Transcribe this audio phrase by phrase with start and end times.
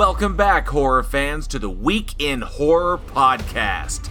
[0.00, 4.08] Welcome back, horror fans, to the Week in Horror podcast.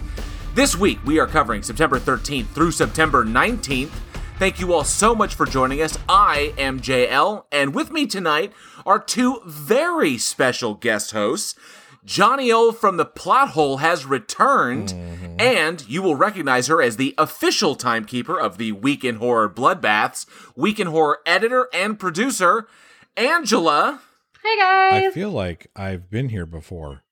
[0.54, 3.90] This week, we are covering September 13th through September 19th.
[4.38, 5.98] Thank you all so much for joining us.
[6.08, 8.52] I am JL, and with me tonight
[8.86, 11.56] are two very special guest hosts.
[12.04, 15.40] Johnny O from the Plot Hole has returned, mm-hmm.
[15.40, 20.24] and you will recognize her as the official timekeeper of the Week in Horror Bloodbaths,
[20.54, 22.68] Week in Horror editor and producer,
[23.16, 24.02] Angela.
[24.42, 25.04] Hey guys.
[25.04, 27.02] I feel like I've been here before.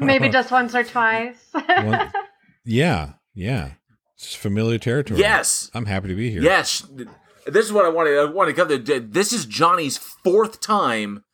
[0.00, 1.36] Maybe just once or twice.
[1.54, 2.12] Well,
[2.64, 3.72] yeah, yeah.
[4.16, 5.20] It's familiar territory.
[5.20, 5.70] Yes.
[5.74, 6.42] I'm happy to be here.
[6.42, 6.86] Yes,
[7.46, 8.18] this is what I wanted.
[8.18, 8.76] I wanted to cover.
[9.00, 11.24] This is Johnny's fourth time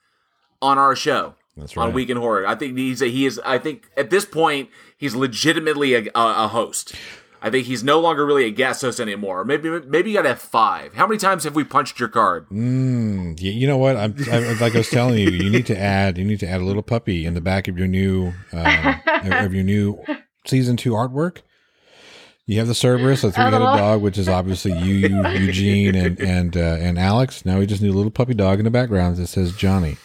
[0.61, 1.87] on our show That's right.
[1.87, 2.47] on Week in Horror.
[2.47, 3.41] I think he's a, he is.
[3.45, 6.95] I think at this point he's legitimately a, a, a host.
[7.45, 9.45] I think he's no longer really a guest host anymore.
[9.45, 10.95] Maybe maybe you got to have five.
[10.95, 12.49] How many times have we punched your card?
[12.49, 13.97] Mm, y- you know what?
[13.97, 16.17] I'm, I, like I was telling you, you need to add.
[16.17, 19.53] You need to add a little puppy in the back of your new uh, of
[19.55, 20.03] your new
[20.47, 21.43] season two artwork.
[22.47, 26.19] You have the Cerberus, a three-headed little- dog, which is obviously you, you Eugene, and
[26.21, 27.45] and uh, and Alex.
[27.45, 29.97] Now we just need a little puppy dog in the background that says Johnny.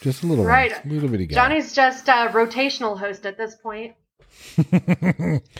[0.00, 0.70] Just a little Right.
[0.70, 1.34] one, a little bitty guy.
[1.34, 3.94] Johnny's just a rotational host at this point.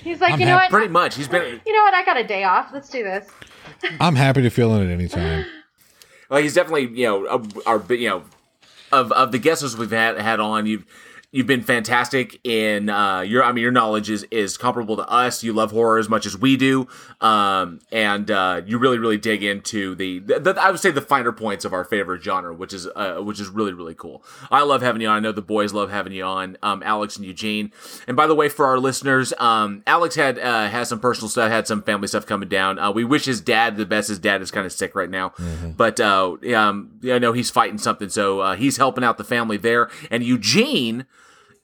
[0.03, 0.71] He's like, I'm you know hap- what?
[0.71, 1.17] Pretty much.
[1.17, 1.95] He's been You know what?
[1.95, 2.71] I got a day off.
[2.73, 3.29] Let's do this.
[4.01, 5.47] I'm happy to fill in at any time.
[6.31, 8.23] Well, he's definitely you know a- our you know
[8.93, 10.87] of of the guests we've had had on you've
[11.35, 15.43] you've been fantastic in uh your I mean your knowledge is is comparable to us.
[15.43, 16.87] You love horror as much as we do,
[17.21, 21.33] um and uh you really really dig into the, the I would say the finer
[21.33, 24.25] points of our favorite genre, which is uh which is really really cool.
[24.51, 25.17] I love having you on.
[25.17, 27.73] I know the boys love having you on, um Alex and Eugene.
[28.07, 31.51] And by the way, for our listeners, um Alex had uh has some personal stuff,
[31.51, 32.79] had some family stuff coming down.
[32.79, 34.09] Uh, we wish his dad the best.
[34.09, 35.33] His dad is kind of sick right now,
[35.77, 39.57] but uh, um, I know he's fighting something, so uh, he's helping out the family
[39.57, 39.91] there.
[40.11, 41.07] And Eugene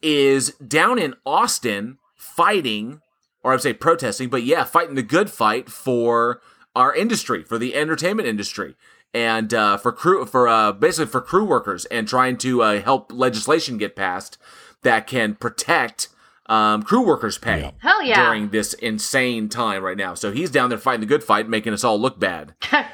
[0.02, 3.00] is down in Austin fighting,
[3.42, 6.40] or I would say protesting, but yeah, fighting the good fight for
[6.74, 8.76] our industry, for the entertainment industry.
[9.12, 13.10] And uh, for crew, for uh, basically for crew workers, and trying to uh, help
[13.12, 14.38] legislation get passed
[14.82, 16.08] that can protect
[16.46, 17.70] um, crew workers' pay Yeah.
[17.78, 18.24] Hell yeah.
[18.24, 20.14] during this insane time right now.
[20.14, 22.54] So he's down there fighting the good fight, making us all look bad.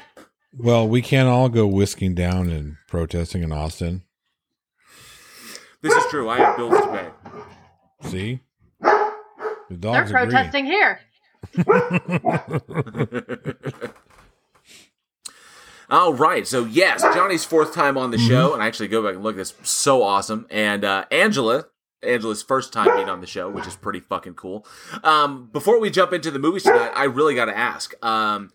[0.59, 4.01] Well, we can't all go whisking down and protesting in Austin.
[5.81, 6.29] This is true.
[6.29, 6.87] I have bills to
[8.01, 8.09] pay.
[8.09, 8.39] See,
[8.81, 8.89] the
[9.69, 10.23] They're dogs agree.
[10.23, 10.99] protesting here.
[15.89, 16.45] All right.
[16.45, 19.35] So yes, Johnny's fourth time on the show, and I actually go back and look.
[19.35, 20.45] at This so awesome.
[20.49, 21.67] And uh, Angela,
[22.03, 24.65] Angela's first time being on the show, which is pretty fucking cool.
[25.03, 27.93] Um, before we jump into the movies tonight, I really got to ask.
[28.05, 28.51] Um,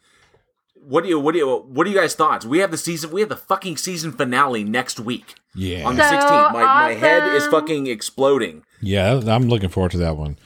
[0.87, 2.45] what do you what do you what do you guys thoughts?
[2.47, 6.09] We have the season we have the fucking season finale next week Yeah, on the
[6.09, 6.53] So 16th.
[6.53, 8.65] My my head is fucking exploding.
[8.81, 10.39] yeah, I'm looking forward to that one.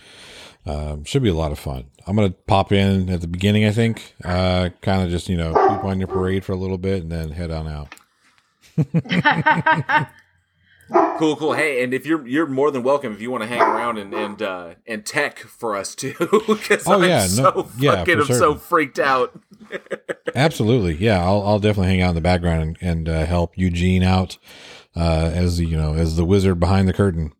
[0.66, 1.84] Um, should be a lot of fun.
[2.06, 3.64] I'm gonna pop in at the beginning.
[3.64, 6.78] I think, uh, kind of just you know poop on your parade for a little
[6.78, 7.94] bit and then head on out.
[11.18, 11.52] Cool, cool.
[11.54, 14.12] Hey, and if you're you're more than welcome if you want to hang around and
[14.14, 16.14] and uh, and tech for us too,
[16.46, 19.40] because Oh, I'm yeah, no- so yeah, fucking for I'm so freaked out.
[20.34, 21.24] Absolutely, yeah.
[21.24, 24.38] I'll I'll definitely hang out in the background and, and uh, help Eugene out
[24.94, 27.32] uh, as the you know as the wizard behind the curtain.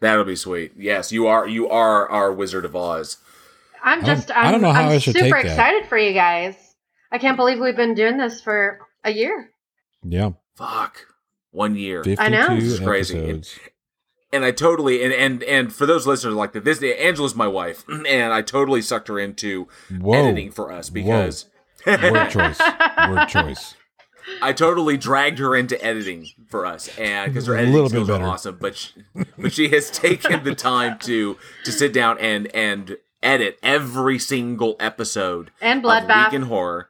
[0.00, 0.72] That'll be sweet.
[0.76, 3.18] Yes, you are you are our Wizard of Oz.
[3.84, 5.46] I'm I don't- just, I I'm, don't know how I'm I should super take that.
[5.46, 6.54] excited for you guys.
[7.10, 9.50] I can't believe we've been doing this for a year.
[10.04, 11.06] Yeah, Fuck,
[11.52, 12.02] one year.
[12.18, 12.48] I know.
[12.56, 13.18] This is crazy.
[13.18, 13.58] episodes.
[14.32, 17.84] and I totally and and and for those listeners like that, this Angela's my wife,
[17.88, 19.68] and I totally sucked her into
[20.00, 21.46] Whoa, editing for us because
[21.86, 22.60] word choice,
[23.08, 23.74] word choice.
[24.40, 28.22] I totally dragged her into editing for us, and because her editing little skills are
[28.22, 28.92] awesome, but she,
[29.36, 34.76] but she has taken the time to to sit down and and edit every single
[34.80, 36.26] episode And of Bloodbath.
[36.26, 36.88] Week in Horror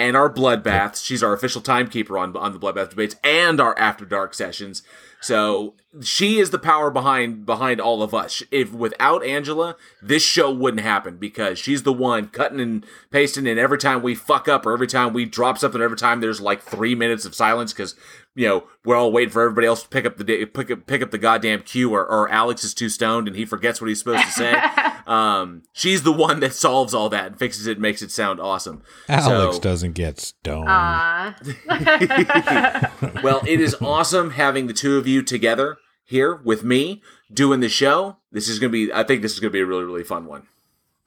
[0.00, 1.04] and our bloodbaths.
[1.04, 4.82] She's our official timekeeper on on the bloodbath debates and our after dark sessions.
[5.20, 8.42] So she is the power behind behind all of us.
[8.50, 13.46] If without Angela, this show wouldn't happen because she's the one cutting and pasting.
[13.46, 16.40] And every time we fuck up or every time we drop something, every time there's
[16.40, 17.94] like three minutes of silence because
[18.34, 21.02] you know we're all waiting for everybody else to pick up the pick up pick
[21.02, 23.98] up the goddamn cue, or, or Alex is too stoned and he forgets what he's
[23.98, 24.54] supposed to say.
[25.06, 28.40] um, she's the one that solves all that and fixes it, and makes it sound
[28.40, 28.82] awesome.
[29.08, 30.68] Alex So- doesn't get stoned.
[30.68, 31.36] Aw.
[33.22, 37.02] well, it is awesome having the two of you together here with me
[37.32, 38.16] doing the show.
[38.32, 40.04] This is going to be, I think this is going to be a really, really
[40.04, 40.46] fun one.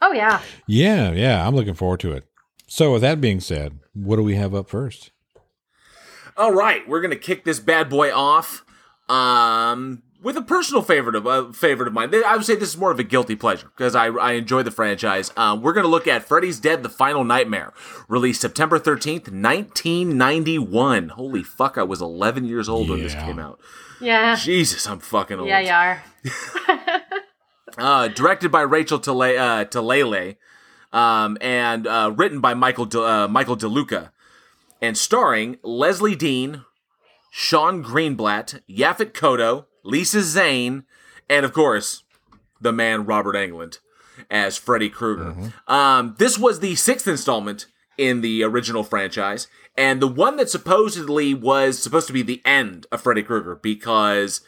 [0.01, 0.41] oh yeah.
[0.67, 2.25] yeah, yeah, I'm looking forward to it.
[2.67, 5.11] So, with that being said, what do we have up first?
[6.37, 8.65] All right, we're gonna kick this bad boy off
[9.09, 12.11] um, with a personal favorite of uh, favorite of mine.
[12.25, 14.71] I would say this is more of a guilty pleasure because I, I enjoy the
[14.71, 15.31] franchise.
[15.37, 17.73] Um, we're gonna look at Freddy's Dead: The Final Nightmare,
[18.07, 21.09] released September thirteenth, nineteen ninety one.
[21.09, 21.77] Holy fuck!
[21.77, 23.59] I was eleven years old when this came out.
[24.01, 24.35] Yeah.
[24.35, 25.47] Jesus, I'm fucking old.
[25.47, 26.03] Yeah, you are.
[27.75, 30.35] Uh, directed by Rachel Tale- uh, Talalay,
[30.91, 34.11] um, and uh, written by Michael De- uh, Michael DeLuca,
[34.83, 36.65] and starring Lezlie Deane,
[37.31, 40.83] Shon Greenblatt, Yaphet Kotto, Lisa Zane,
[41.29, 42.03] and of course,
[42.59, 43.79] the man Robert Englund
[44.29, 45.53] as Freddy Krueger.
[45.67, 47.65] Um, this was the sixth installment
[47.97, 49.47] in the original franchise,
[49.77, 54.41] and the one that supposedly was supposed to be the end of Freddy Krueger because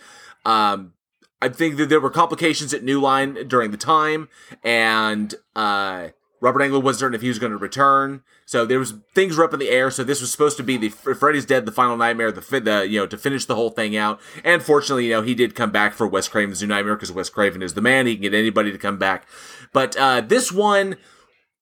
[0.44, 0.94] um,
[1.42, 4.28] I think that there were complications at New Line during the time,
[4.64, 6.10] and uh,
[6.46, 8.22] Robert Englund wasn't certain if he was going to return.
[8.46, 9.90] So there was things were up in the air.
[9.90, 13.00] So this was supposed to be the Freddy's Dead, the final nightmare, the, the you
[13.00, 14.22] know to finish the whole thing out.
[14.44, 17.32] And fortunately, you know he did come back for Wes Craven's New Nightmare because Wes
[17.32, 18.06] Craven is the man.
[18.06, 19.28] He can get anybody to come back.
[19.74, 20.98] But uh, this one.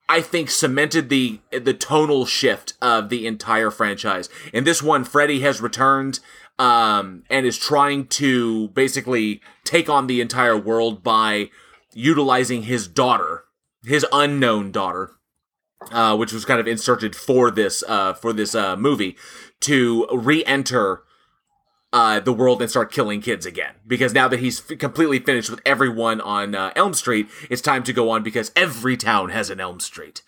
[0.10, 4.28] I think cemented the the tonal shift of the entire franchise.
[4.52, 6.20] In this one, Freddy has returned
[6.60, 11.50] um, and is trying to basically take on the entire world by
[11.94, 13.46] utilizing his daughter,
[13.86, 15.12] his unknown daughter,
[15.92, 19.18] uh, which was kind of inserted for this uh, for this uh, movie
[19.62, 21.04] to re-enter
[21.94, 23.76] uh, the world and start killing kids again.
[23.86, 27.84] Because now that he's f- completely finished with everyone on uh, Elm Street, it's time
[27.84, 30.24] to go on because every town has an Elm Street.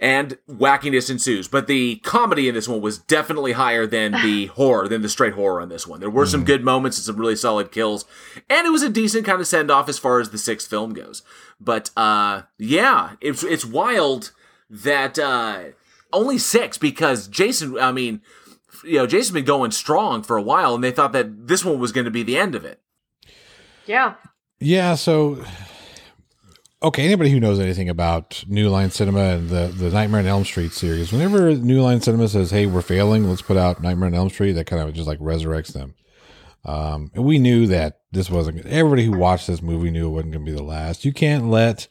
[0.00, 1.48] And wackiness ensues.
[1.48, 5.32] But the comedy in this one was definitely higher than the horror, than the straight
[5.32, 5.98] horror on this one.
[5.98, 8.04] There were some good moments and some really solid kills.
[8.48, 10.94] And it was a decent kind of send off as far as the sixth film
[10.94, 11.22] goes.
[11.60, 14.30] But uh, yeah, it's, it's wild
[14.70, 15.64] that uh,
[16.12, 18.20] only six because Jason, I mean,
[18.84, 21.78] you know, Jason's been going strong for a while, and they thought that this one
[21.78, 22.80] was going to be the end of it.
[23.86, 24.14] Yeah.
[24.60, 25.44] Yeah, so
[26.82, 30.44] okay, anybody who knows anything about New Line Cinema and the the Nightmare on Elm
[30.44, 34.14] Street series, whenever New Line Cinema says, "Hey, we're failing, let's put out Nightmare on
[34.14, 35.94] Elm Street," that kind of just like resurrects them.
[36.64, 38.64] Um, and we knew that this wasn't.
[38.66, 41.04] Everybody who watched this movie knew it wasn't going to be the last.
[41.04, 41.88] You can't let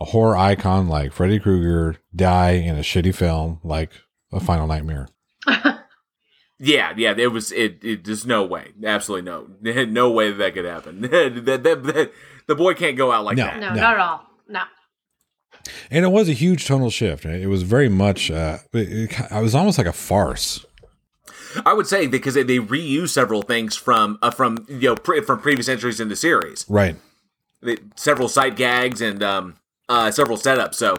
[0.00, 3.90] a horror icon like Freddy Krueger die in a shitty film like
[4.32, 5.08] a Final Nightmare.
[6.64, 7.50] Yeah, yeah, it was.
[7.50, 9.48] It, it there's no way, absolutely no,
[9.86, 11.00] no way that, that could happen.
[11.00, 12.12] that, that, that-
[12.46, 13.44] the boy can't go out like No.
[13.44, 13.58] that.
[13.60, 13.80] No, No.
[13.80, 14.26] not at all.
[14.48, 14.62] No.
[15.90, 17.24] And it was a huge tonal shift.
[17.24, 18.30] It was very much.
[18.30, 18.78] Uh, it,
[19.12, 20.64] it, it was almost like a farce.
[21.66, 25.20] I would say because they, they reuse several things from uh, from you know pre-
[25.20, 26.96] from previous entries in the series, Right.
[27.62, 29.56] they, several sight gags and um
[29.88, 30.74] uh several setups.
[30.74, 30.96] So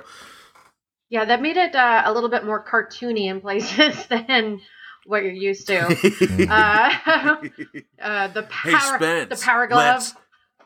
[1.09, 4.61] Yeah, that made it uh, a little bit more cartoony in places than
[5.07, 5.79] what you're used to.
[6.49, 6.93] uh,
[8.01, 9.95] uh, the Hey, power, Spence, the power glove.
[9.95, 10.13] let's-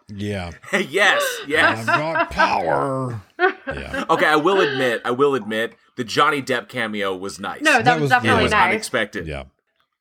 [0.09, 0.51] Yeah.
[0.73, 1.79] yes, yes.
[1.79, 3.21] I've got power.
[3.39, 4.05] Yeah.
[4.09, 7.61] Okay, I will admit, I will admit, the Johnny Depp cameo was nice.
[7.61, 8.69] No, that, That was, was- definitely was nice.
[8.69, 9.27] unexpected.
[9.27, 9.43] Yeah.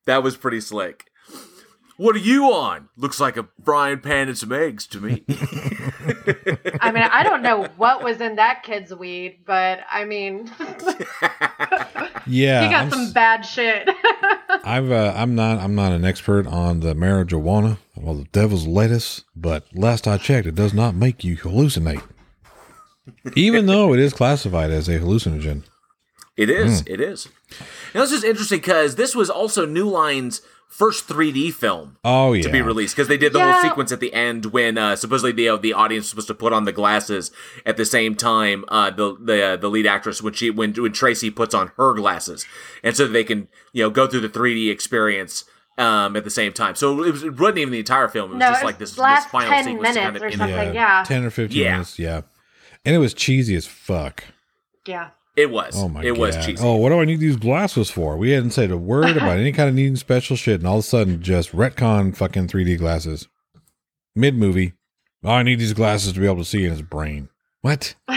[0.06, 1.06] That was pretty slick.
[1.96, 2.88] What are you on?
[2.96, 5.24] Looks like a frying pan and some eggs to me.
[6.80, 10.50] I mean, I don't know what was in that kid's weed, but I mean,
[12.26, 12.64] Yeah.
[12.64, 13.88] he got I'm, some bad shit.
[14.64, 19.25] I've uh, I'm not I'm not an expert on the marijuana or the devil's lettuce,
[19.35, 22.02] but last I checked, it does not make you hallucinate.
[23.35, 25.64] Even though it is classified as a hallucinogen.
[26.37, 26.80] It is.
[26.80, 26.92] Hmm.
[26.92, 27.28] It is.
[27.95, 32.42] Now this is interesting because this was also New Line's first 3D film Oh yeah.
[32.42, 33.52] to be released because they did the Yeah.
[33.52, 36.35] whole sequence at the end when uh, supposedly the uh, the audience was supposed to
[36.35, 37.30] put on the glasses
[37.64, 40.92] at the same time uh, the the uh, the lead actress when she when when
[40.92, 42.44] Tracy puts on her glasses
[42.82, 45.44] and so that they can you know go through the 3D experience
[45.78, 46.75] um, at the same time.
[46.75, 48.30] So it, was, it wasn't even the entire film.
[48.30, 50.23] It was no, just it like this, last this final 10 sequence minutes kind of
[50.23, 50.75] or in- something.
[50.75, 51.04] yeah.
[51.06, 51.70] Ten or fifteen Yeah.
[51.73, 52.20] minutes, yeah.
[52.85, 54.25] And it was cheesy as fuck.
[54.87, 55.11] yeah.
[55.37, 55.75] It was.
[55.76, 56.19] Oh my it god.
[56.19, 56.64] was cheesy.
[56.64, 58.16] Oh, what do I need these glasses for?
[58.16, 60.85] We hadn't said a word about any kind of needing special shit, and all of
[60.85, 63.28] a sudden just retcon fucking 3D glasses.
[64.14, 64.73] Mid movie.
[65.23, 67.28] Oh, I need these glasses to be able to see in his brain.
[67.61, 67.95] What?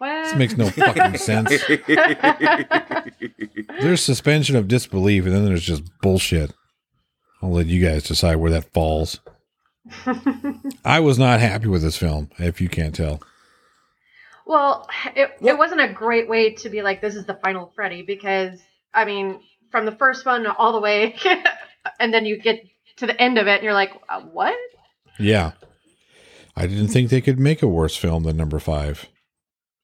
[0.00, 1.50] This makes no fucking sense.
[3.80, 6.54] There's suspension of disbelief, and then there's just bullshit.
[7.42, 9.20] I'll let you guys decide where that falls.
[10.84, 13.20] I was not happy with this film, if you can't tell.
[14.50, 17.70] Well, it, Well- it wasn't a great way to be like, this is the final
[17.76, 18.60] Freddy, because,
[18.92, 19.38] I mean,
[19.70, 21.14] from the first one all the way,
[22.00, 22.64] and then you get
[22.96, 24.58] to the end of it, and you're like, uh, what?
[25.20, 25.52] Yeah.
[26.56, 29.06] I didn't think they could make a worse film than number five.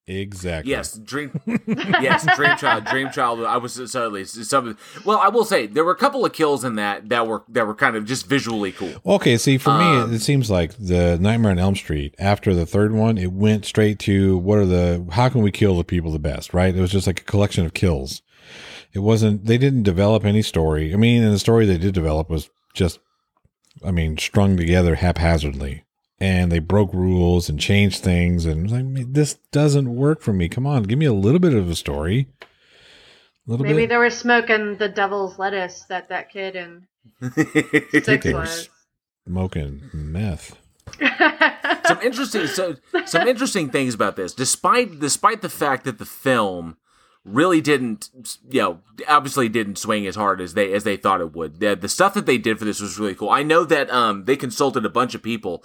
[0.08, 0.70] Exactly.
[0.70, 1.40] Yes, dream.
[1.66, 2.84] yes, dream child.
[2.84, 3.40] Dream child.
[3.44, 4.78] I was certainly some.
[5.04, 7.66] Well, I will say there were a couple of kills in that that were that
[7.66, 8.94] were kind of just visually cool.
[9.04, 12.14] Okay, see, for Um, me, it seems like the Nightmare on Elm Street.
[12.20, 15.76] After the third one, it went straight to what are the how can we kill
[15.76, 16.72] the people the best, right?
[16.74, 18.22] It was just like a collection of kills.
[18.92, 19.46] It wasn't.
[19.46, 20.94] They didn't develop any story.
[20.94, 23.00] I mean, and the story they did develop was just,
[23.84, 25.82] I mean, strung together haphazardly,
[26.18, 30.48] and they broke rules and changed things, and was like this doesn't work for me.
[30.48, 32.28] Come on, give me a little bit of a story.
[32.42, 33.90] A little Maybe bit.
[33.90, 36.86] they were smoking the devil's lettuce that that kid in
[38.02, 38.68] six was.
[39.26, 40.56] smoking meth.
[41.86, 46.76] some interesting so some interesting things about this despite despite the fact that the film
[47.24, 48.08] really didn't
[48.50, 51.74] you know obviously didn't swing as hard as they as they thought it would the,
[51.74, 54.36] the stuff that they did for this was really cool i know that um they
[54.36, 55.64] consulted a bunch of people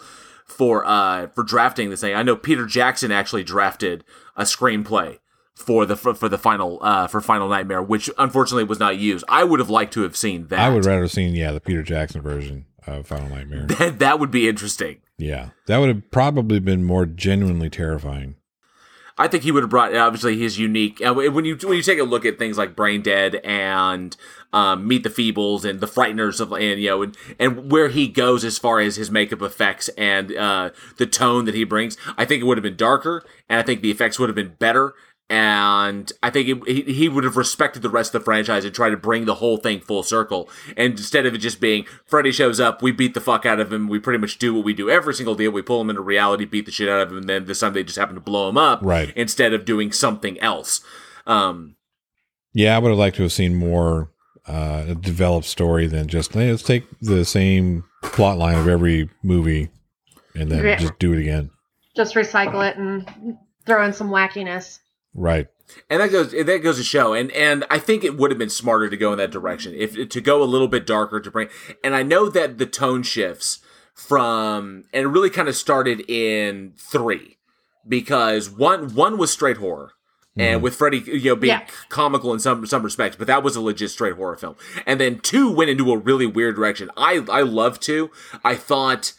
[0.51, 4.03] for uh for drafting this thing i know peter jackson actually drafted
[4.35, 5.17] a screenplay
[5.55, 9.25] for the for, for the final uh for final nightmare which unfortunately was not used
[9.29, 11.59] i would have liked to have seen that I would rather have seen yeah the
[11.59, 13.67] Peter Jackson version of Final Nightmare.
[13.67, 18.35] that, that would be interesting yeah, that would have probably been more genuinely terrifying.
[19.17, 21.01] I think he would have brought obviously his unique.
[21.05, 24.15] uh, When you when you take a look at things like Brain Dead and
[24.53, 28.07] um, Meet the Feebles and the Frighteners of and you know and, and where he
[28.07, 32.25] goes as far as his makeup effects and uh, the tone that he brings, I
[32.25, 34.93] think it would have been darker and I think the effects would have been better.
[35.31, 38.75] And I think it, he, he would have respected the rest of the franchise and
[38.75, 40.49] tried to bring the whole thing full circle.
[40.75, 43.71] And instead of it just being Freddy shows up, we beat the fuck out of
[43.71, 46.01] him, we pretty much do what we do every single deal, We pull him into
[46.01, 48.19] reality, beat the shit out of him, and then this time they just happen to
[48.21, 49.13] blow him up Right.
[49.15, 50.81] instead of doing something else.
[51.25, 51.77] Um,
[52.53, 54.11] Yeah, I would have liked to have seen more
[54.47, 59.09] uh, a developed story than just hey, let's take the same plot line of every
[59.23, 59.69] movie
[60.35, 60.75] and then Yeah.
[60.75, 61.51] just do it again.
[61.95, 63.07] Just recycle it and
[63.65, 64.79] throw in some wackiness.
[65.13, 65.47] Right.
[65.89, 68.49] and that goes that goes to show, and and I think it would have been
[68.49, 71.49] smarter to go in that direction, if to go a little bit darker to bring.
[71.83, 73.59] And I know that the tone shifts
[73.93, 77.37] from, and it really kind of started in three,
[77.87, 79.93] because one one was straight horror.
[80.37, 80.63] And mm-hmm.
[80.63, 81.67] with Freddy, you know, being Yeah.
[81.89, 84.55] comical in some some respects, but that was a legit straight horror film.
[84.85, 86.89] And then two went into a really weird direction.
[86.95, 88.11] I I love two.
[88.41, 89.11] I thought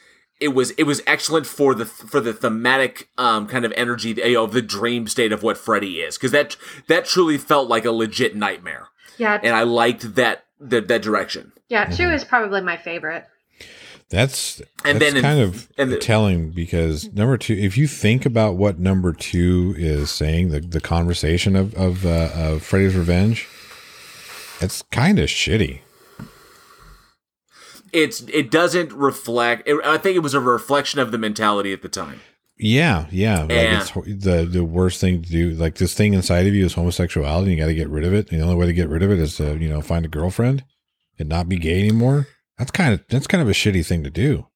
[0.43, 4.33] it was it was excellent for the for the thematic um kind of energy you
[4.35, 6.57] know, of the dream state of what Freddy is because that
[6.89, 11.53] that truly felt like a legit nightmare, Yeah, and I liked that that, that direction.
[11.69, 11.87] yeah.
[11.87, 13.25] Two is probably my favorite.
[14.11, 17.87] That's And that's then in- kind of and the- telling because number two, if you
[17.89, 22.95] think about what number two is saying, the the conversation of of, uh, of Freddy's
[22.95, 23.49] Revenge,
[24.61, 25.81] it's kind of shitty.
[27.93, 29.69] It's it doesn't reflect.
[29.69, 32.21] It, I think it was a reflection of the mentality at the time.
[32.59, 33.41] Yeah, yeah.
[33.41, 35.51] Like it's the the worst thing to do.
[35.51, 37.51] Like this thing inside of you is homosexuality.
[37.51, 38.31] And you got to get rid of it.
[38.31, 40.09] And the only way to get rid of it is to you know find a
[40.09, 40.65] girlfriend
[41.19, 42.29] and not be gay anymore.
[42.59, 44.47] That's kind of that's kind of a shitty thing to do.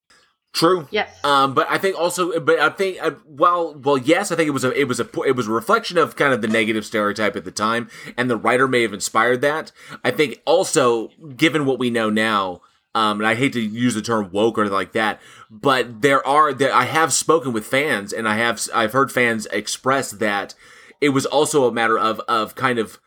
[0.57, 0.89] True.
[0.91, 1.23] Yes.
[1.23, 4.53] Um, but I think also, but I think, uh, well, well, yes, I think it
[4.53, 7.37] was a, it was a, it was a reflection of kind of the negative stereotype
[7.37, 9.71] at the time, and the writer may have inspired that.
[10.03, 12.63] I think also, given what we know now,
[12.97, 16.27] um, and I hate to use the term woke or anything like that, but there
[16.27, 20.55] are, there, I have spoken with fans, and I have, I've heard fans express that
[21.03, 22.99] it was also a matter of, of kind of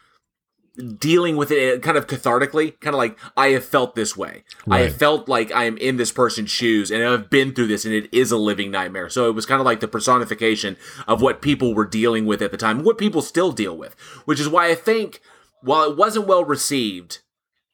[0.99, 4.43] dealing with it kind of cathartically, kind of like I have felt this way.
[4.69, 7.83] I have felt like I am in this person's shoes and I've been through this
[7.83, 9.09] and it is a living nightmare.
[9.09, 12.51] So it was kind of like the personification of what people were dealing with at
[12.51, 15.19] the time, what people still deal with, which is why I think
[15.61, 17.19] while it wasn't well received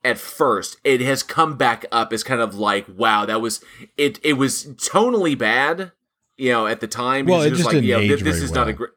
[0.06, 3.62] at first, it has come back up as kind of like, wow, that was
[3.98, 4.20] it.
[4.24, 5.92] It was tonally bad,
[6.38, 7.26] you know, at the time.
[7.26, 8.92] Well, it just didn't you know, age this, is not a great.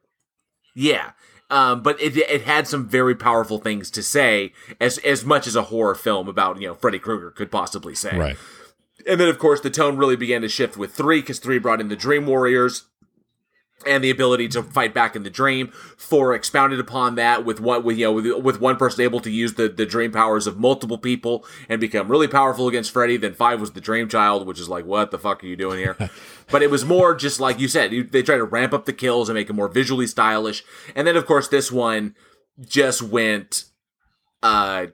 [0.77, 1.13] Yeah.
[1.51, 5.57] Um, but it, it had some very powerful things to say, as as much as
[5.57, 8.17] a horror film about you know Freddy Krueger could possibly say.
[8.17, 8.37] Right.
[9.07, 11.81] And then of course the tone really began to shift with three because three brought
[11.81, 12.85] in the Dream Warriors
[13.87, 15.69] and the ability to fight back in the dream.
[15.97, 19.31] Four expounded upon that with what with you know with, with one person able to
[19.31, 23.17] use the the dream powers of multiple people and become really powerful against Freddy.
[23.17, 25.79] Then five was the Dream Child, which is like what the fuck are you doing
[25.79, 25.97] here?
[26.51, 27.93] but it was more just like you said.
[27.93, 30.65] You, they tried to ramp up the kills and make it more visually stylish.
[30.95, 32.15] And then of course this one
[32.61, 33.65] just went,
[34.43, 34.87] uh,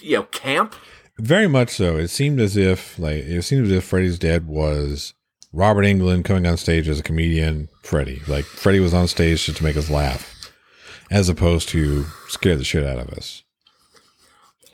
[0.00, 0.74] you know, camp.
[1.18, 1.96] Very much so.
[1.96, 5.14] It seemed as if like it seemed as if Freddy's Dead was
[5.54, 7.68] Robert Englund coming on stage as a comedian.
[7.84, 8.20] Freddy.
[8.26, 10.50] like Freddy was on stage just to make us laugh,
[11.10, 13.44] as opposed to scare the shit out of us.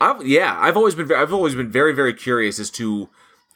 [0.00, 3.10] I've, yeah, I've always been I've always been very very curious as to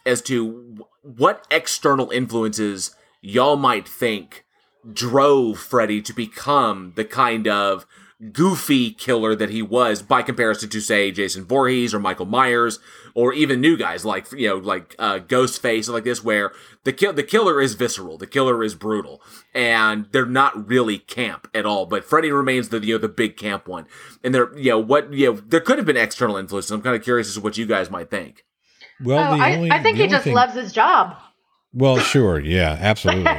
[0.04, 4.44] as to what external influences y'all might think
[4.92, 7.86] drove Freddy to become the kind of
[8.32, 12.78] goofy killer that he was by comparison to say Jason Voorhees or Michael Myers
[13.14, 16.52] or even new guys like you know like uh, Ghostface like this where
[16.84, 19.22] the kill the killer is visceral the killer is brutal
[19.54, 23.36] and they're not really camp at all but Freddy remains the you know the big
[23.36, 23.86] camp one
[24.22, 26.96] and there you know what you know there could have been external influences I'm kind
[26.96, 28.44] of curious as to what you guys might think
[29.02, 31.16] Well, oh, the I, only, I think the he only just thing- loves his job.
[31.72, 33.32] Well, sure, yeah, absolutely.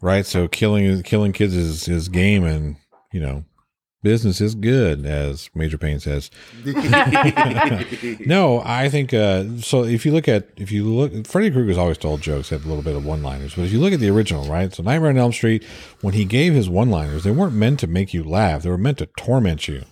[0.00, 0.26] right.
[0.26, 2.76] So killing killing kids is his game, and
[3.12, 3.44] you know,
[4.02, 6.30] business is good, as Major Payne says.
[8.26, 9.84] No, I think uh, so.
[9.84, 12.82] If you look at if you look, Freddy Krueger's always told jokes, had a little
[12.82, 13.54] bit of one liners.
[13.54, 14.72] But if you look at the original, right?
[14.72, 15.64] So Nightmare on Elm Street,
[16.00, 18.62] when he gave his one liners, they weren't meant to make you laugh.
[18.62, 19.84] They were meant to torment you.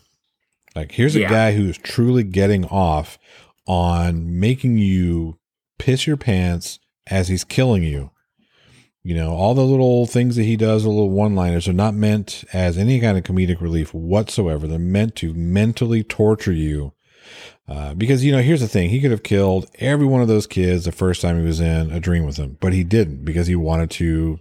[0.75, 1.29] Like here's a Yeah.
[1.31, 3.19] guy who's truly getting off
[3.67, 5.39] on making you
[5.79, 8.11] piss your pants as he's killing you.
[9.03, 11.95] You know, all the little things that he does, the little one liners, are not
[11.95, 14.67] meant as any kind of comedic relief whatsoever.
[14.67, 16.93] They're meant to mentally torture you.
[17.67, 20.47] Uh, because, you know, here's the thing he could have killed every one of those
[20.47, 23.47] kids the first time he was in a dream with them, but he didn't because
[23.47, 24.41] he wanted to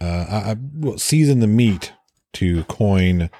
[0.00, 1.92] uh, uh, well, season the meat
[2.34, 3.30] to coin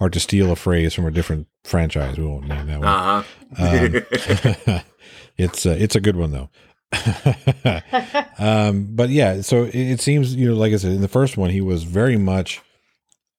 [0.00, 2.16] or to steal a phrase from a different franchise.
[2.16, 2.88] We won't name that one.
[2.88, 3.22] uh-huh
[3.58, 4.82] Um,
[5.36, 6.50] it's uh, it's a good one though.
[8.38, 11.36] um, but yeah, so it, it seems you know, like I said, in the first
[11.36, 12.60] one, he was very much.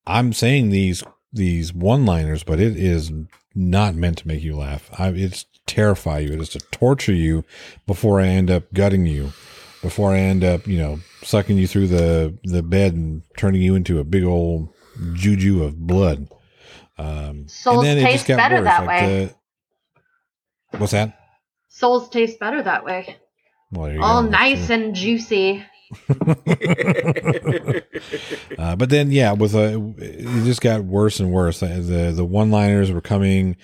[0.06, 3.12] I'm saying these these one liners, but it is
[3.56, 4.90] not meant to make you laugh.
[4.98, 6.34] I, it's terrify you.
[6.34, 7.44] It is to torture you
[7.86, 9.32] before I end up gutting you,
[9.82, 13.76] before I end up you know sucking you through the the bed and turning you
[13.76, 14.70] into a big old
[15.14, 16.28] juju of blood.
[16.98, 19.34] Um, Souls taste better that way.
[20.72, 21.18] the- what's that?
[21.70, 23.18] Souls taste better that way.
[23.72, 24.30] Well, All go.
[24.30, 25.64] Nice and juicy.
[28.58, 31.62] Uh, but then, yeah, with a, it just got worse and worse.
[31.62, 33.56] The the, the one liners were coming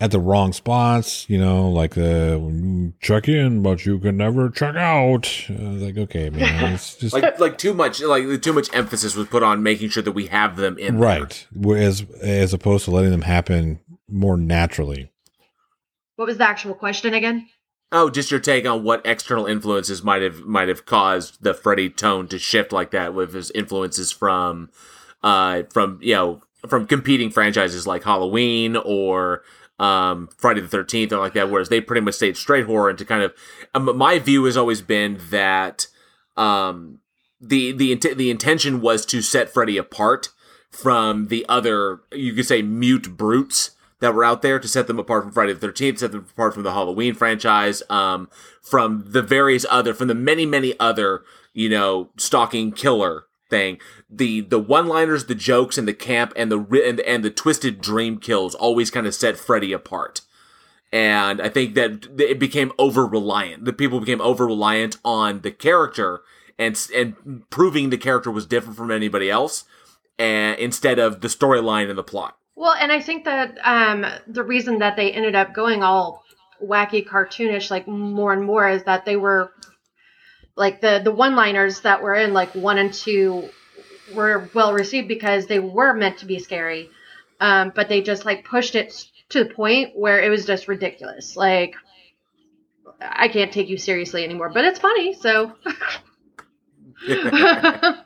[0.00, 1.28] at the wrong spots.
[1.28, 5.46] You know, like the check in, but you can never check out.
[5.50, 8.72] Uh, I was like, okay, man, it's just like like too much like too much
[8.74, 11.20] emphasis was put on making sure that we have them in there.
[11.20, 11.46] right.
[11.52, 15.10] Whereas as opposed to letting them happen more naturally.
[16.14, 17.48] What was the actual question again?
[17.92, 21.88] Oh, just your take on what external influences might have might have caused the Freddy
[21.88, 24.70] tone to shift like that with his influences from
[25.22, 29.42] uh from you know from competing franchises like Halloween or
[29.78, 32.98] um Friday the 13th or like that whereas they pretty much stayed straight horror and
[32.98, 33.32] to kind of
[33.74, 35.86] um, my view has always been that
[36.36, 36.98] um
[37.40, 40.30] the the the intention was to set Freddy apart
[40.70, 44.98] from the other you could say mute brutes that were out there to set them
[44.98, 48.28] apart from Friday the 13th, set them apart from the Halloween franchise, um,
[48.62, 51.22] from the various other, from the many, many other,
[51.54, 53.78] you know, stalking killer thing.
[54.10, 58.18] The, the one-liners, the jokes, and the camp, and the, and, and the twisted dream
[58.18, 60.20] kills always kind of set Freddy apart.
[60.92, 63.64] And I think that it became over-reliant.
[63.64, 66.22] The people became over-reliant on the character
[66.58, 69.64] and, and proving the character was different from anybody else,
[70.18, 72.36] and instead of the storyline and the plot.
[72.56, 76.24] Well, and I think that um, the reason that they ended up going all
[76.62, 79.52] wacky cartoonish like more and more is that they were
[80.56, 83.50] like the the one liners that were in like one and two
[84.14, 86.88] were well received because they were meant to be scary
[87.40, 91.36] um, but they just like pushed it to the point where it was just ridiculous.
[91.36, 91.74] Like
[93.00, 95.52] i can't take you seriously anymore but it's funny so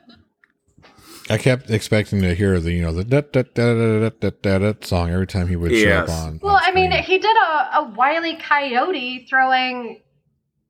[1.31, 4.59] I kept expecting to hear the you know the da da da da da da
[4.59, 5.81] da song every time he would yes.
[5.81, 6.39] show up on.
[6.41, 10.01] Well, on I mean, he did a, a wily coyote throwing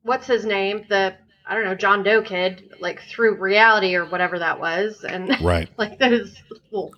[0.03, 1.15] what's his name the
[1.47, 5.69] I don't know John Doe kid like through reality or whatever that was and right
[5.77, 6.35] like that is
[6.69, 6.93] cool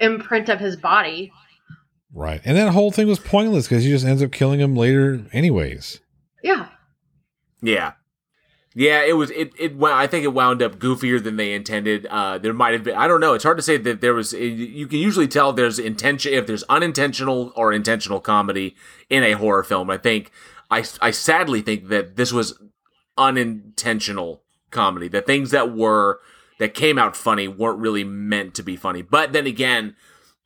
[0.00, 1.32] imprint of his body.
[2.14, 5.26] Right, and that whole thing was pointless because he just ends up killing him later,
[5.32, 6.00] anyways.
[6.42, 6.68] Yeah.
[7.60, 7.92] Yeah.
[8.78, 12.04] Yeah, it was it it I think it wound up goofier than they intended.
[12.04, 14.34] Uh there might have been I don't know, it's hard to say that there was
[14.34, 18.76] you can usually tell there's intention if there's unintentional or intentional comedy
[19.08, 19.88] in a horror film.
[19.88, 20.30] I think
[20.70, 22.60] I I sadly think that this was
[23.16, 25.08] unintentional comedy.
[25.08, 26.20] The things that were
[26.58, 29.00] that came out funny weren't really meant to be funny.
[29.00, 29.96] But then again,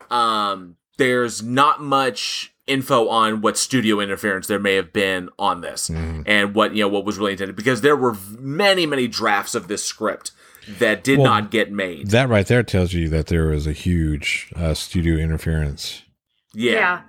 [0.08, 5.88] um there's not much info on what studio interference there may have been on this
[5.90, 6.22] Mhm.
[6.26, 9.68] and what you know what was really intended because there were many many drafts of
[9.68, 10.30] this script
[10.78, 13.72] that did Well, not get made That right there tells you that there was a
[13.72, 16.02] huge uh, studio interference.
[16.54, 16.72] yeah.
[16.72, 17.00] yeah,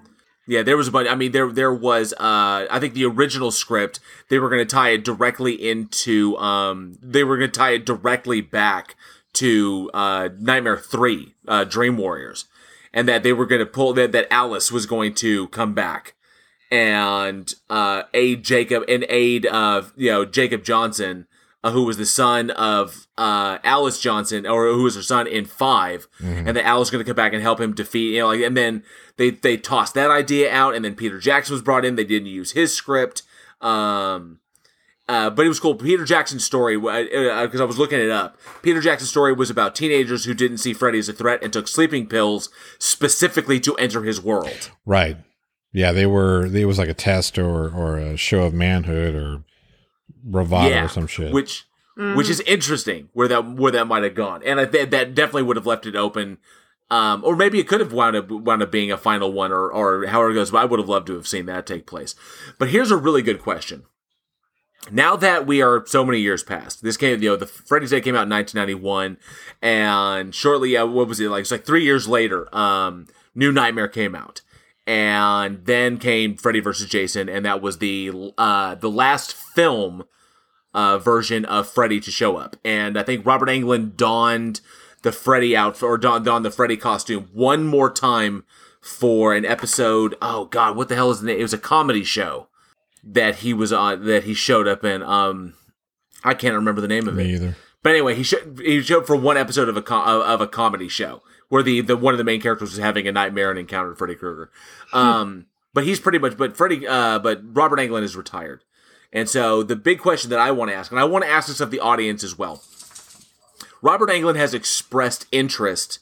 [0.48, 1.08] Yeah, there was a bunch.
[1.10, 2.14] I mean, there there was.
[2.14, 6.36] Uh, I think the original script they were going to tie it directly into.
[6.38, 8.96] Um, they were going to tie it directly back
[9.34, 12.46] to uh, Nightmare Three, uh, Dream Warriors,
[12.94, 16.16] and that they were going to pull that that Alice was going to come back
[16.72, 21.28] and uh, aid Jacob and aid uh, you know Jacob Johnson,
[21.64, 25.46] uh, who was the son of uh, Alice Johnson, or who was her son in
[25.46, 26.48] 5 Mhm.
[26.48, 28.42] and that Alice was going to come back and help him defeat you know like
[28.42, 28.84] and then
[29.18, 31.96] they they tossed that idea out, and then Peter Jackson was brought in.
[31.96, 33.24] They didn't use his script.
[33.60, 34.40] Um,
[35.12, 35.76] uh, but it was cool.
[35.76, 38.38] Peter Jackson's story, because I was looking it up.
[38.62, 41.68] Peter Jackson's story was about teenagers who didn't see Freddy as a threat and took
[41.68, 44.72] sleeping pills specifically to enter his world.
[44.86, 45.18] Right.
[45.74, 46.46] Yeah, they were.
[46.46, 49.44] It was like a test or or a show of manhood or
[50.24, 51.34] bravado Yeah, or some shit.
[51.34, 51.66] Which,
[51.98, 52.16] Mhm.
[52.16, 55.44] which is interesting where that where that might have gone, and I think that definitely
[55.44, 56.38] would have left it open.
[56.90, 59.72] Um, or maybe it could have wound up wound up being a final one, or
[59.72, 60.52] or however it goes.
[60.52, 62.16] But I would have loved to have seen that take place.
[62.60, 63.84] But here's a really good question.
[64.90, 68.04] Now that we are so many years past, this came, you know, the Freddy's Dead
[68.04, 69.18] came out in 1991,
[69.62, 71.42] and shortly, uh, what was it like?
[71.42, 74.42] It's like three years later, um, New Nightmare came out,
[74.88, 80.06] and then came Freddy versus Jason, and that was the uh, the last film
[80.74, 82.56] uh, version of Freddy to show up.
[82.66, 84.62] And I think Robert Englund donned
[85.04, 88.46] the Freddy outfit or donned, donned the Freddy costume one more time
[88.80, 90.16] for an episode.
[90.24, 91.40] Oh God, what the hell is the name?
[91.40, 92.48] It was a comedy show
[93.04, 95.02] that he was on that he showed up in.
[95.04, 95.54] Um,
[96.24, 97.28] I can't remember the name of it.
[97.28, 97.56] Either.
[97.84, 100.88] But anyway, he showed he showed for one episode of a com- of a comedy
[100.88, 103.98] show where the, the one of the main characters was having a nightmare and encountered
[103.98, 104.52] Freddy Krueger.
[104.94, 108.64] Um, but he's pretty much but Freddy uh, but Robert Englund is retired,
[109.12, 111.48] and so the big question that I want to ask, and I want to ask
[111.48, 112.64] this of the audience as well.
[113.82, 116.00] Robert Englund has expressed interest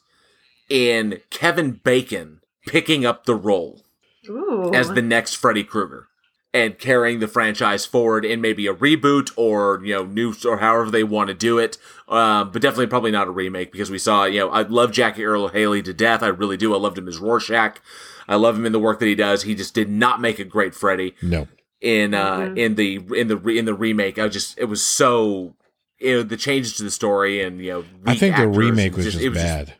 [0.69, 3.85] in Kevin Bacon picking up the role
[4.27, 4.73] Ooh.
[4.73, 6.08] as the next Freddy Krueger
[6.53, 10.89] and carrying the franchise forward in maybe a reboot or you know new or however
[10.89, 11.77] they want to do it.
[12.07, 15.25] Um, but definitely probably not a remake because we saw you know I love Jackie
[15.25, 16.23] Earle Haley to death.
[16.23, 16.73] I really do.
[16.73, 17.79] I loved him as Rorschach.
[18.27, 19.43] I love him in the work that he does.
[19.43, 21.47] He just did not make a great Freddy No.
[21.81, 22.57] in uh Mhm.
[22.57, 24.17] in the in the re- in the remake.
[24.19, 25.55] I just it was so
[25.99, 28.95] you know the changes to the story and you know I weak think the remake
[28.95, 29.75] was just, it was bad.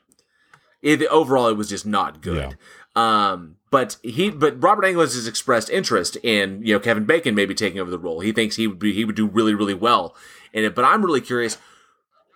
[0.82, 2.56] it, overall it was just not good.
[2.96, 7.54] Um, but he, but Robert Englund has expressed interest in you know Kevin Bacon maybe
[7.54, 8.20] taking over the role.
[8.20, 10.16] He thinks he would be he would do really really well
[10.54, 10.76] in it.
[10.76, 11.58] But I'm really curious.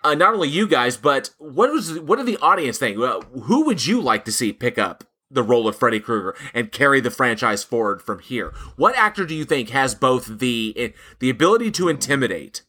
[0.02, 2.98] Uh, not only you guys, but what was what did the audience think?
[2.98, 7.00] Who would you like to see pick up the role of Freddy Krueger and carry
[7.00, 8.52] the franchise forward from here?
[8.76, 12.62] What actor do you think has both the the ability to intimidate?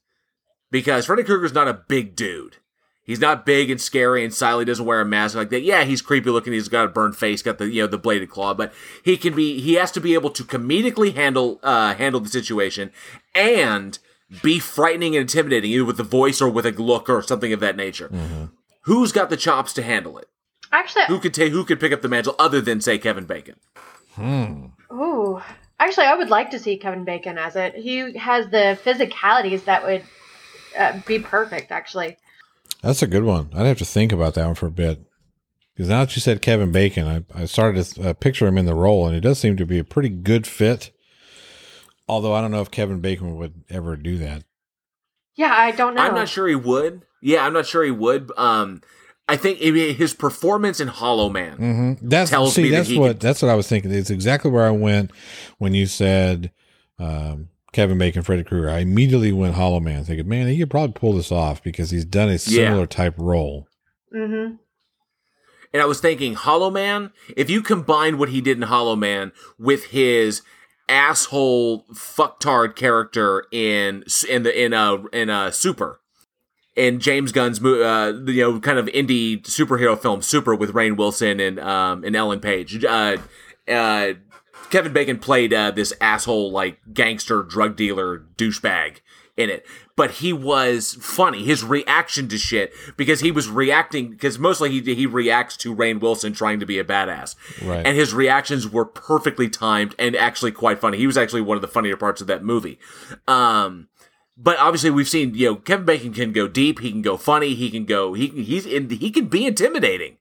[0.71, 2.57] Because Freddy Krueger's not a big dude.
[3.05, 4.67] He's not big and scary and silent.
[4.67, 5.61] Doesn't wear a mask like that.
[5.61, 6.53] Yeah, he's creepy looking.
[6.53, 8.53] He's got a burned face, got the you know the bladed claw.
[8.55, 9.59] But he can be.
[9.61, 12.91] He has to be able to comedically handle uh, handle the situation
[13.35, 13.99] and
[14.41, 17.59] be frightening and intimidating, either with the voice or with a look or something of
[17.59, 18.09] that nature.
[18.09, 18.49] Mhm.
[18.81, 20.27] Who's got the chops to handle it?
[20.71, 21.51] Actually, Who could take?
[21.51, 23.55] Who could pick up the mantle other than say Kevin Bacon?
[24.15, 24.65] Hmm.
[24.91, 25.41] Ooh.
[25.79, 27.75] Actually, I would like to see Kevin Bacon as it.
[27.75, 30.03] He has the physicalities that would
[30.77, 32.17] uh, be perfect, actually.
[32.85, 33.49] That's a good one.
[33.55, 35.01] I'd have to think about that one for a bit.
[35.73, 38.65] Because now that you said Kevin Bacon, I, I started to uh, picture him in
[38.65, 40.91] the role, and it does seem to be a pretty good fit.
[42.07, 44.43] Although I don't know if Kevin Bacon would ever do that.
[45.35, 46.03] Yeah, I don't know.
[46.03, 47.01] I'm not sure he would.
[47.21, 48.31] Yeah, I'm not sure he would.
[48.37, 48.81] Um,
[49.27, 51.57] I think I his performance in Hollow Man.
[51.57, 52.07] Mm-hmm.
[52.07, 53.91] That's Tells see, me that that's he what could- that's what I was thinking.
[53.91, 55.11] It's exactly where I went
[55.57, 56.51] when you said
[56.99, 58.69] um, Kevin Bacon, Freddy Krueger.
[58.69, 62.05] I immediately went Hollow Man, thinking, man, he could probably pull this off because he's
[62.05, 63.67] done a similar type role.
[64.15, 64.55] Mm-hmm.
[65.73, 69.33] And I was thinking, Hollow Man, if you combine what he did in Hollow Man
[69.59, 70.41] with his
[70.87, 75.99] asshole fucktard character in in the in a in a Super
[76.77, 81.41] in James Gunn's uh, you know kind of indie superhero film Super with Rainn Wilson
[81.41, 82.85] and um and Ellen Page.
[82.85, 83.17] Uh,
[83.67, 84.13] uh,
[84.69, 88.97] Kevin Bacon played uh, this asshole like gangster drug dealer douchebag
[89.37, 89.65] in it,
[89.97, 91.43] but he was funny.
[91.43, 95.99] His reaction to shit because he was reacting because mostly he he reacts to Rainn
[95.99, 97.85] Wilson trying to be a badass, Right.
[97.85, 100.97] and his reactions were perfectly timed and actually quite funny.
[100.97, 102.79] He was actually one of the funnier parts of that movie.
[103.27, 103.89] Um,
[104.37, 107.55] but obviously we've seen you know Kevin Bacon can go deep, he can go funny,
[107.55, 110.17] he can go he can he's in, he can be intimidating.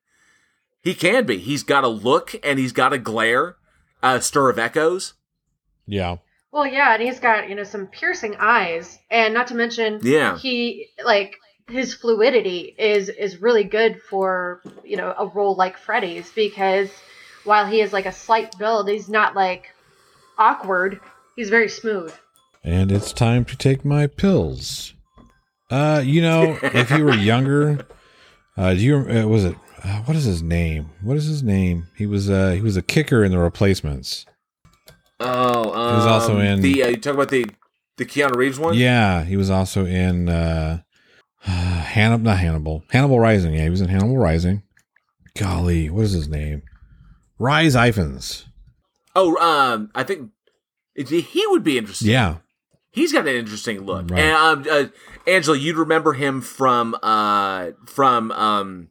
[0.83, 1.39] He can be.
[1.39, 3.57] He's got a look and he's got a glare,
[4.05, 5.15] a stir of echoes.
[5.87, 6.17] Yeah.
[6.53, 10.39] Well, yeah, and he's got you know some piercing eyes, and not to mention, Yeah.
[10.39, 11.37] he like
[11.69, 16.91] his fluidity is is really good for you know a role like Freddy's because
[17.45, 19.73] while he is like a slight build, he's not like
[20.39, 21.01] awkward.
[21.37, 22.15] He's very smooth.
[22.63, 24.95] And it's time to take my pills.
[25.71, 27.87] Uh, you know, if you were younger,
[28.57, 30.91] Uh, do you uh, was it uh, what is his name?
[31.03, 31.89] What is his name?
[31.97, 34.27] He was uh he was a kicker in the replacements.
[35.21, 36.83] Oh, um, was also in- the.
[36.83, 37.47] Uh, you talk about the
[37.97, 38.75] the Keanu Reeves one.
[38.75, 40.83] Yeah, he was also in uh
[41.41, 42.85] Hannibal not Hannibal.
[42.91, 43.55] Hannibal Rising.
[43.55, 44.63] Yeah, he was in Hannibal Rising.
[45.37, 46.63] Golly, what is his name?
[47.39, 48.45] Rhys Ifans.
[49.17, 50.31] Oh, um, I think
[50.97, 52.09] he would be interesting.
[52.11, 52.37] Yeah.
[52.93, 54.11] He's got an interesting look.
[54.11, 54.21] Right.
[54.21, 54.87] And um, uh,
[55.27, 58.89] Angela, you'd remember him from uh from um.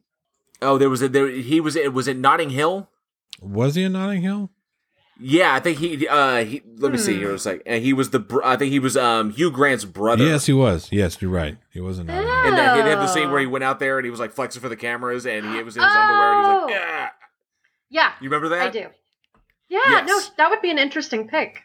[0.64, 1.28] Oh, there was a there.
[1.28, 2.88] He was it was it Notting Hill.
[3.40, 4.50] Was he in Notting Hill?
[5.20, 6.08] Yeah, I think he.
[6.08, 7.62] uh he, Let me see here Was second.
[7.66, 8.18] And he was the.
[8.18, 10.24] br- I think he was um Hugh Grant's brother.
[10.24, 10.88] Yes, he was.
[10.90, 11.56] Yes, you're right.
[11.72, 12.32] He was in Notting Hill.
[12.46, 13.14] And then he had the Oh.
[13.14, 15.44] scene where he went out there and he was like flexing for the cameras and
[15.54, 16.68] he was in his underwear and he was like, Oh.
[16.70, 17.08] yeah.
[17.90, 18.62] Yeah, You remember that?
[18.66, 18.86] I do.
[19.68, 20.08] Yeah, Yes.
[20.08, 21.60] no, that would be an interesting pick.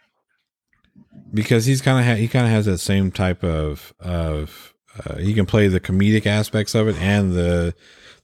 [1.34, 4.74] because he's kind of ha- he kind of has that same type of of
[5.06, 7.74] uh, he can play the comedic aspects of it and the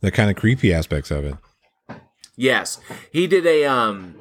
[0.02, 1.36] the kind of creepy aspects of it.
[2.38, 2.80] Yes,
[3.12, 4.16] he did a um,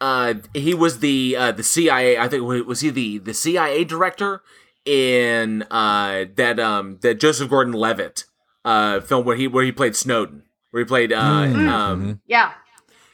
[0.00, 2.18] uh, he was the uh the CIA.
[2.18, 4.42] I think was he the the CIA director
[4.84, 8.24] in uh that um that Joseph Gordon-Levitt
[8.64, 11.68] uh film where he where he played Snowden, where he played uh Mm.
[11.68, 12.52] um Yeah.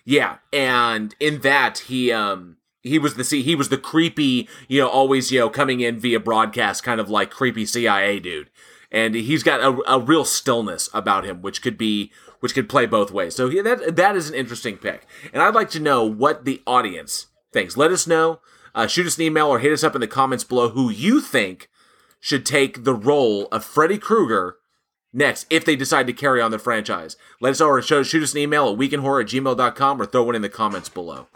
[0.05, 4.81] yeah, and in that he um he was the C he was the creepy you
[4.81, 8.49] know always you know coming in via broadcast kind of like creepy CIA dude,
[8.91, 12.87] and he's got a, a real stillness about him which could be which could play
[12.87, 13.35] both ways.
[13.35, 16.63] So yeah, that that is an interesting pick, and I'd like to know what the
[16.67, 17.77] audience thinks.
[17.77, 18.41] Let us know.
[18.75, 21.21] Uh, shoot us an email or hit us up in the comments below who you
[21.21, 21.69] think
[22.21, 24.57] should take the role of Freddy Krueger
[25.13, 27.17] next if they decide to carry on the franchise.
[27.41, 30.23] Let us know or show, shoot us an email at weekinhorror at gmail.com or throw
[30.23, 31.27] one in the comments below.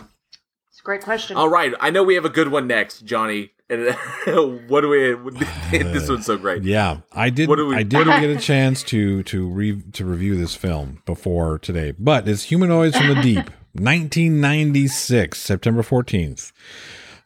[0.68, 1.36] It's a great question.
[1.36, 3.53] All right, I know we have a good one next, Johnny.
[3.70, 3.94] And
[4.68, 5.14] what do we?
[5.70, 6.62] this one's so great.
[6.64, 7.48] Yeah, I did.
[7.48, 11.02] What do we- I didn't get a chance to to re, to review this film
[11.06, 16.52] before today, but it's Humanoids from the Deep, 1996, September 14th.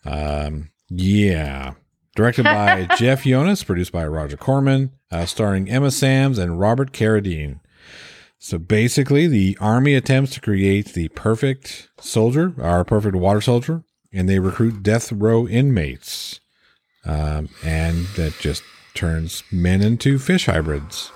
[0.05, 1.73] Um, yeah,
[2.15, 7.61] directed by Jeff Yonis, produced by Roger Corman, uh, starring Emma Samms and Robert Carradine.
[8.39, 14.29] So basically, the army attempts to create the perfect soldier, our perfect water soldier, and
[14.29, 16.41] they recruit death row inmates
[17.05, 18.63] um, and that just
[18.95, 21.11] turns men into fish hybrids.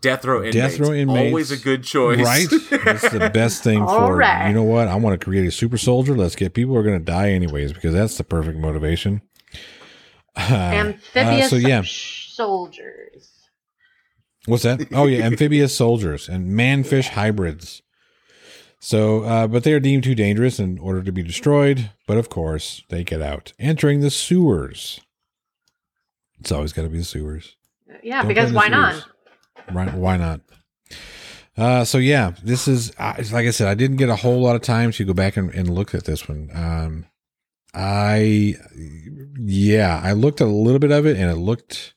[0.00, 0.56] Death row inmates.
[0.56, 2.20] Death row inmates, Always a good choice.
[2.20, 2.48] right?
[2.84, 4.48] That's the best thing for right.
[4.48, 4.88] you know what?
[4.88, 6.16] I want to create a super soldier.
[6.16, 9.22] Let's get people who are going to die anyways because that's the perfect motivation.
[10.36, 11.82] Amphibious uh, so yeah.
[11.84, 13.32] soldiers.
[14.46, 14.92] What's that?
[14.92, 17.82] Oh yeah, amphibious soldiers and man-fish hybrids.
[18.86, 21.90] So, uh, but they are deemed too dangerous in order to be destroyed.
[22.06, 25.00] But of course, they get out, entering the sewers.
[26.38, 27.56] It's always got to be the sewers.
[28.04, 29.04] Yeah, Don't because play in the why sewers.
[29.56, 29.74] not?
[29.74, 29.92] Right?
[29.92, 30.40] Why not?
[31.56, 34.54] Uh, so yeah, this is uh, like I said, I didn't get a whole lot
[34.54, 36.48] of time to go back and, and look at this one.
[36.54, 37.06] Um,
[37.74, 38.54] I
[39.36, 41.95] yeah, I looked at a little bit of it and it looked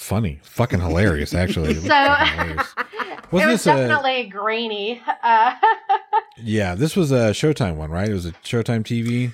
[0.00, 1.34] funny, fucking hilarious.
[1.34, 2.74] Actually, It So fucking hilarious.
[2.78, 5.02] it Wasn't was this a- definitely grainy.
[5.22, 5.54] Uh,
[6.42, 8.08] yeah, this was a Showtime one, right?
[8.08, 9.32] It was a Showtime TV.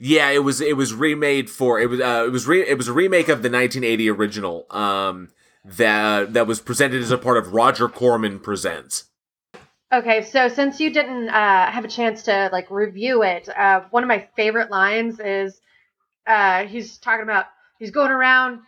[0.00, 2.86] Yeah, it was it was remade for it was uh, it was re- it was
[2.88, 5.28] a remake of the 1980 original um
[5.64, 9.04] that that was presented as a part of Roger Corman presents.
[9.92, 14.04] okay, so since you didn't uh, have a chance to like review it, uh, one
[14.04, 15.60] of my favorite lines is
[16.28, 17.46] uh, he's talking about
[17.80, 18.60] he's going around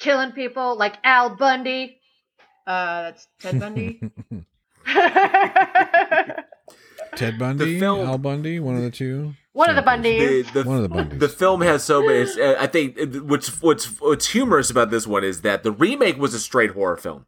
[0.00, 2.00] killing people like Al Bundy.
[2.66, 4.00] Uh, that's Ted Bundy.
[7.16, 9.34] Ted Bundy, film- Al Bundy, one of the two.
[9.52, 10.50] One of the Bundys.
[10.52, 11.18] The, the, One of the Bundys.
[11.18, 12.20] the film has so many.
[12.40, 16.34] uh, I think what's what's what's humorous about this one is that the remake was
[16.34, 17.26] a straight horror film,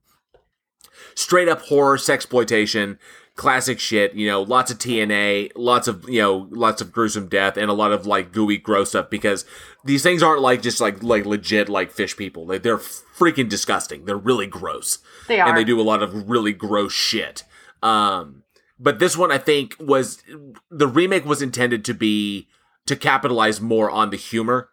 [1.17, 2.99] straight up horror, sexploitation,
[3.37, 4.15] classic shit.
[4.15, 7.75] You know, lots of TNA, lots of you know, lots of gruesome death, and a
[7.75, 9.11] lot of like gooey, gross stuff.
[9.11, 9.45] Because
[9.85, 12.47] these things aren't like just like like legit like fish people.
[12.47, 14.05] They, they're freaking disgusting.
[14.05, 15.49] They're really gross They are.
[15.49, 17.45] and they do a lot of really gross shit.
[17.83, 18.43] Um,
[18.79, 20.23] but this one, I think, was
[20.71, 22.49] the remake was intended to be
[22.87, 24.69] to capitalize more on the humor,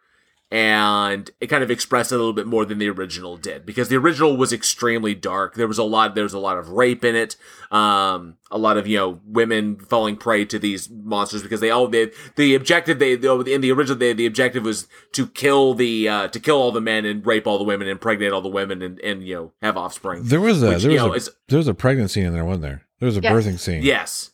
[0.52, 3.88] and it kind of expressed it a little bit more than the original did because
[3.88, 5.54] the original was extremely dark.
[5.54, 6.14] There was a lot.
[6.16, 7.36] There was a lot of rape in it.
[7.70, 11.86] Um, a lot of you know women falling prey to these monsters because they all
[11.86, 16.28] they, the objective they in the original they, the objective was to kill the uh,
[16.28, 18.82] to kill all the men and rape all the women, and impregnate all the women,
[18.82, 20.24] and and you know have offspring.
[20.24, 22.62] There was a Which, there was know, a, there was a pregnancy in there, wasn't
[22.62, 22.82] there?
[22.98, 23.32] There was a Yes.
[23.32, 23.82] birthing scene.
[23.82, 24.30] Yes.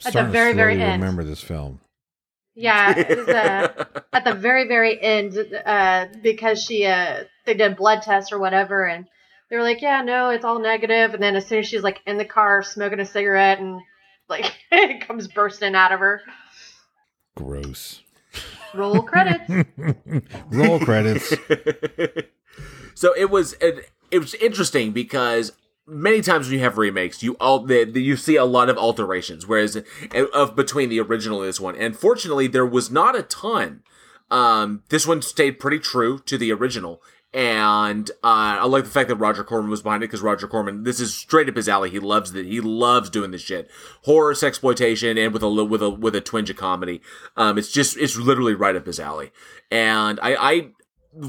[0.00, 1.02] At the Starting to very, very slowly end.
[1.02, 1.80] Remember this film?
[2.60, 7.76] Yeah, it was, uh, at the very, very end uh, because she uh, they did
[7.76, 9.06] blood tests or whatever, and
[9.48, 11.14] they were like, yeah, no, it's all negative.
[11.14, 13.80] And then as soon as she's like in the car smoking a cigarette and
[14.28, 16.20] like it comes bursting out of her.
[17.36, 18.02] Gross.
[18.74, 19.48] Roll credits.
[20.50, 21.32] Roll credits.
[22.94, 25.52] so it was it, it was interesting because
[25.88, 28.76] many times when you have remakes, you all the, the, you see a lot of
[28.76, 29.82] alterations, whereas
[30.34, 31.76] of between the original and this one.
[31.76, 33.82] And fortunately, there was not a ton.
[34.30, 37.00] Um, this one stayed pretty true to the original,
[37.32, 40.84] and uh, I like the fact that Roger Corman was behind it because Roger Corman,
[40.84, 41.90] this is straight up his alley.
[41.90, 42.46] He loves that.
[42.46, 43.70] He loves doing this shit,
[44.04, 47.02] horror, exploitation, and with a with a with a twinge of comedy.
[47.36, 49.30] Um, it's just it's literally right up his alley.
[49.70, 50.70] And I, I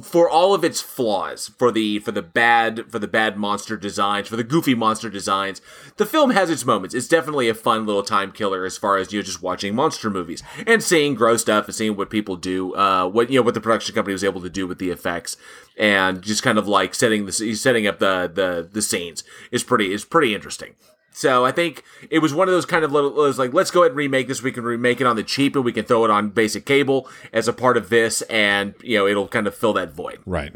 [0.02, 4.28] for all of its flaws, for the for the bad for the bad monster designs,
[4.28, 5.62] for the goofy monster designs,
[5.98, 6.96] the film has its moments.
[6.96, 10.10] It's definitely a fun little time killer as far as you know, just watching monster
[10.10, 13.54] movies and seeing gross stuff and seeing what people do, uh, what you know, what
[13.54, 15.38] the production company was able to do with the effects,
[15.78, 19.94] and just kind of like setting the setting up the the the scenes is pretty
[19.94, 20.76] is pretty interesting.
[21.12, 23.72] So I think it was one of those kind of little, it was like, let's
[23.72, 24.42] go ahead and remake this.
[24.42, 27.10] We can remake it on the cheap and we can throw it on basic cable
[27.34, 28.22] as a part of this.
[28.24, 30.20] And, you know, it'll kind of fill that void.
[30.26, 30.54] Right.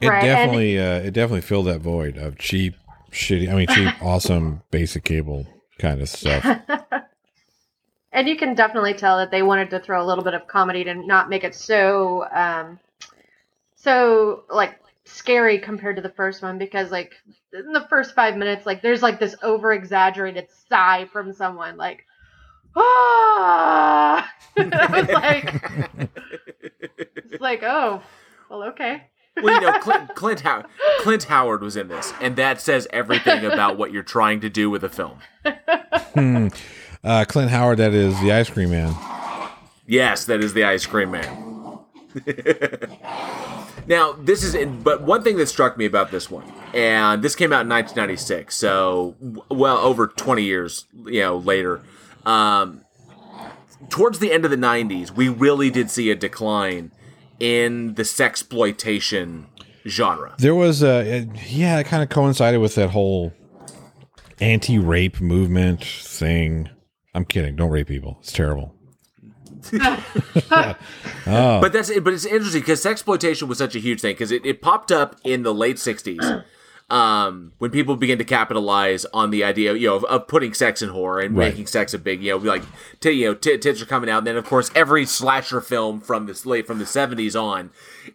[0.00, 2.76] It right, definitely, uh, it definitely filled that void of cheap,
[3.10, 5.46] shitty, I mean, cheap, awesome basic cable
[5.78, 6.44] kind of stuff.
[8.12, 10.84] and you can definitely tell that they wanted to throw a little bit of comedy
[10.84, 12.78] to not make it so, um,
[13.74, 17.14] so like scary compared to the first one because like
[17.52, 22.04] in the first five minutes like there's like this over exaggerated sigh from someone like
[22.76, 24.30] ah!
[24.58, 26.10] I was like
[27.16, 28.02] it's like oh
[28.50, 29.04] well okay.
[29.42, 30.64] Well you know Clint Clint, How-
[31.00, 34.68] Clint Howard was in this and that says everything about what you're trying to do
[34.68, 35.20] with a film.
[36.14, 36.48] Hmm.
[37.02, 38.94] uh, Clint Howard that is the ice cream man.
[39.86, 41.48] Yes that is the ice cream man
[43.88, 47.52] now, this is, but one thing that struck me about this one, and this came
[47.52, 49.16] out in 1996, so
[49.50, 51.80] well over 20 years, you know, later.
[52.26, 52.82] Um,
[53.88, 56.92] towards the end of the 90s, we really did see a decline
[57.40, 59.46] in the sexploitation
[59.86, 60.34] genre.
[60.38, 63.32] There was a, yeah, it kind of coincided with that whole
[64.38, 66.68] anti-rape movement thing.
[67.14, 67.56] I'm kidding.
[67.56, 68.18] Don't rape people.
[68.20, 68.74] It's terrible.
[70.50, 70.76] oh.
[71.26, 74.62] But that's but it's interesting because exploitation was such a huge thing because it, it
[74.62, 76.44] popped up in the late '60s
[76.90, 80.80] um, when people begin to capitalize on the idea, you know, of, of putting sex
[80.80, 81.50] in horror and right.
[81.50, 82.62] making sex a big, you know, like,
[83.00, 84.18] t- you know, t- tits are coming out.
[84.18, 87.70] And then, of course, every slasher film from this late from the seventies on,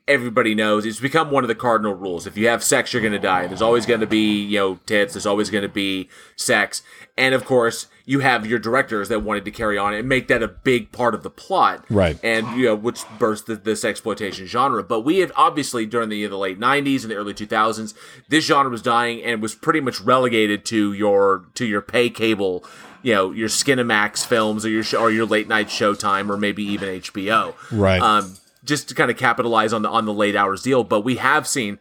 [0.08, 2.26] everybody knows it's become one of the cardinal rules.
[2.26, 3.46] If you have sex, you're going to die.
[3.46, 5.14] There's always going to be, you know, tits.
[5.14, 6.82] There's always going to be sex.
[7.16, 10.42] And of course, you have your directors that wanted to carry on and make that
[10.42, 12.20] a big part of the plot, right?
[12.24, 14.84] And you know, which burst the, this exploitation genre.
[14.84, 17.94] But we had obviously during the, the late '90s and the early 2000s,
[18.30, 22.66] this genre was dying and was pretty much relegated to your to your pay cable
[23.04, 26.90] you know your Skinamax films or your or your late night Showtime or maybe even
[26.90, 28.02] HBO, right?
[28.02, 30.84] Um, just to kind of capitalize on the on the late hours deal.
[30.84, 31.78] But we have seen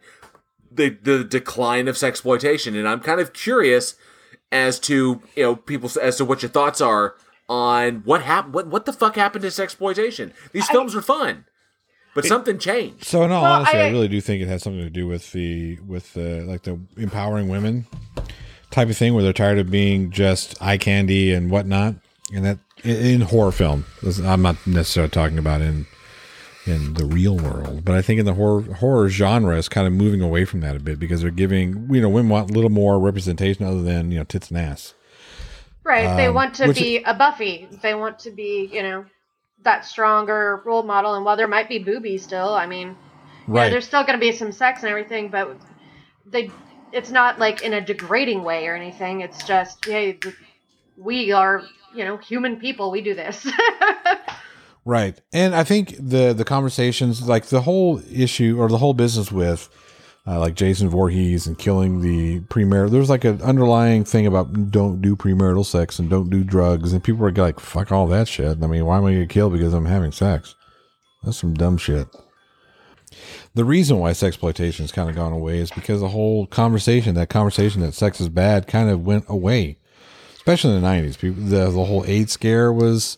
[0.71, 3.95] the the decline of sexploitation, and I'm kind of curious
[4.53, 7.15] as to you know people as to what your thoughts are
[7.49, 8.53] on what happened.
[8.53, 10.31] What what the fuck happened to sexploitation?
[10.53, 11.45] These films I, are fun,
[12.15, 13.03] but it, something changed.
[13.03, 15.07] So in all well, honesty, I, I, really do think it has something to do
[15.07, 17.87] with the with the like the empowering women
[18.69, 21.95] type of thing, where they're tired of being just eye candy and whatnot,
[22.33, 23.85] and that in horror film.
[24.23, 25.87] I'm not necessarily talking about in
[26.65, 27.83] in the real world.
[27.83, 30.75] But I think in the horror horror genre is kind of moving away from that
[30.75, 34.11] a bit because they're giving you know women want a little more representation other than
[34.11, 34.93] you know tits and ass.
[35.83, 36.05] Right.
[36.05, 37.67] Um, they want to be is, a Buffy.
[37.81, 39.05] They want to be you know
[39.63, 41.15] that stronger role model.
[41.15, 42.95] And while there might be boobies still, I mean,
[43.47, 43.65] right.
[43.65, 45.57] Know, there's still going to be some sex and everything, but
[46.25, 46.49] they
[46.91, 49.21] it's not like in a degrading way or anything.
[49.21, 50.19] It's just hey,
[50.95, 52.89] we are you know human people.
[52.89, 53.45] We do this.
[54.85, 55.19] Right.
[55.31, 59.69] And I think the the conversations like the whole issue or the whole business with
[60.25, 62.91] uh, like Jason Voorhees and killing the premarital.
[62.91, 67.03] There's like an underlying thing about don't do premarital sex and don't do drugs, and
[67.03, 69.73] people are like, "Fuck all that shit." I mean, why am I gonna kill because
[69.73, 70.55] I'm having sex?
[71.23, 72.07] That's some dumb shit.
[73.53, 77.29] The reason why sexploitation has kind of gone away is because the whole conversation, that
[77.29, 79.77] conversation that sex is bad, kind of went away,
[80.35, 81.17] especially in the '90s.
[81.17, 83.17] People, the the whole AIDS scare was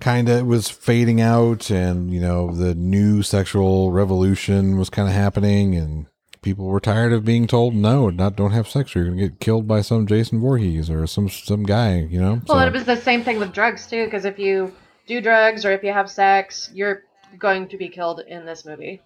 [0.00, 5.14] kind of was fading out and you know the new sexual revolution was kind of
[5.14, 6.06] happening and
[6.42, 9.40] people were tired of being told no not don't have sex or you're gonna get
[9.40, 12.66] killed by some jason Voorhees or some some guy you know well so.
[12.66, 14.72] it was the same thing with drugs too because if you
[15.06, 17.02] do drugs or if you have sex you're
[17.38, 19.00] going to be killed in this movie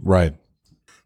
[0.00, 0.34] right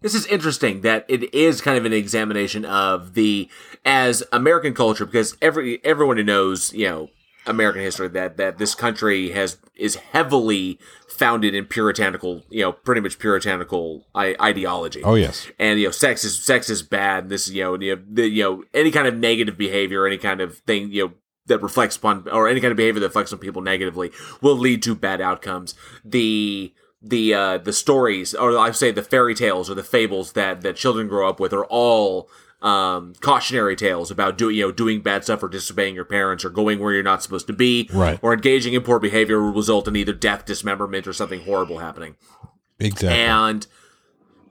[0.01, 3.49] this is interesting that it is kind of an examination of the
[3.85, 7.11] as American culture because every everyone who knows you know
[7.47, 10.79] American history that that this country has is heavily
[11.09, 15.03] founded in puritanical you know pretty much puritanical I- ideology.
[15.03, 17.29] Oh yes, and you know sex is sex is bad.
[17.29, 20.41] This you know you know, the, you know any kind of negative behavior, any kind
[20.41, 21.13] of thing you know
[21.47, 24.11] that reflects upon or any kind of behavior that reflects on people negatively
[24.41, 25.75] will lead to bad outcomes.
[26.05, 26.73] The
[27.03, 30.77] the uh, the stories, or I say the fairy tales or the fables that that
[30.77, 32.29] children grow up with, are all
[32.63, 36.51] um, cautionary tales about doing you know doing bad stuff or disobeying your parents or
[36.51, 38.19] going where you're not supposed to be, Right.
[38.23, 42.17] Or engaging in poor behavior will result in either death, dismemberment, or something horrible happening.
[42.79, 43.19] exactly.
[43.19, 43.67] And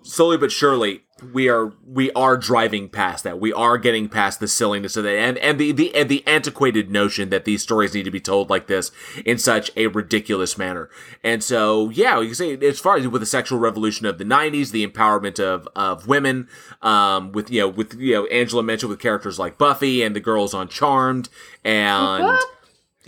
[0.10, 1.04] slowly but surely,
[1.34, 3.40] we are we are driving past that.
[3.40, 6.90] We are getting past the silliness of that, and and the the and the antiquated
[6.90, 8.92] notion that these stories need to be told like this
[9.26, 10.90] in such a ridiculous manner.
[11.24, 14.26] And so, yeah, you can say as far as with the sexual revolution of the
[14.26, 16.48] '90s, the empowerment of of women,
[16.82, 20.22] um, with you know with you know Angela mentioned with characters like Buffy and the
[20.22, 21.30] girls on Charmed,
[21.64, 22.40] and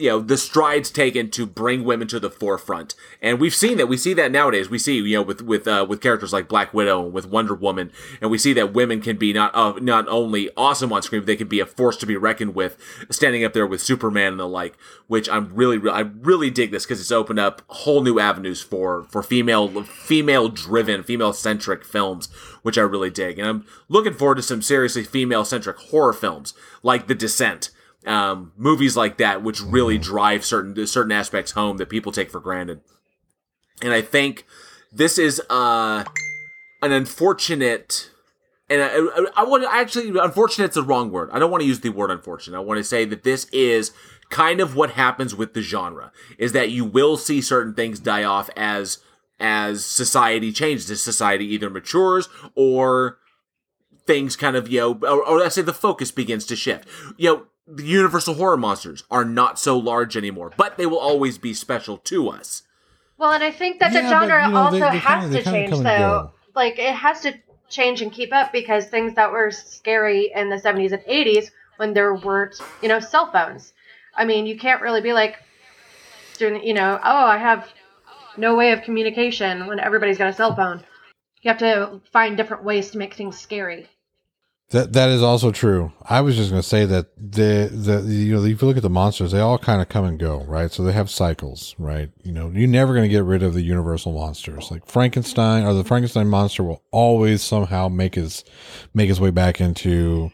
[0.02, 2.96] you know the strides taken to bring women to the forefront.
[3.22, 3.88] And we've seen that.
[3.88, 4.70] We see that nowadays.
[4.70, 7.54] We see you know with with uh, with characters like black widow and with wonder
[7.54, 7.92] woman.
[8.22, 11.28] And we see that women can be not uh, not only awesome on screen but
[11.28, 12.78] they can be a force to be reckoned with
[13.10, 14.78] standing up there with superman and the like
[15.08, 19.04] which i'm really i really dig this because it's opened up whole new avenues for
[19.10, 22.28] for female female driven female centric films
[22.62, 23.40] which i really dig.
[23.40, 27.72] And i'm looking forward to some seriously female centric horror films like the descent
[28.06, 32.40] um, movies like that, which really drive certain certain aspects home that people take for
[32.40, 32.82] granted.
[33.82, 34.46] And I think
[34.92, 36.04] this is uh,
[36.82, 38.12] an unfortunate,
[38.70, 41.30] and I, I, I want to actually unfortunate's the wrong word.
[41.32, 42.58] I don't want to use the word unfortunate.
[42.58, 43.92] I want to say that this is
[44.30, 48.24] kind of what happens with the genre is that you will see certain things die
[48.24, 49.00] off as
[49.40, 53.18] as society changes, as society either matures or
[54.06, 56.88] things kind of you know, or, or let's say the focus begins to shift.
[57.18, 61.38] You know, the Universal horror monsters are not so large anymore, but they will always
[61.38, 62.64] be special to us.
[63.18, 65.22] Well, and I think that the Yeah, but, genre you know, also they- they has
[65.22, 66.32] kinda- they to kinda change, come and though.
[66.56, 67.34] Like it has to
[67.70, 71.94] change and keep up because things that were scary in the 70s and 80s when
[71.94, 73.74] there weren't, you know, cell phones.
[74.16, 75.38] I mean, you can't really be like
[76.38, 77.70] doing, you know, oh, I have
[78.38, 80.84] no way of communication when everybody's got a cell phone.
[81.42, 83.90] You have to find different ways to make things scary.
[84.72, 85.92] That that is also true.
[86.02, 88.84] I was just going to say that the the you know if you look at
[88.84, 90.72] the monsters, they all kind of come and go, right?
[90.72, 92.10] So they have cycles, right?
[92.24, 94.72] You know, you're never going to get rid of the universal monsters.
[94.72, 98.46] Like Frankenstein or the Frankenstein monster will always somehow make his
[98.94, 100.32] make his way back into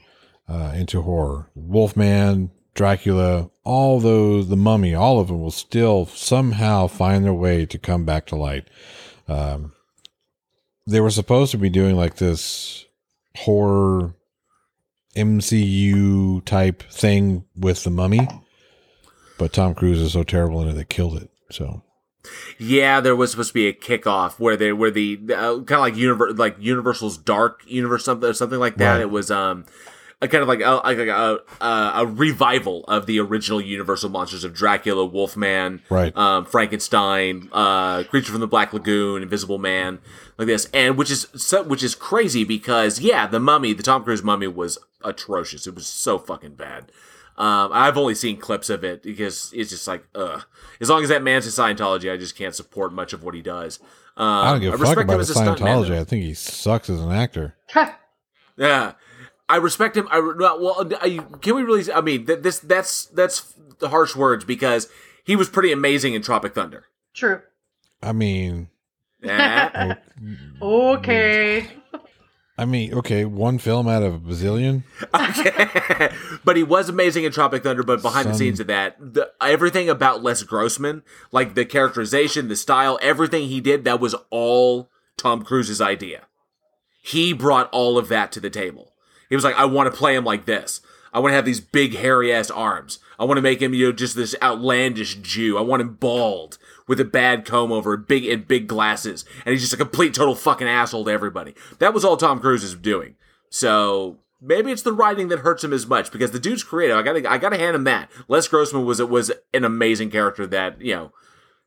[0.47, 1.49] uh, into horror.
[1.55, 7.65] Wolfman, Dracula, all those, the Mummy, all of them will still somehow find their way
[7.65, 8.67] to come back to light.
[9.27, 9.73] Um,
[10.85, 12.85] they were supposed to be doing like this
[13.35, 14.13] horror
[15.17, 18.27] MCU type thing with the Mummy,
[19.37, 21.29] but Tom Cruise is so terrible in it they killed it.
[21.49, 21.83] So
[22.57, 25.79] Yeah, there was supposed to be a kickoff where they where the uh, kind of
[25.79, 28.93] like univer- like Universal's Dark Universe something something like that.
[28.93, 29.01] Right.
[29.01, 29.65] It was um
[30.19, 34.43] a kind of like a, like a, a, a revival of the original Universal monsters
[34.43, 36.15] of Dracula, Wolfman, Right.
[36.17, 39.99] um, Frankenstein, uh, Creature from the Black Lagoon, Invisible Man,
[40.37, 44.03] like this, and which is so, which is crazy because yeah, the Mummy, the Tom
[44.03, 45.67] Cruise Mummy was atrocious.
[45.67, 46.91] It was so fucking bad.
[47.37, 50.43] Um, I've only seen clips of it because it's just like, ugh.
[50.81, 53.43] As long as that man's in Scientology, I just can't support much of what he
[53.43, 53.79] does.
[54.15, 55.89] Um, I don't give a fuck about his Scientology.
[55.89, 56.01] though.
[56.01, 57.55] I think he sucks as an actor.
[58.57, 58.93] Yeah,
[59.47, 60.07] I respect him.
[60.11, 61.91] I well, well, I, can we really?
[61.93, 64.89] I mean, th- this that's that's the harsh words because
[65.23, 66.85] he was pretty amazing in Tropic Thunder.
[67.13, 67.41] True.
[68.01, 68.69] I mean,
[69.21, 69.95] Yeah.
[70.61, 71.67] Oh, okay.
[72.59, 74.83] I mean, okay, one film out of a bazillion.
[75.13, 76.09] okay.
[76.43, 77.83] but he was amazing in Tropic Thunder.
[77.83, 82.55] But behind the scenes of that, the, everything about Les Grossman, like the characterization, the
[82.55, 86.23] style, everything he did, that was all Tom Cruise's idea.
[87.03, 88.93] He brought all of that to the table.
[89.29, 90.81] He was like, I want to play him like this.
[91.13, 92.99] I want to have these big hairy ass arms.
[93.19, 95.57] I want to make him, you know, just this outlandish Jew.
[95.57, 96.57] I want him bald
[96.87, 100.35] with a bad comb over, big and big glasses, and he's just a complete total
[100.35, 101.55] fucking asshole to everybody.
[101.79, 103.15] That was all Tom Cruise is doing.
[103.49, 106.97] So maybe it's the writing that hurts him as much because the dude's creative.
[106.97, 108.09] I gotta, I gotta hand him that.
[108.27, 111.11] Les Grossman was it was an amazing character that you know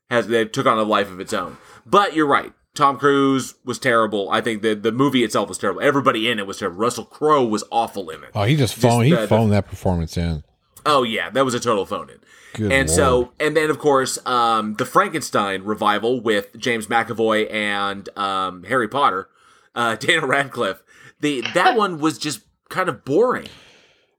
[0.09, 1.57] has that took on a life of its own.
[1.85, 2.53] But you're right.
[2.73, 4.29] Tom Cruise was terrible.
[4.31, 5.81] I think the the movie itself was terrible.
[5.81, 6.77] Everybody in it was terrible.
[6.79, 8.29] Russell Crowe was awful in it.
[8.33, 9.05] Oh, he just phoned.
[9.05, 10.43] he the- the- phoned that performance in.
[10.85, 12.17] Oh yeah, that was a total phone in.
[12.53, 12.89] Good and lord.
[12.89, 18.87] so, and then of course, um, the Frankenstein revival with James McAvoy and um, Harry
[18.89, 19.29] Potter.
[19.75, 20.83] uh, Dana Radcliffe.
[21.21, 23.47] The that one was just kind of boring.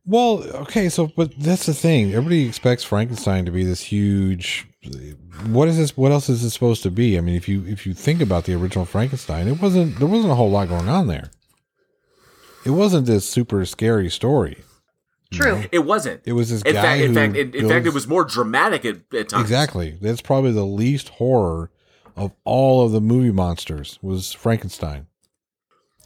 [0.05, 2.13] Well, okay, so but that's the thing.
[2.13, 4.67] Everybody expects Frankenstein to be this huge.
[5.47, 5.97] What is this?
[5.97, 7.17] What else is it supposed to be?
[7.19, 10.33] I mean, if you if you think about the original Frankenstein, it wasn't there wasn't
[10.33, 11.31] a whole lot going on there.
[12.65, 14.59] It wasn't this super scary story.
[15.33, 15.65] True.
[15.73, 16.21] It wasn't.
[16.25, 18.85] It was this In guy fact, in fact, in, in fact, it was more dramatic
[18.85, 19.43] at, at times.
[19.43, 19.99] exactly.
[20.01, 21.71] That's probably the least horror
[22.17, 25.07] of all of the movie monsters was Frankenstein.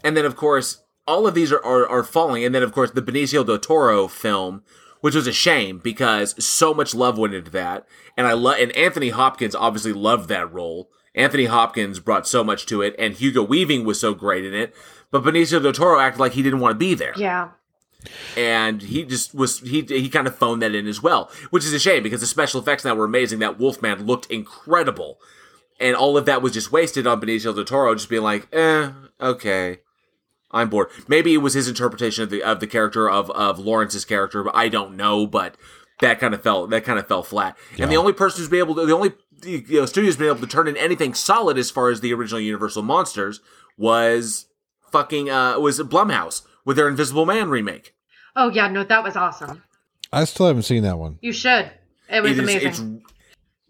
[0.04, 2.44] And then, of course, all of these are, are, are falling.
[2.44, 4.62] And then, of course, the Benicio del Toro film,
[5.00, 7.86] which was a shame because so much love went into that.
[8.16, 10.90] And I love, and Anthony Hopkins obviously loved that role.
[11.14, 14.74] Anthony Hopkins brought so much to it, and Hugo Weaving was so great in it.
[15.10, 17.14] But Benicio del Toro acted like he didn't want to be there.
[17.16, 17.48] Yeah.
[18.36, 21.72] And he just was he he kind of phoned that in as well, which is
[21.72, 23.38] a shame because the special effects now were amazing.
[23.38, 25.18] That Wolfman looked incredible,
[25.80, 28.90] and all of that was just wasted on Benicio del Toro just being like, eh,
[29.20, 29.78] okay,
[30.50, 30.88] I'm bored.
[31.08, 34.54] Maybe it was his interpretation of the of the character of of Lawrence's character, but
[34.54, 35.26] I don't know.
[35.26, 35.56] But
[36.00, 37.56] that kind of fell that kind of fell flat.
[37.78, 39.12] And the only person who's been able to the only
[39.44, 42.12] you know, studio who's been able to turn in anything solid as far as the
[42.12, 43.40] original Universal monsters
[43.76, 44.46] was
[44.90, 47.94] fucking uh was Blumhouse with their Invisible Man remake.
[48.36, 49.62] Oh yeah, no, that was awesome.
[50.12, 51.18] I still haven't seen that one.
[51.20, 51.70] You should.
[52.08, 52.68] It was It is- amazing.
[52.68, 53.12] It's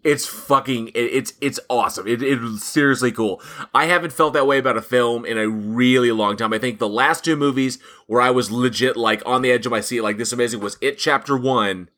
[0.03, 2.07] it's fucking it, it's it's awesome.
[2.07, 3.41] It it was seriously cool.
[3.73, 6.53] I haven't felt that way about a film in a really long time.
[6.53, 9.71] I think the last two movies where I was legit like on the edge of
[9.71, 11.89] my seat, like this amazing, was It Chapter One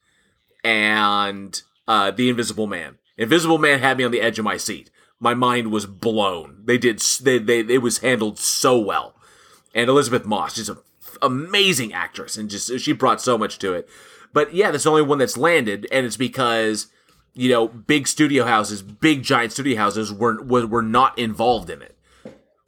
[0.63, 2.97] and uh, The Invisible Man.
[3.17, 4.89] Invisible Man had me on the edge of my seat.
[5.19, 6.61] My mind was blown.
[6.65, 9.15] They did s- they they it was handled so well.
[9.75, 10.77] And Elisabeth Moss, just an
[11.21, 13.87] amazing actress, and just she brought so much to it.
[14.33, 16.87] But yeah, that's the only one that's landed, and it's because
[17.33, 21.81] you know big studio houses, big giant studio houses were were, were not involved in
[21.81, 21.95] it.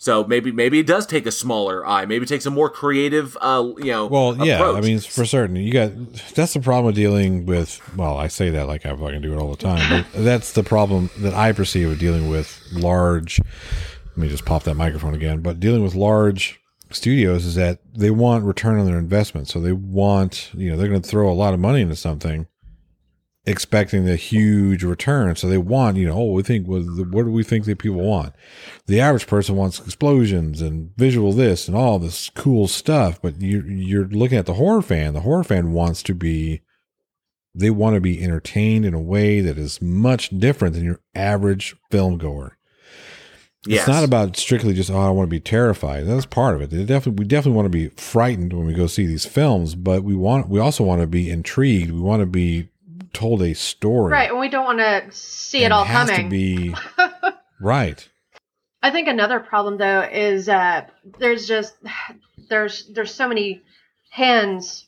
[0.01, 2.05] So maybe maybe it does take a smaller eye.
[2.05, 4.07] Maybe it takes a more creative, uh, you know.
[4.07, 5.91] Well, yeah, I mean, for certain, you got
[6.33, 7.79] that's the problem with dealing with.
[7.95, 10.63] Well, I say that like I fucking do it all the time, but that's the
[10.63, 13.39] problem that I perceive with dealing with large.
[13.39, 15.41] Let me just pop that microphone again.
[15.41, 16.60] But dealing with large
[16.93, 20.89] studios is that they want return on their investment, so they want you know they're
[20.89, 22.47] going to throw a lot of money into something,
[23.45, 25.35] expecting the huge return.
[25.35, 28.01] So they want you know oh we think well, what do we think that people
[28.01, 28.33] want?
[28.91, 33.61] the average person wants explosions and visual this and all this cool stuff but you
[33.61, 36.61] you're looking at the horror fan the horror fan wants to be
[37.55, 41.75] they want to be entertained in a way that is much different than your average
[41.89, 42.57] film goer
[43.65, 43.81] yes.
[43.81, 46.69] it's not about strictly just oh i want to be terrified that's part of it
[46.69, 50.03] they definitely we definitely want to be frightened when we go see these films but
[50.03, 52.67] we want we also want to be intrigued we want to be
[53.13, 56.25] told a story right, and we don't want to see it And all has coming.
[56.25, 56.75] to be
[57.59, 58.07] right
[58.83, 60.85] I think another problem though is uh,
[61.19, 61.75] there's just
[62.49, 63.61] there's there's so many
[64.09, 64.87] hands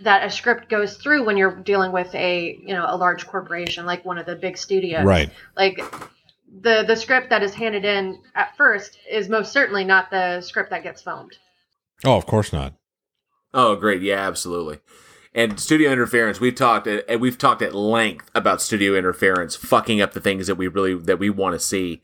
[0.00, 3.84] that a script goes through when you're dealing with a you know a large corporation
[3.86, 5.04] like one of the big studios.
[5.04, 5.80] right Like
[6.60, 10.70] the the script that is handed in at first is most certainly not the script
[10.70, 11.36] that gets filmed.
[12.04, 12.74] oh of course not
[13.54, 14.00] Oh, great!
[14.00, 14.78] Yeah, absolutely.
[15.34, 20.12] And studio interference, we've talked and we've talked at length about studio interference fucking up
[20.12, 22.00] the things that we really that we want to see.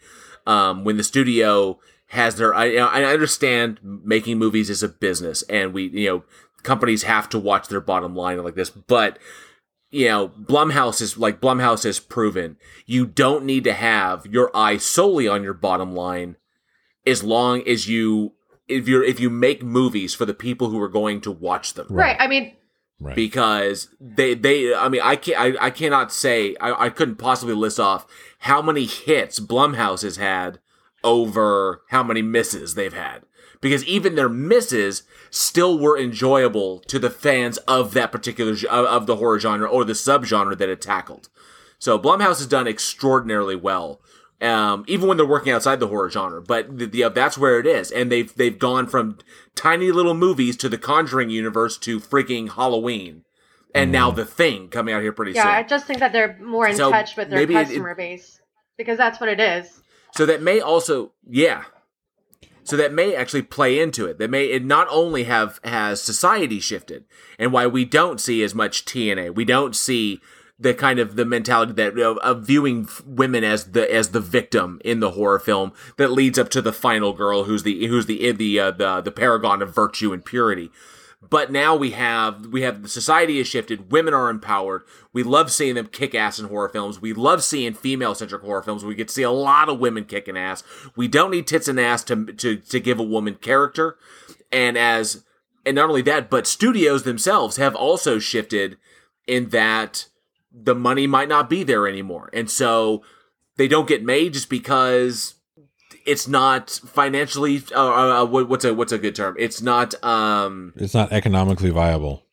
[0.47, 1.79] Um, when the studio
[2.09, 6.25] has their, I, I understand making movies is a business, and we, you know,
[6.63, 9.19] companies have to watch their bottom line like this, but
[9.91, 14.77] you know, Blumhouse is like Blumhouse has proven you don't need to have your eye
[14.77, 16.37] solely on your bottom line
[17.07, 18.33] as long as you
[18.67, 21.87] if you're if you make movies for the people who are going to watch them
[21.89, 22.17] Right.
[22.19, 22.55] I mean,
[23.01, 27.17] right because they they I mean I can't I, I cannot say I, I couldn't
[27.17, 28.07] possibly list off
[28.41, 30.59] how many hits Blumhouse has had
[31.03, 33.23] over how many misses they've had
[33.61, 39.07] because even their misses still were enjoyable to the fans of that particular of, of
[39.07, 41.29] the horror genre or the subgenre that it tackled.
[41.79, 44.01] So Blumhouse has done extraordinarily well,
[44.41, 46.43] um, even when they're working outside the horror genre.
[46.43, 49.19] But the, the, that's where it is, and they've they've gone from
[49.55, 53.25] tiny little movies to the Conjuring universe to freaking Halloween,
[53.75, 55.45] and now the Thing coming out here pretty soon.
[55.47, 57.95] yeah, I just think that they're more in So touch with their maybe it- customer
[57.95, 58.41] base
[58.77, 59.83] because that's what it is.
[60.15, 61.65] So that may also, yeah.
[62.69, 64.19] So that may actually play into it.
[64.19, 67.07] That may it not only have has society shifted,
[67.39, 69.35] and why we don't see as much TNA.
[69.35, 70.21] We don't see
[70.61, 74.83] the kind of the mentality that of, of viewing women as the as the victim
[74.85, 78.33] in the horror film that leads up to the final girl who's the who's the
[78.33, 80.71] the uh, the the paragon of virtue and purity.
[81.21, 83.91] But now we have we have the society has shifted.
[83.91, 84.83] Women are empowered.
[85.13, 87.01] We love seeing them kick ass in horror films.
[87.01, 88.85] We love seeing female centric horror films.
[88.85, 90.63] We get to see a lot of women kicking ass.
[90.95, 93.97] We don't need tits and ass to to to give a woman character.
[94.53, 95.25] And as
[95.67, 98.79] and not only that, but studios themselves have also shifted
[99.27, 100.07] in that
[100.53, 103.03] the money might not be there anymore, and so
[103.57, 105.35] they don't get made just because
[106.09, 109.37] it's not financially uh, uh, what's a what's a good term?
[109.39, 112.25] It's not um it's not economically viable.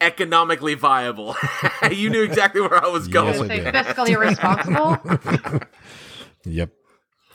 [0.00, 1.36] economically viable.
[1.90, 3.50] You knew exactly where i was going.
[3.50, 5.60] Yes, I fiscally responsible.
[6.44, 6.70] yep.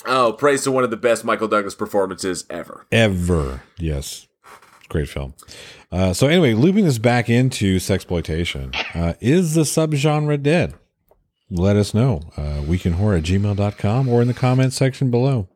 [0.06, 2.86] Oh praise to one of the best michael douglas performances ever.
[2.92, 3.64] Ever.
[3.80, 4.28] Yes.
[4.90, 5.34] Great film.
[5.92, 10.76] Uh, so anyway looping this back into sexploitation uh, is the subgenre dead?
[11.50, 12.22] Let us know.
[12.36, 15.48] Uh, weekinhorror at gmail.com or in the comments section below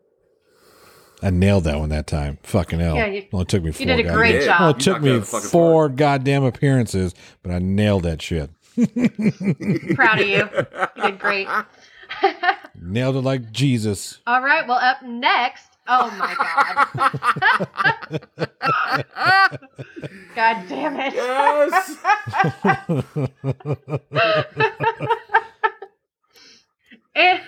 [1.21, 2.37] I nailed that one that time.
[2.43, 2.95] Fucking hell.
[2.95, 4.45] Yeah, you- well, it took me four You did a goddamn- great Yeah.
[4.45, 4.59] job.
[4.59, 7.13] Well, You it took me it out of the fucking four goddamn appearances,
[7.43, 8.49] but I nailed that shit.
[9.95, 10.47] Proud of you.
[10.95, 11.47] You did great.
[12.81, 14.19] Nailed it like Jesus.
[14.25, 14.65] All right.
[14.67, 15.65] Well, up next.
[15.87, 16.87] Oh my god.
[20.35, 21.13] god damn it.
[21.13, 21.97] yes
[27.15, 27.39] Eh,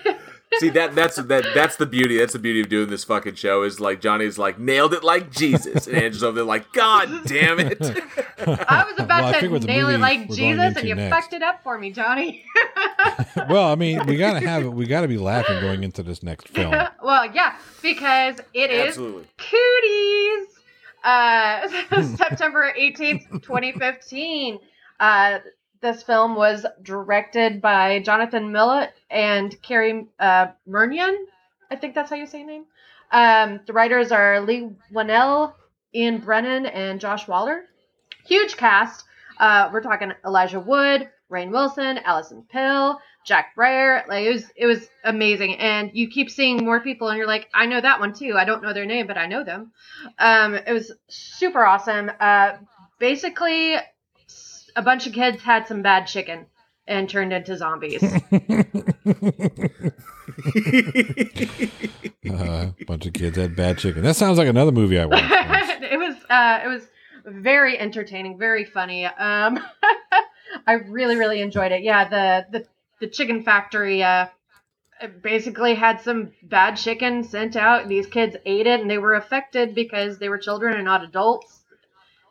[0.58, 3.62] see that that's that that's the beauty that's the beauty of doing this fucking show
[3.62, 7.58] is like johnny's like nailed it like jesus and andrew's over there like god damn
[7.60, 7.78] it
[8.44, 11.14] I was about Well, to figure with the nail it like Jesus, and you next.
[11.14, 12.44] fucked it up for me, Johnny.
[13.48, 14.68] well, I mean, we gotta have it.
[14.72, 16.74] We gotta be laughing going into this next film.
[17.04, 20.46] well, yeah, because it is absolutely Cooties.
[21.04, 21.68] Uh,
[22.16, 24.58] September 18th, 2015.
[24.98, 25.38] Uh,
[25.82, 30.46] this film was directed by Jonathan Milott and Cary uh.
[31.70, 32.64] I think that's how you say your name.
[33.10, 35.54] Um, the writers are Leigh Whannell,
[35.94, 37.64] Ian Brennan, and Josh Waller.
[38.24, 39.04] Huge cast.
[39.38, 44.06] Uh, we're talking Elijah Wood, Rainn Wilson, Alison Pill, Jack Breyer.
[44.06, 45.56] Like it was, it was amazing.
[45.58, 48.34] And you keep seeing more people, and you're like, I know that one too.
[48.36, 49.72] I don't know their name, but I know them.
[50.18, 52.10] Um, it was super awesome.
[52.20, 52.52] Uh,
[52.98, 53.76] basically,
[54.76, 56.46] a bunch of kids had some bad chicken
[56.86, 58.02] and turned into zombies.
[62.30, 64.02] Uh, a bunch of kids had bad chicken.
[64.02, 65.30] That sounds like another movie I watched.
[65.30, 65.70] once.
[65.82, 66.82] it was uh it was
[67.26, 69.58] very entertaining very funny um
[70.66, 72.66] i really really enjoyed it yeah the the,
[73.00, 74.26] the chicken factory uh
[75.20, 79.74] basically had some bad chicken sent out these kids ate it and they were affected
[79.74, 81.61] because they were children and not adults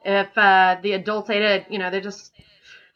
[0.03, 2.31] if uh the adults ate it you know they just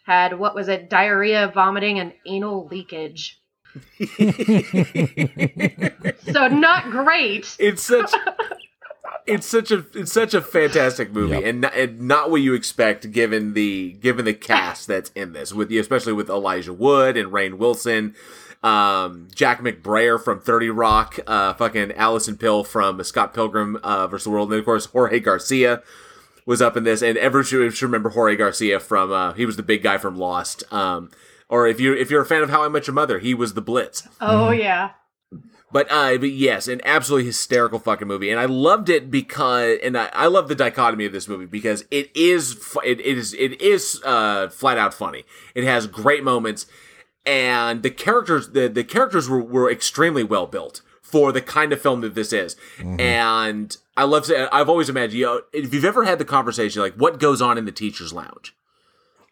[0.05, 3.41] had what was it diarrhea vomiting and anal leakage
[6.31, 8.11] so not great it's such
[9.27, 11.43] it's such a it's such a fantastic movie Yep.
[11.45, 15.53] and, not, and not what you expect given the given the cast that's in this
[15.53, 18.15] with especially with Elijah Wood and Rainn Wilson
[18.63, 24.23] um, Jack McBrayer from 30 Rock uh, fucking Alison Pill from Scott Pilgrim uh, versus
[24.25, 25.83] the World and of course Jorge Garcia
[26.45, 29.57] was up in this and ever should, should remember Jorge Garcia from uh, he was
[29.57, 31.11] the big guy from Lost um,
[31.49, 33.53] or if you if you're a fan of How I Met Your Mother he was
[33.53, 34.07] the Blitz.
[34.21, 34.91] Oh yeah.
[35.71, 39.97] But uh, but yes, an absolutely hysterical fucking movie, and I loved it because, and
[39.97, 43.33] I, I love the dichotomy of this movie because it is, fu- it, it is,
[43.33, 45.25] it is uh, flat out funny.
[45.53, 46.65] It has great moments,
[47.25, 51.79] and the characters, the the characters were, were extremely well built for the kind of
[51.79, 52.99] film that this is, mm-hmm.
[52.99, 54.25] and I love.
[54.25, 57.41] to- I've always imagined, you know, if you've ever had the conversation like, what goes
[57.41, 58.55] on in the teachers' lounge.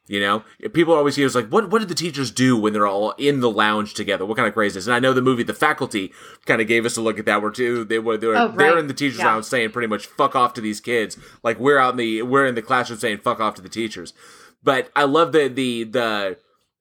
[0.05, 0.43] You know,
[0.74, 3.39] people always hear it's like, what what did the teachers do when they're all in
[3.39, 4.26] the lounge together?
[4.26, 4.86] What kind of craziness?
[4.86, 6.11] And I know the movie The Faculty
[6.45, 7.41] kind of gave us a look at that.
[7.41, 9.28] Where too they were they were Oh, they're in the teachers' Yeah.
[9.28, 11.17] lounge saying pretty much fuck off to these kids.
[11.41, 14.13] Like we're out in the we're in the classroom saying fuck off to the teachers.
[14.61, 16.38] But I love the the the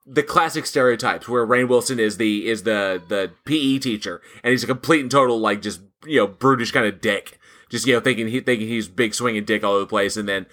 [0.07, 4.65] the classic stereotypes where Rainn Wilson is the is the the PE teacher and he's
[4.65, 7.39] a complete and total like just you know brutish kind of dick,
[7.71, 10.29] just you know thinking he thinking he's big swinging dick all over the place, and
[10.29, 10.47] then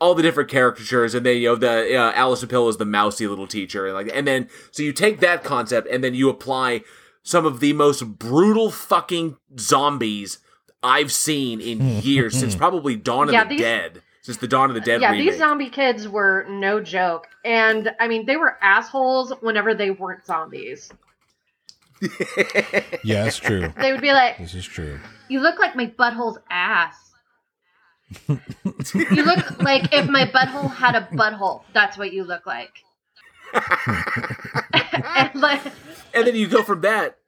[0.00, 3.26] all the different caricatures, and then you know the uh, Alison Pill is the mousy
[3.26, 6.80] little teacher, and like and then so you take that concept and then you apply
[7.22, 10.38] some of the most brutal fucking zombies
[10.82, 14.02] I've seen in years since probably Dawn of Yeah, the these- Dead.
[14.24, 15.32] Since the Dawn of the Dead yeah, remake.
[15.32, 17.28] these zombie kids were no joke.
[17.44, 20.90] And I mean, they were assholes whenever they weren't zombies.
[23.04, 23.72] Yeah, it's true.
[23.78, 24.98] They would be like, This is true.
[25.28, 26.96] You look like my butthole's ass.
[28.28, 31.62] you look like if my butthole had a butthole.
[31.74, 32.72] That's what you look like.
[33.54, 35.60] and like
[36.14, 37.18] and then you go from that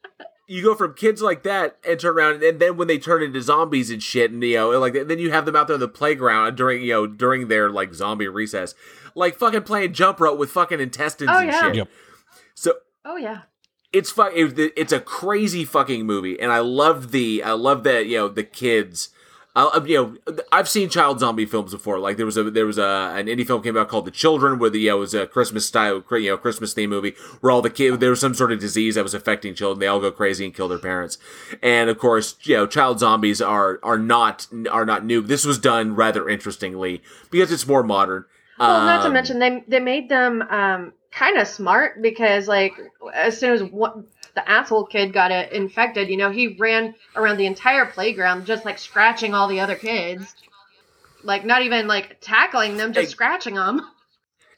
[0.46, 3.40] you go from kids like that and turn around, and then when they turn into
[3.42, 5.88] zombies and shit, and you know, like then you have them out there on the
[5.88, 8.74] playground during you know during their like zombie recess,
[9.14, 11.60] like fucking playing jump rope with fucking intestines Oh, and yeah.
[11.60, 11.74] shit.
[11.76, 11.88] Yep.
[12.54, 12.72] So
[13.04, 13.42] Oh yeah.
[13.92, 18.06] it's fuck it, it's a crazy fucking movie and i love the i love that
[18.06, 19.10] you know the kids
[19.56, 21.98] I, you know i've seen child zombie films before.
[21.98, 24.58] Like there was a there was a an indie film came out called the children
[24.58, 27.50] where the you know, it was a christmas style you know christmas theme movie where
[27.50, 29.80] all the kids there was some sort of disease that was affecting children.
[29.80, 31.16] They all go crazy and kill their parents.
[31.62, 35.22] And of course you know child zombies are are not are not new.
[35.22, 38.26] This was done rather interestingly because it's more modern.
[38.58, 42.72] Well, not to Um, mention they they made them um, kind of smart because like
[43.14, 44.06] as soon as one,
[44.36, 48.64] the asshole kid got it infected, you know, he ran around the entire playground just
[48.64, 50.36] like scratching all the other kids,
[51.24, 53.10] like not even like tackling them, just Hey.
[53.10, 53.80] scratching them.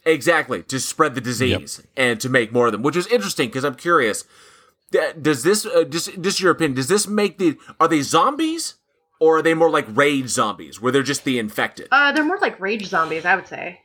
[0.05, 3.65] Exactly, to spread the disease and to make more of them, which is interesting because
[3.65, 4.25] I'm curious.
[4.91, 8.75] Does this, uh, just, just your opinion, does this make the, are they zombies
[9.21, 11.89] or are they more like rage zombies where they're just the infected?
[11.93, 13.81] Uh, they're more like rage zombies, I would say.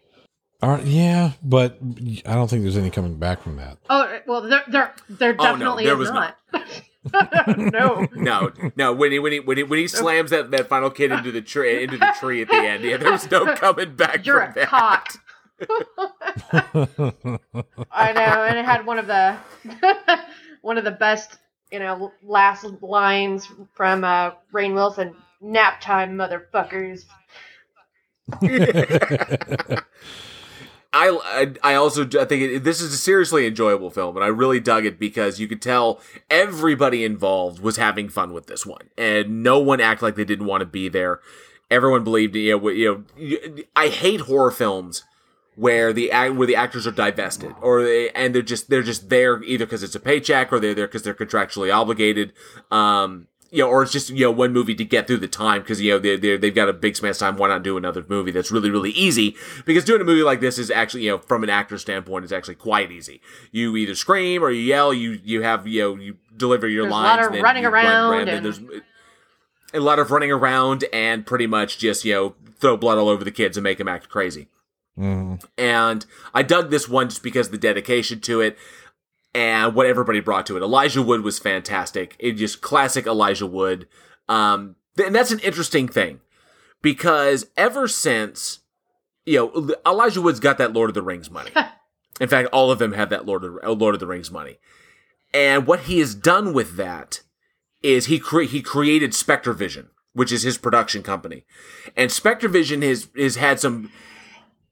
[0.63, 1.77] Are, yeah, but
[2.25, 3.77] I don't think there's any coming back from that.
[3.89, 6.37] Oh well, there there there Oh, no, definitely there is was not.
[7.57, 8.07] no.
[8.15, 8.93] No, no.
[8.93, 11.41] When he when he when he, when he slams that, that final kid into the
[11.41, 14.25] tree into the tree at the end, yeah, there was no coming back from that.
[14.25, 14.67] You're from a that.
[14.69, 15.19] cock.
[17.91, 19.35] I know, and it had one of the
[20.61, 21.37] one of the best,
[21.71, 25.13] you know, last lines from uh, Rainn Wilson.
[25.41, 27.03] Nap time, motherfuckers.
[30.93, 31.19] I,
[31.63, 34.59] I I also I think it, this is a seriously enjoyable film, and I really
[34.59, 39.41] dug it because you could tell everybody involved was having fun with this one, and
[39.41, 41.19] no one acted like they didn't want to be there.
[41.71, 43.63] Everyone believed, you know, you know.
[43.75, 45.03] I hate horror films
[45.55, 49.41] where the where the actors are divested, or they and they're just they're just there
[49.43, 52.33] either because it's a paycheck or they're there because they're contractually obligated.
[52.69, 55.61] Um, you know, or it's just you know one movie to get through the time
[55.61, 57.37] because you know they they they've got a big span of time.
[57.37, 59.35] Why not do another movie that's really really easy?
[59.65, 62.31] Because doing a movie like this is actually you know from an actor standpoint is
[62.33, 63.21] actually quite easy.
[63.51, 64.91] You either scream or you yell.
[64.93, 67.63] You you have you know you deliver your There's a lot of and then running
[67.63, 68.59] you run around and and- there's
[69.73, 73.23] a lot of running around and pretty much just you know throw blood all over
[73.23, 74.47] the kids and make them act crazy
[74.97, 75.43] Mhm.
[75.57, 78.57] and I dug this one just because of the dedication to it
[79.33, 80.61] and what everybody brought to it.
[80.61, 82.15] Elijah Wood was fantastic.
[82.19, 83.87] It just classic Elijah Wood.
[84.29, 86.21] Um, and that's an interesting thing
[86.81, 88.59] because ever since
[89.25, 91.51] you know Elijah Wood's got that Lord of the Rings money.
[92.21, 94.59] In fact, all of them have that Lord of, uh, Lord of the Rings money.
[95.33, 97.21] And what he has done with that
[97.81, 101.43] is he cre- he created Spectre Vision, which is his production company.
[101.97, 103.91] And Spectre Vision has has had some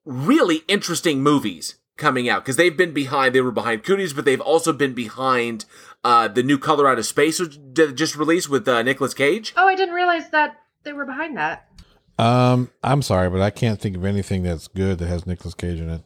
[0.06, 3.34] really interesting movies coming out because they've been behind.
[3.34, 5.64] They were behind Cooties, but they've also been behind
[6.04, 7.58] uh, the new Color Out of Space, which
[7.96, 9.54] just released with uh, Nicolas Cage.
[9.56, 11.68] Oh, I didn't realize that they were behind that.
[12.20, 15.80] Um, I'm sorry, but I can't think of anything that's good that has Nicolas Cage
[15.80, 16.02] in it.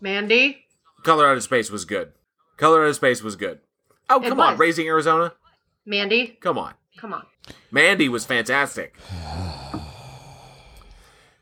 [0.00, 0.66] Mandy.
[1.02, 2.12] Color Out of Space was good.
[2.56, 3.58] Color Out of Space was good.
[4.08, 4.56] Oh, It come on.
[4.56, 5.32] Raising Arizona.
[5.84, 6.38] Mandy.
[6.40, 7.24] Come on, Come on.
[7.70, 8.94] Mandy was fantastic.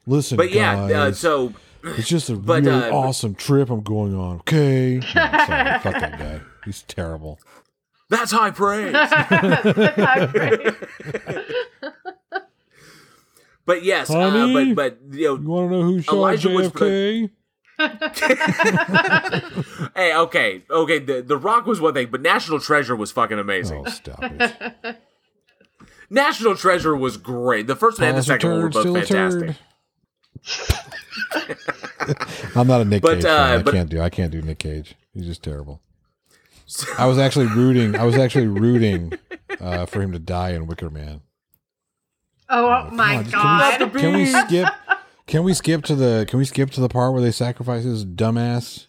[0.07, 1.53] Listen, But yeah, uh, so
[1.87, 4.37] it's just a but, really uh, awesome trip I'm going on.
[4.41, 6.41] Okay, No, I'm sorry, fuck that guy.
[6.65, 7.39] He's terrible.
[8.11, 8.93] that's high praise.
[9.31, 10.61] That's great.
[13.65, 16.69] but yes, uh, but but you know, You want to know who shot Elijah Wood's
[16.71, 17.31] JFK?
[19.95, 20.99] hey, okay, okay.
[20.99, 23.85] The The Rock was one thing, but National Treasure was fucking amazing.
[23.87, 24.97] Oh, stop it.
[26.09, 27.67] National Treasure was great.
[27.67, 29.57] The first one and the second one were both fantastic.
[32.07, 32.57] Turd.
[32.57, 33.59] I'm not a Nick But, Cage uh, fan.
[33.59, 34.01] I but- can't do.
[34.01, 34.95] I can't do Nick Cage.
[35.13, 35.81] He's just terrible.
[36.99, 37.95] I was actually rooting.
[37.97, 39.13] I was actually rooting
[39.61, 41.21] uh, for him to die in Wicker Man.
[42.49, 43.93] Oh my on, god.
[43.93, 44.69] Can we skip?
[45.27, 46.27] Can we skip to the?
[46.29, 48.87] Can we skip to the part where they sacrifice his dumbass?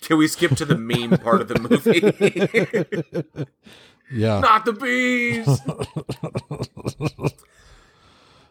[0.00, 3.46] Can we skip to the meme part of the movie?
[4.14, 4.40] Yeah.
[4.40, 5.46] Not the bees.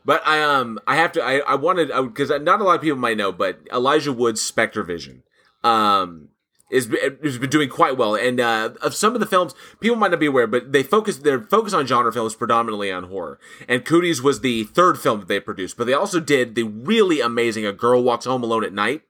[0.06, 2.98] but I um I have to I I wanted because not a lot of people
[2.98, 5.24] might know, but Elijah Wood's Spectre Vision
[5.64, 6.30] um
[6.72, 6.88] is
[7.22, 10.22] has been doing quite well, and uh, of some of the films people might not
[10.22, 13.40] be aware, but they focus their focus on genre films predominantly on horror.
[13.68, 17.20] And Cooties was the third film that they produced, but they also did the really
[17.20, 19.02] amazing A Girl Walks Home Alone at Night,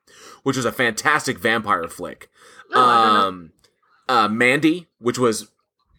[0.42, 2.30] which was a fantastic vampire flick.
[2.74, 3.28] I don't know.
[3.28, 3.52] um,
[4.10, 5.51] uh, Mandy, which was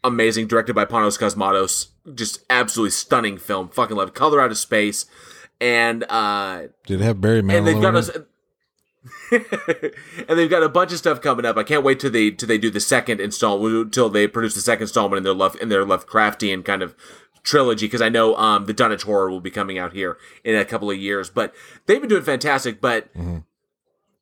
[0.05, 3.69] amazing, directed by Panos Cosmatos, just absolutely stunning film.
[3.69, 4.15] Fucking love it.
[4.15, 5.07] Color Out of Space,
[5.61, 7.59] and uh, Did it have Barry Manilow?
[7.59, 8.11] and they've got us.
[9.33, 11.57] and they've got a bunch of stuff coming up.
[11.57, 14.61] I can't wait till they till they do the second installment, until they produce the
[14.61, 16.95] second installment in their love in their Lovecraftian kind of
[17.43, 17.87] trilogy.
[17.87, 20.91] Because I know um, the Dunwich Horror will be coming out here in a couple
[20.91, 21.53] of years, but
[21.87, 22.81] they've been doing fantastic.
[22.81, 23.39] But Mm-hmm.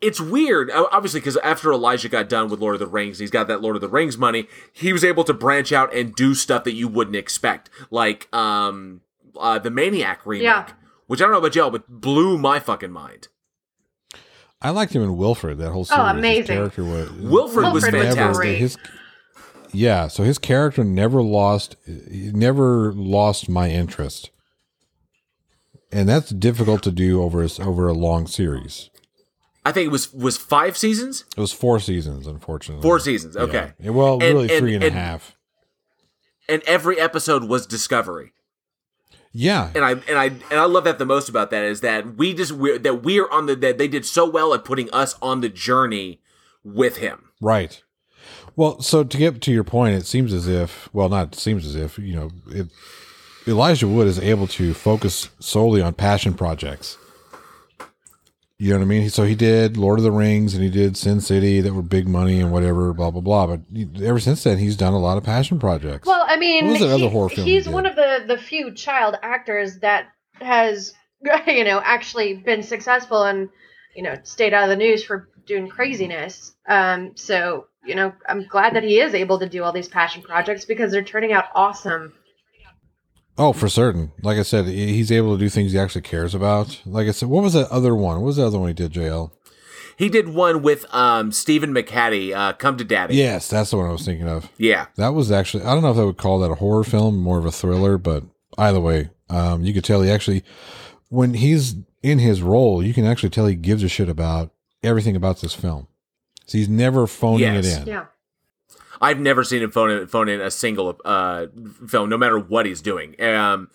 [0.01, 3.49] It's weird, obviously, because after Elijah got done with Lord of the Rings, he's got
[3.49, 4.49] that Lord of the Rings money.
[4.73, 9.03] He was able to branch out and do stuff that you wouldn't expect, like um,
[9.39, 10.69] uh, the Maniac remake, Yeah.
[11.07, 13.29] which I don't know about y'all, but blew my fucking mind.
[14.63, 15.59] I liked him in Wilfred.
[15.59, 15.99] That whole series.
[16.03, 16.41] His Oh, amazing.
[16.41, 18.59] His character was Wilfred was never- fantastic.
[18.59, 18.77] His,
[19.73, 24.31] yeah, so his character never lost, never lost my interest,
[25.93, 28.91] and that's difficult to do over a, over a long series.
[29.65, 32.83] I think it was was five seasons, It was four seasons, unfortunately.
[32.83, 33.37] four seasons.
[33.37, 33.91] Okay, Yeah.
[33.91, 35.37] Well, And- really and- three and a half.
[36.49, 38.33] and every episode was discovery.
[39.33, 42.17] Yeah, and I and I and I love that the most about that is that
[42.17, 44.91] we just we that we are on the that they did so well at putting
[44.93, 46.21] us on the journey
[46.65, 47.29] with him.
[47.41, 47.81] Right.
[48.57, 51.77] Well, so to get to your point, it seems as if, well, not seems as
[51.77, 52.67] if, you know, it,
[53.47, 56.99] Elijah Wood is able to focus solely on passion projects.
[58.61, 59.09] You know what I mean?
[59.09, 62.07] So he did Lord of the Rings and he did Sin City that were big
[62.07, 63.47] money and whatever, blah, blah, blah.
[63.47, 63.61] But
[64.03, 66.07] ever since then, he's done a lot of passion projects.
[66.07, 68.37] Well, I mean, What was that other he- horror film he's one of the the
[68.37, 70.93] few child actors that has
[71.47, 73.49] you know actually been successful and
[73.97, 76.55] you know stayed out of the news for doing craziness.
[76.69, 80.21] Um, so you know, I'm glad that he is able to do all these passion
[80.21, 82.13] projects because they're turning out awesome.
[83.41, 84.13] Oh, for certain.
[84.23, 86.81] Like I said, he's able to do things he actually cares about.
[86.87, 88.17] Like I said, what was that other one?
[88.21, 89.33] What was the other one he did, JL?
[89.97, 93.17] He did one with um Stephen McHattie, uh, Come to Daddy.
[93.17, 94.49] Yes, that's the one I was thinking of.
[94.57, 94.87] Yeah.
[94.97, 97.39] That was actually I don't know if I would call that a horror film, more
[97.39, 98.25] of a thriller, but
[98.57, 100.43] either way, um, you could tell he actually
[101.09, 105.17] when he's in his role, you can actually tell he gives a shit about everything
[105.17, 105.87] about this film.
[106.47, 107.67] So he's never phoning Yes.
[107.67, 107.87] it in.
[107.89, 108.05] Yeah.
[109.01, 111.47] I've never seen him phone in, phone in a single uh,
[111.89, 113.21] film, no matter what he's doing.
[113.23, 113.71] Um,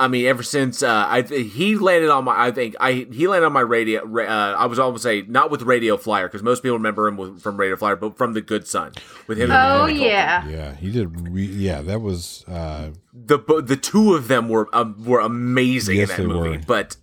[0.00, 3.46] I mean, ever since uh, I he landed on my, I think I he landed
[3.46, 4.00] on my radio.
[4.02, 7.40] Uh, I was almost say not with Radio Flyer because most people remember him with,
[7.40, 8.92] from Radio Flyer, but from The Good Son
[9.28, 9.52] with him.
[9.52, 9.54] Oh
[9.86, 10.48] Macaulay yeah.
[10.48, 11.28] Yeah, he did.
[11.30, 12.44] Re- yeah, that was.
[12.48, 16.48] Uh, the the two of them were um, were amazing Yes, in they that movie.
[16.56, 16.64] were.
[16.66, 16.96] But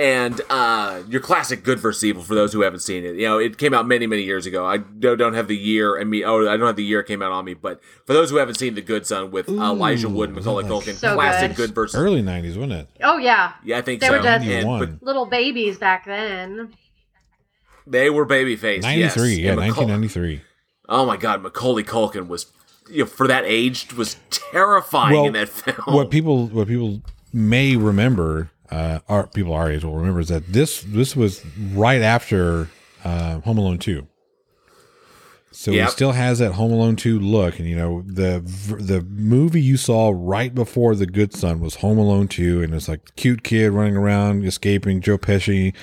[0.00, 3.16] and uh, your classic Good versus Evil for those who haven't seen it.
[3.16, 4.64] You know, it came out many many years ago.
[4.66, 6.24] I don't, don't have the year and me.
[6.24, 7.54] Oh, I don't have the year it came out on me.
[7.54, 10.64] But for those who haven't seen The Good Son with uh, Elijah Wood and Macaulay
[10.64, 11.68] Culkin, So classic good.
[11.68, 12.00] Good versus.
[12.00, 12.88] early '90s, wasn't it?
[13.02, 13.52] Oh yeah.
[13.64, 14.12] Yeah, I think They so.
[14.16, 16.72] were just- And- but Little babies back then.
[17.86, 18.82] they were baby faced.
[18.84, 19.28] '93.
[19.30, 19.38] yes.
[19.38, 20.40] Yeah, Macaul- 1993.
[20.88, 22.46] Oh my God, Macaulay Culkin was.
[22.90, 25.94] You know, for that age, was terrifying Well, in that film.
[25.94, 30.52] What people what people may remember, uh, our people our age will remember, is that
[30.52, 32.68] this this was right after
[33.04, 34.06] uh, Home Alone two.
[35.52, 35.86] So Yep.
[35.88, 38.40] he still has that Home Alone two look, and you know the
[38.78, 42.86] the movie you saw right before The Good Son was Home Alone two, and it's
[42.86, 45.74] like cute kid running around escaping Joe Pesci,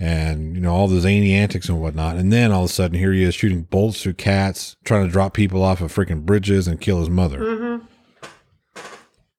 [0.00, 2.98] and you know all the zany antics and whatnot, and then all of a sudden
[2.98, 6.66] here he is shooting bolts through cats, trying to drop people off of freaking bridges
[6.66, 7.38] and kill his mother.
[7.38, 7.76] hmm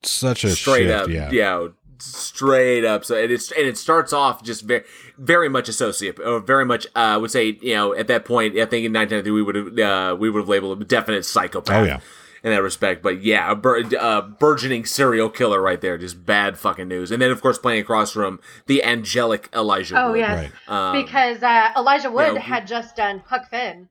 [0.02, 1.30] Such a straight shift, up, yeah.
[1.32, 1.68] yeah.
[2.00, 3.06] Straight up.
[3.06, 4.84] So and it's and it starts off just very,
[5.18, 6.86] very much a sociopath, or very much.
[6.96, 9.56] Uh, I would say, you know, at that point, I think in 1993 we would
[9.56, 11.76] have uh, we would have labeled him a definite psychopath.
[11.76, 12.00] Oh, yeah.
[12.44, 16.58] In that respect, but yeah, a bur- uh, burgeoning serial killer right there, just bad
[16.60, 17.10] fucking news.
[17.10, 19.98] And then, of course, playing across from the angelic Elijah.
[19.98, 20.18] Oh Wood.
[20.20, 20.52] yes.
[20.68, 20.70] Right.
[20.98, 23.88] Um, because uh, Elijah Wood yeah, had just done Huck Finn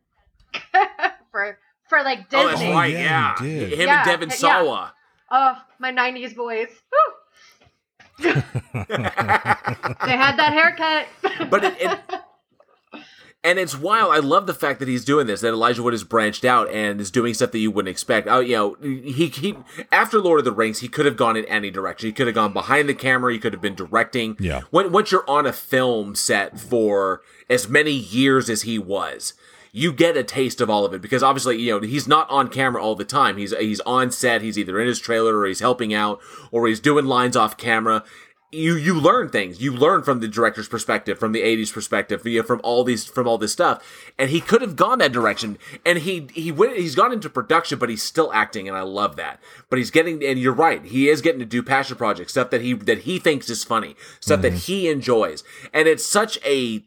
[1.30, 2.44] for for like Disney.
[2.44, 2.92] Oh, that's Oh, right.
[2.92, 4.34] yeah, Yeah, he him Yeah, and Devon yeah.
[4.34, 4.94] Sawa.
[5.30, 6.68] Oh, my '90s boys.
[6.68, 7.14] Woo.
[8.22, 11.06] They had that haircut.
[11.50, 11.98] But it, it
[13.44, 14.14] and it's wild.
[14.14, 15.40] I love the fact that he's doing this.
[15.40, 18.28] That Elijah Wood has branched out and is doing stuff that you wouldn't expect.
[18.28, 19.56] Oh, you know, he he
[19.90, 22.06] after Lord of the Rings, he could have gone in any direction.
[22.08, 23.32] He could have gone behind the camera.
[23.32, 24.36] He could have been directing.
[24.38, 24.62] Yeah.
[24.70, 29.34] When once you're on a film set for as many years as he was.
[29.72, 32.48] You get a taste of all of it because obviously, you know, he's not on
[32.48, 33.38] camera all the time.
[33.38, 34.42] He's he's on set.
[34.42, 36.20] He's either in his trailer or he's helping out
[36.50, 38.04] or he's doing lines off camera
[38.52, 39.60] you you learn things.
[39.60, 43.04] You learn from the director's perspective, from the AD's perspective, you know, from all these
[43.04, 43.82] from all this stuff.
[44.18, 46.76] And he could have gone that direction, and he he went.
[46.76, 49.40] He's gone into production, but he's still acting, and I love that.
[49.70, 52.60] But he's getting, and you're right, he is getting to do passion projects, stuff that
[52.60, 54.58] he that he thinks is funny, stuff that mm-hmm.
[54.58, 55.42] he enjoys,
[55.72, 56.84] and it's such a.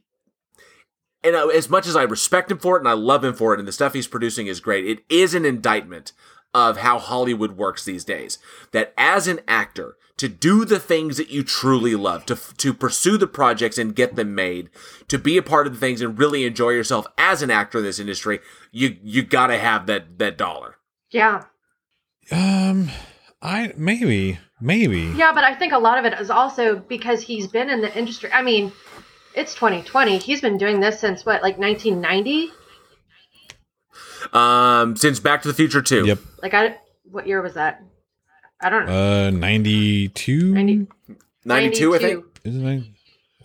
[1.26, 3.54] And uh, as much as I respect him for it and I love him for
[3.54, 6.14] it, and the stuff he's producing is great, it is an indictment
[6.54, 8.38] of how Hollywood works these days.
[8.72, 13.18] That as an actor, to do the things that you truly love, to to pursue
[13.18, 14.70] the projects and get them made,
[15.10, 17.84] to be a part of the things and really enjoy yourself as an actor in
[17.84, 18.40] this industry,
[18.72, 20.78] you you got to have that that dollar.
[21.10, 21.46] Yeah.
[22.32, 22.90] Um,
[23.42, 25.14] I maybe maybe.
[25.16, 27.96] Yeah, but I think a lot of it is also because he's been in the
[27.98, 28.32] industry.
[28.32, 28.72] I mean,
[29.36, 30.18] it's 2020.
[30.18, 32.52] He's been doing this since what, like 1990?
[34.34, 36.08] Um, since Back to the Future 2.
[36.08, 36.20] Yep.
[36.42, 37.84] Like I what year was that?
[38.62, 39.28] I don't know.
[39.28, 40.54] Uh, ninety two.
[40.54, 40.88] 90
[41.46, 42.26] 92, I think.
[42.44, 42.94] Is it 90?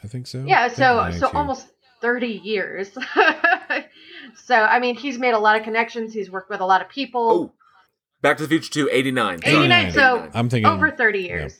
[0.02, 0.44] I think so.
[0.46, 1.18] Yeah, think so 92.
[1.20, 1.66] so almost
[2.00, 2.90] 30 years.
[4.34, 6.14] so I mean, he's made a lot of connections.
[6.14, 7.30] He's worked with a lot of people.
[7.30, 7.52] Oh,
[8.22, 9.40] Back to the Future 2, 89.
[9.44, 11.58] 89, so I'm thinking over 30 years.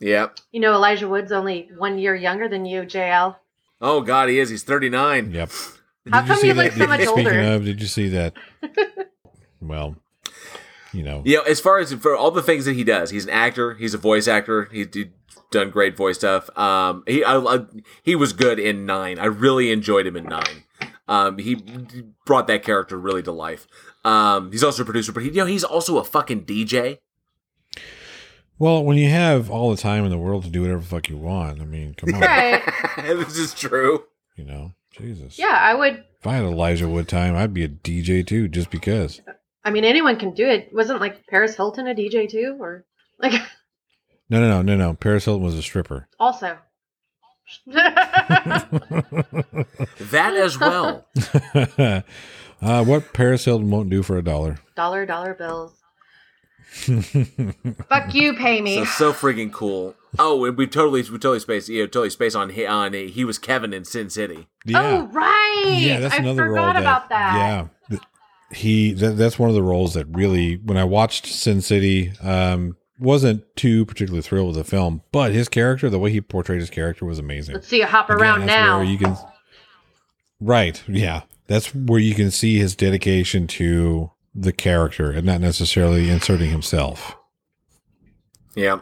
[0.00, 0.38] Yep.
[0.52, 3.36] You know, Elijah Wood's only one year younger than you, JL.
[3.80, 4.48] Oh, God, he is.
[4.50, 5.30] He's 39.
[5.32, 5.50] Yep.
[6.10, 7.40] How come you look so Did- much Speaking older?
[7.40, 8.34] of, did you see that?
[9.60, 9.96] well,
[10.92, 13.24] you know, You know, as far as for all the things that he does, he's
[13.24, 13.74] an actor.
[13.74, 14.68] He's a voice actor.
[14.72, 15.10] He's d-
[15.50, 16.48] done great voice stuff.
[16.58, 17.58] Um, he I, I,
[18.02, 19.18] he was good in Nine.
[19.18, 20.64] I really enjoyed him in Nine.
[21.06, 21.56] Um, he
[22.24, 23.66] brought that character really to life.
[24.04, 26.98] Um, he's also a producer, but he, you know, he's also a fucking DJ.
[28.60, 31.08] Well, when you have all the time in the world to do whatever the fuck
[31.08, 32.62] you want, I mean, come on, Right.
[32.98, 34.04] this is true.
[34.36, 35.36] you know, Jesus.
[35.38, 36.04] Yeah, I would.
[36.20, 39.20] If I had Elijah Wood time, I'd be a DJ too, just because.
[39.64, 40.68] I mean, anyone can do it.
[40.72, 42.84] Wasn't like Paris Hilton a DJ too, or
[43.18, 43.32] like
[44.30, 44.94] No, no, no, no, no.
[44.94, 46.08] Paris Hilton was a stripper.
[46.20, 46.56] also.
[50.10, 51.06] That as well.
[52.62, 54.58] uh, what Paris Hilton won't do for a dollar.
[54.76, 55.72] dollar dollar bills.
[56.70, 58.76] Fuck you, pay me.
[58.76, 59.94] So so freaking cool.
[60.18, 63.38] Oh, and we totally we totally space you totally space on he on he was
[63.38, 64.46] Kevin in Sin City.
[64.72, 65.64] Oh right.
[65.66, 67.34] Yeah, that's I another forgot role that, about that.
[67.34, 68.02] Yeah, th-
[68.52, 72.76] he that, that's one of the roles that really, when I watched Sin City, um,
[72.98, 76.70] wasn't too particularly thrilled with the film, but his character, the way he portrayed his
[76.70, 77.54] character, was amazing.
[77.54, 78.78] Let's see you hop Again, around that's now.
[78.78, 79.16] where you can,
[80.40, 80.82] right?
[80.86, 86.50] Yeah, that's where you can see his dedication to the character and not necessarily inserting
[86.50, 87.16] himself.
[88.54, 88.80] Yeah.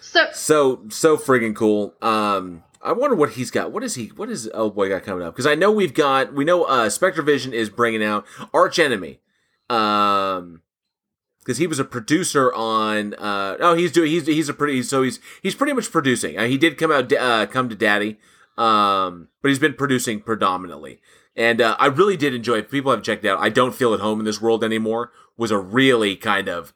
[0.00, 1.94] So So so friggin' cool.
[2.02, 3.72] Um, I wonder what he's got.
[3.72, 4.08] What is he?
[4.08, 5.34] What is oh boy got coming up?
[5.34, 9.20] Because I know we've got we know uh Spectre Vision is bringing out Arch Enemy.
[9.70, 10.62] Um,
[11.38, 15.02] because he was a producer on uh oh he's doing he's he's a pretty so
[15.02, 16.38] he's he's pretty much producing.
[16.38, 18.18] Uh, he did come out uh come to Daddy.
[18.58, 21.00] Um, but he's been producing predominantly.
[21.36, 22.70] And uh, I really did enjoy it.
[22.70, 23.40] People have checked it out.
[23.40, 25.12] I don't feel at home in this world anymore.
[25.36, 26.74] Was a really kind of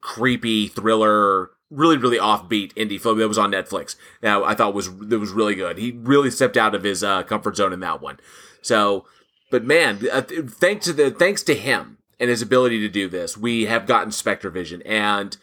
[0.00, 3.96] creepy thriller, really really offbeat indie film that was on Netflix.
[4.22, 5.78] Now I thought was that was really good.
[5.78, 8.18] He really stepped out of his uh, comfort zone in that one.
[8.62, 9.04] So,
[9.50, 13.08] but man, uh, th- thanks to the thanks to him and his ability to do
[13.08, 15.36] this, we have gotten Spectre Vision and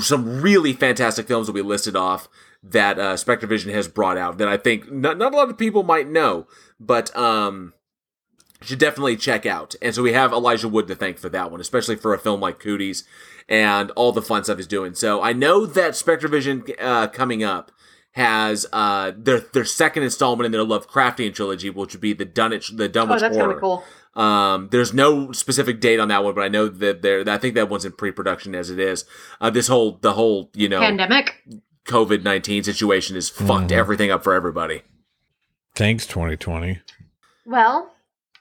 [0.00, 2.28] some really fantastic films that we listed off
[2.62, 5.56] that uh, Spectre Vision has brought out that I think not, not a lot of
[5.56, 6.46] people might know,
[6.80, 7.72] but um,
[8.62, 9.74] should definitely check out.
[9.82, 12.40] And so we have Elijah Wood to thank for that one, especially for a film
[12.40, 13.04] like Cooties
[13.48, 14.94] and all the fun stuff he's doing.
[14.94, 17.70] So I know that Spectre Vision uh, coming up
[18.12, 22.70] has uh, their their second installment in their Lovecraftian trilogy, which would be the Dunwich
[22.70, 23.60] the oh, Dunwich that's gonna Horror.
[23.60, 23.84] cool.
[24.14, 27.28] Um, there's no specific date on that one, but I know that there.
[27.28, 29.04] I think that one's in pre-production as it is.
[29.38, 31.34] Uh, this whole the whole you know Pandemic.
[31.84, 33.76] COVID nineteen situation has fucked Mhm.
[33.76, 34.80] everything up for everybody.
[35.74, 36.80] Thanks, 2020.
[37.44, 37.92] Well,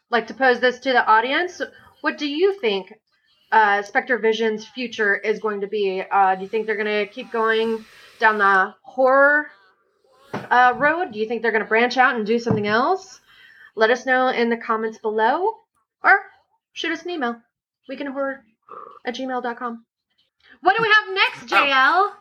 [0.10, 1.62] like to pose this to the audience.
[2.01, 2.93] What do you think
[3.51, 6.03] uh, Spectre Vision's future is going to be?
[6.10, 7.86] Uh, do you think they're going to keep going
[8.20, 9.47] down the horror
[10.34, 11.12] uh, road?
[11.12, 13.20] Do you think they're going to branch out and do something else?
[13.76, 15.56] Let us know in the comments below
[16.03, 16.20] or
[16.74, 17.38] shoot us an email.
[17.88, 18.39] We can Weekinhorror
[19.06, 19.86] at gmail.com.
[20.62, 22.12] What do we have next, JL?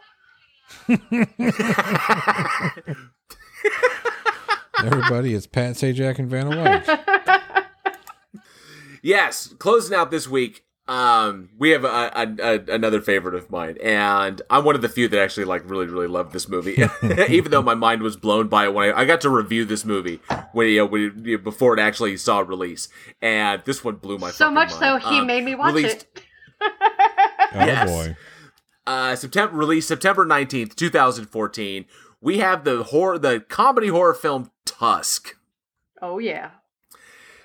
[4.85, 6.85] Everybody, it's Pat Sajak and Vanna White.
[9.05, 10.65] Yes, closing out this week.
[10.89, 14.89] Um, we have a, a, a, another favorite of mine, and I'm one of the
[14.89, 16.83] few that actually like really really loved this movie,
[17.29, 19.85] even though my mind was blown by it when I, I got to review this
[19.85, 20.21] movie
[20.53, 22.89] when you know, when, you know, before it actually saw release,
[23.23, 26.07] and this one blew my so fucking much so he Um, made me watch released-
[26.17, 26.23] it.
[27.57, 27.89] Oh Yes.
[27.91, 28.17] boy.
[28.87, 31.85] uh, September released September nineteenth, two thousand fourteen.
[32.21, 35.37] We have the horror, the comedy horror film Tusk.
[36.03, 36.51] Oh yeah.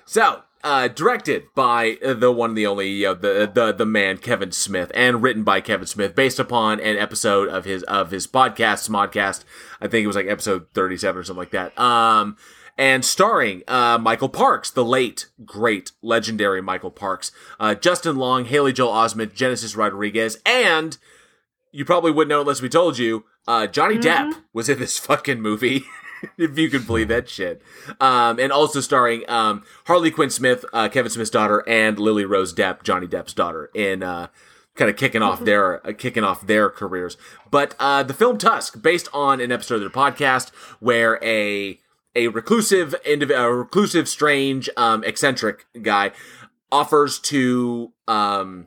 [0.04, 3.86] So, uh, directed by uh, the one and the only, you know, the the the
[3.86, 8.10] man Kevin Smith, and written by Kevin Smith, based upon an episode of his of
[8.10, 9.44] his podcast, Smodcast.
[9.80, 11.78] I think it was like episode thirty seven or something like that.
[11.80, 12.36] Um,
[12.78, 18.72] and starring uh, Michael Parks, the late great legendary Michael Parks, uh, Justin Long, Haley
[18.72, 20.96] Joel Osment, Genesis Rodriguez, and
[21.72, 23.24] you probably wouldn't know unless we told you.
[23.48, 24.02] Uh, Johnny Mhm.
[24.02, 25.84] Depp was in this fucking movie.
[26.38, 27.62] if you can believe that shit.
[28.00, 32.54] Um, and also starring um, Harley Quinn Smith, uh, Kevin Smith's daughter, and Lily Rose
[32.54, 34.28] Depp, Johnny Depp's daughter, in uh,
[34.74, 37.16] kind of kicking off their uh, kicking off their careers.
[37.50, 40.50] But uh, the film Tusk, based on an episode of their podcast,
[40.80, 41.80] where a
[42.14, 46.10] a reclusive, indiv- a reclusive, strange, um, eccentric guy
[46.72, 48.66] offers to um,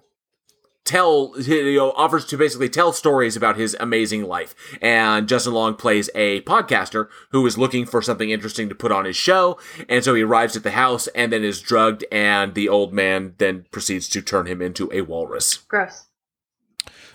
[0.86, 5.75] tell you know offers to basically tell stories about his amazing life and justin long
[5.75, 9.57] plays a podcaster who is looking for something interesting to put on his show
[9.88, 13.34] and so he arrives at the house and then is drugged and the old man
[13.38, 16.07] then proceeds to turn him into a walrus Gross.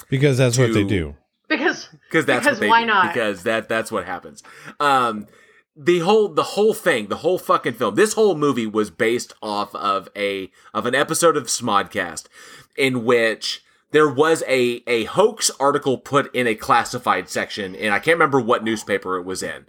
[0.08, 1.14] because that's what they do.
[1.48, 2.86] Because because that's Because what they why do.
[2.86, 3.12] not?
[3.12, 4.42] because that that's what happens
[4.80, 5.26] um
[5.80, 9.72] the whole the whole thing the whole fucking film this whole movie was based off
[9.76, 12.24] of a of an episode of smodcast
[12.76, 13.62] in which
[13.92, 18.40] there was a a hoax article put in a classified section and i can't remember
[18.40, 19.66] what newspaper it was in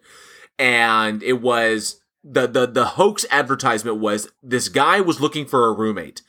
[0.58, 5.74] and it was the the the hoax advertisement was this guy was looking for a
[5.74, 6.24] roommate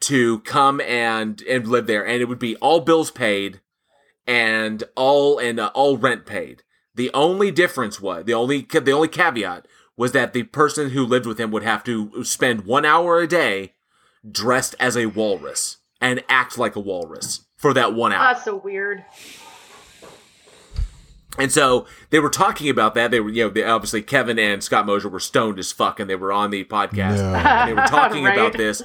[0.00, 3.60] to come and and live there and it would be all bills paid
[4.26, 6.62] and all and uh, all rent paid.
[6.96, 9.66] The only difference was the only the only caveat
[9.96, 13.26] was that the person who lived with him would have to spend one hour a
[13.28, 13.74] day
[14.30, 18.34] dressed as a walrus and act like a walrus for that one hour.
[18.34, 19.04] that's so weird.
[21.38, 23.10] And so they were talking about that.
[23.10, 26.08] They were, you know, they, obviously Kevin and Scott Mosier were stoned as fuck, and
[26.08, 27.16] they were on the podcast.
[27.18, 27.34] No.
[27.34, 28.36] And they were talking Right.
[28.38, 28.82] about this,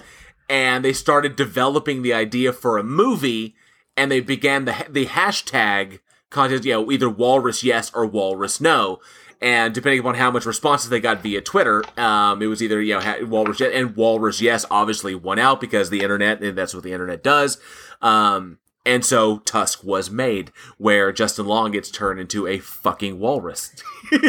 [0.50, 3.56] and they started developing the idea for a movie,
[3.96, 6.00] and they began the the hashtag
[6.32, 9.00] contest, you know, either Walrus Yes or Walrus No.
[9.40, 12.94] And depending upon how much responses they got via Twitter, um, it was either you
[12.96, 16.74] know ha- Walrus Yes and Walrus Yes obviously won out because the internet and that's
[16.74, 17.60] what the internet does.
[18.02, 23.72] Um, and so Tusk was made, where Justin Long gets turned into a fucking walrus.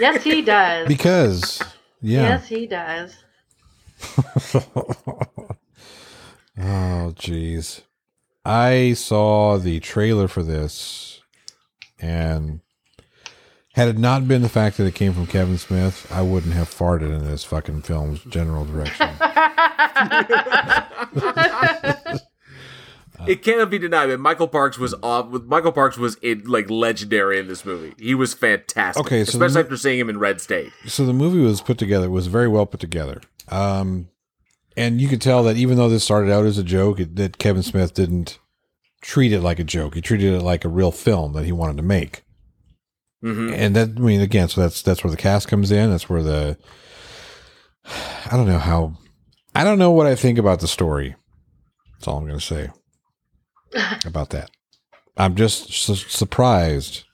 [0.00, 0.88] Yes, he does.
[0.88, 1.62] Because
[2.02, 2.22] yeah.
[2.22, 3.16] Yes, he does.
[6.56, 7.82] Oh, jeez.
[8.44, 11.13] I saw the trailer for this,
[11.98, 12.60] and
[13.74, 16.68] had it not been the fact that it came from Kevin Smith, I wouldn't have
[16.68, 19.08] farted in this fucking film's general direction.
[23.26, 25.28] it cannot be denied that Michael Parks was off.
[25.44, 27.94] Michael Parks was in, like legendary in this movie.
[27.98, 30.72] He was fantastic, Okay, so especially mo- after seeing him in Red State.
[30.86, 33.20] so the movie was put together, it was very well put together.
[33.48, 34.08] Um,
[34.76, 37.38] and you could tell that even though this started out as a joke, it, that
[37.38, 38.38] Kevin Smith didn't
[39.04, 39.94] treat it like a joke.
[39.94, 42.24] He treated it like a real film that he wanted to make.
[43.22, 45.90] hmm and that I mean again, so that's that's where the cast comes in.
[45.90, 46.56] That's where the
[47.84, 48.94] I don't know how
[49.54, 51.16] I don't know what I think about the story.
[51.92, 52.70] That's all I'm going to say
[54.06, 54.50] about that.
[55.16, 57.04] I'm just su- surprised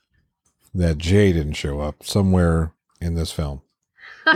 [0.73, 3.63] that Jay didn't show up somewhere in this film.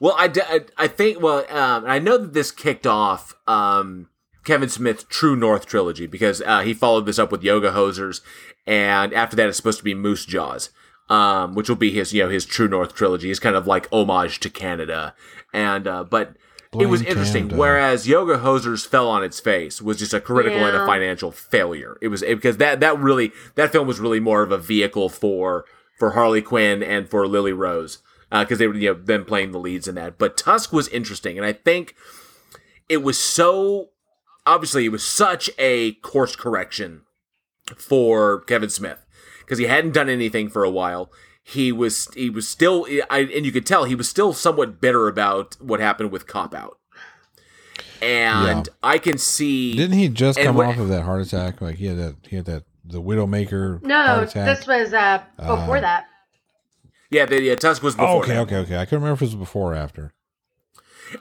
[0.00, 4.08] well, I, d- I, I think well, um, I know that this kicked off um,
[4.46, 8.20] Kevin Smith's True North trilogy because uh, he followed this up with Yoga Hosers,
[8.66, 10.70] and after that, it's supposed to be Moose Jaws,
[11.10, 13.30] um, which will be his you know his True North trilogy.
[13.30, 15.14] It's kind of like homage to Canada,
[15.52, 16.36] and uh, but.
[16.78, 17.44] it was interesting.
[17.44, 17.56] Canada.
[17.56, 21.98] Whereas Yoga Hosers fell on its face was just a critical and a financial failure.
[22.00, 25.08] It was it, because that that really that film was really more of a vehicle
[25.08, 25.64] for
[25.98, 27.98] for Harley Quinn and for Lily Rose
[28.30, 30.18] because they were you know them playing the leads in that.
[30.18, 31.94] But Tusk was interesting, and I think
[32.88, 33.90] it was so
[34.46, 37.02] obviously it was such a course correction
[37.76, 38.98] for Kevin Smith
[39.40, 41.10] because he hadn't done anything for a while.
[41.42, 45.06] He was he was still I, and you could tell he was still somewhat bitter
[45.08, 46.78] about what happened with Cop Out.
[48.02, 48.72] And Yeah.
[48.82, 51.60] I can see Didn't he just come what- off of that heart attack?
[51.60, 54.46] Like he had that he had that the Widowmaker no, heart attack.
[54.58, 56.06] this was uh, before Uh, that.
[57.10, 58.40] yeah, the, yeah Tusk was before Oh, okay, that.
[58.42, 58.76] okay, okay.
[58.76, 60.12] I couldn't remember if it was before or after.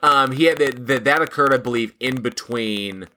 [0.03, 3.07] Um, he had that that, that occurred, I believe, in between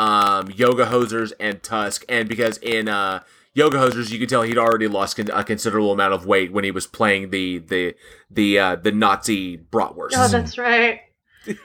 [0.00, 3.20] um, Yoga Hosers and Tusk, and because in uh,
[3.52, 6.64] Yoga Hosers, you could tell he'd already lost con- a considerable amount of weight when
[6.64, 7.94] he was playing the the
[8.30, 10.12] the uh, the Nazi bratwurst.
[10.16, 11.00] Oh, that's right.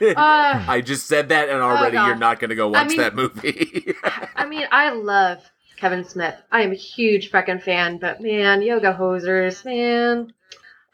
[0.00, 2.06] Uh, I just said that, and already God.
[2.06, 3.92] you're not going to go watch mean- that movie.
[4.34, 5.38] I mean, I love
[5.76, 6.34] Kevin Smith.
[6.50, 10.32] I am a huge fucking fan, but man, Yoga Hosers, man.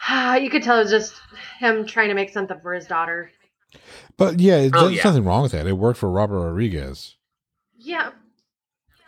[0.43, 1.15] You could tell it was just
[1.61, 3.31] him trying to make something for his daughter.
[4.17, 5.03] But yeah, Oh, there's yeah.
[5.05, 5.67] nothing wrong with that.
[5.69, 7.15] It worked for Robert Rodriguez.
[7.85, 8.13] Yeah,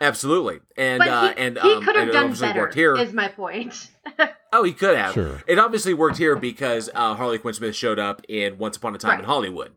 [0.01, 2.59] Absolutely, and but uh, he, and he um, could have and it done obviously better.
[2.59, 2.95] worked here.
[2.97, 3.91] Is my point.
[4.53, 5.13] Oh, he could have.
[5.13, 5.43] Sure.
[5.47, 8.97] It obviously worked here because uh, Harley Quinn Smith showed up in Once Upon a
[8.97, 9.73] Time in Hollywood.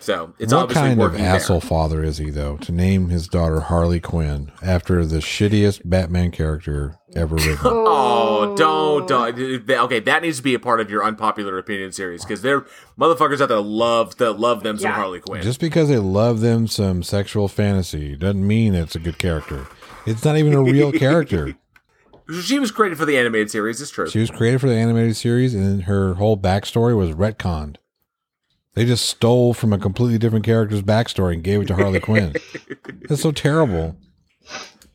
[0.00, 1.34] So it's what obviously kind of working there.
[1.34, 6.30] asshole father is he, though, to name his daughter Harley Quinn after the shittiest Batman
[6.30, 7.58] character ever written?
[7.64, 8.52] Oh.
[8.52, 9.70] oh, don't, don't.
[9.70, 12.66] Okay, that needs to be a part of your unpopular opinion series because there are
[12.98, 14.96] motherfuckers out there love that love them some Yeah.
[14.96, 15.42] Harley Quinn.
[15.42, 19.66] Just because they love them some sexual fantasy doesn't mean it's a good character.
[20.06, 21.56] It's not even a real character.
[22.42, 23.80] she was created for the animated series.
[23.80, 24.08] It's true.
[24.08, 27.76] She was created for the animated series, and her whole backstory was retconned.
[28.78, 32.36] They just stole from a completely different character's backstory and gave it to Harley Quinn.
[33.08, 33.96] That's so terrible.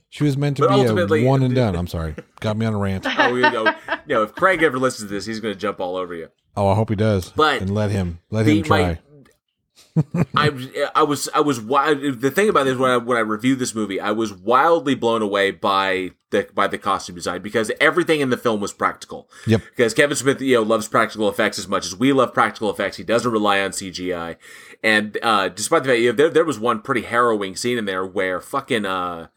[0.07, 1.76] She was meant to But be a one and done.
[1.76, 2.15] I'm sorry.
[2.39, 3.05] Got me on a rant.
[3.05, 3.65] oh, you know,
[4.07, 6.30] you know, if Craig ever listens to this, he's going to jump all over you.
[6.55, 7.31] Oh, I hope he does.
[7.31, 8.99] But and let him let him try.
[10.35, 12.21] I I was I was wild.
[12.21, 15.21] The thing about this when I when I reviewed this movie, I was wildly blown
[15.21, 19.29] away by the by the costume design because everything in the film was practical.
[19.45, 19.61] Yep.
[19.69, 22.97] Because Kevin Smith, you know, loves practical effects as much as we love practical effects.
[22.97, 24.37] He doesn't rely on CGI,
[24.83, 27.85] and uh, despite the fact, you know, there there was one pretty harrowing scene in
[27.85, 29.27] there where fucking uh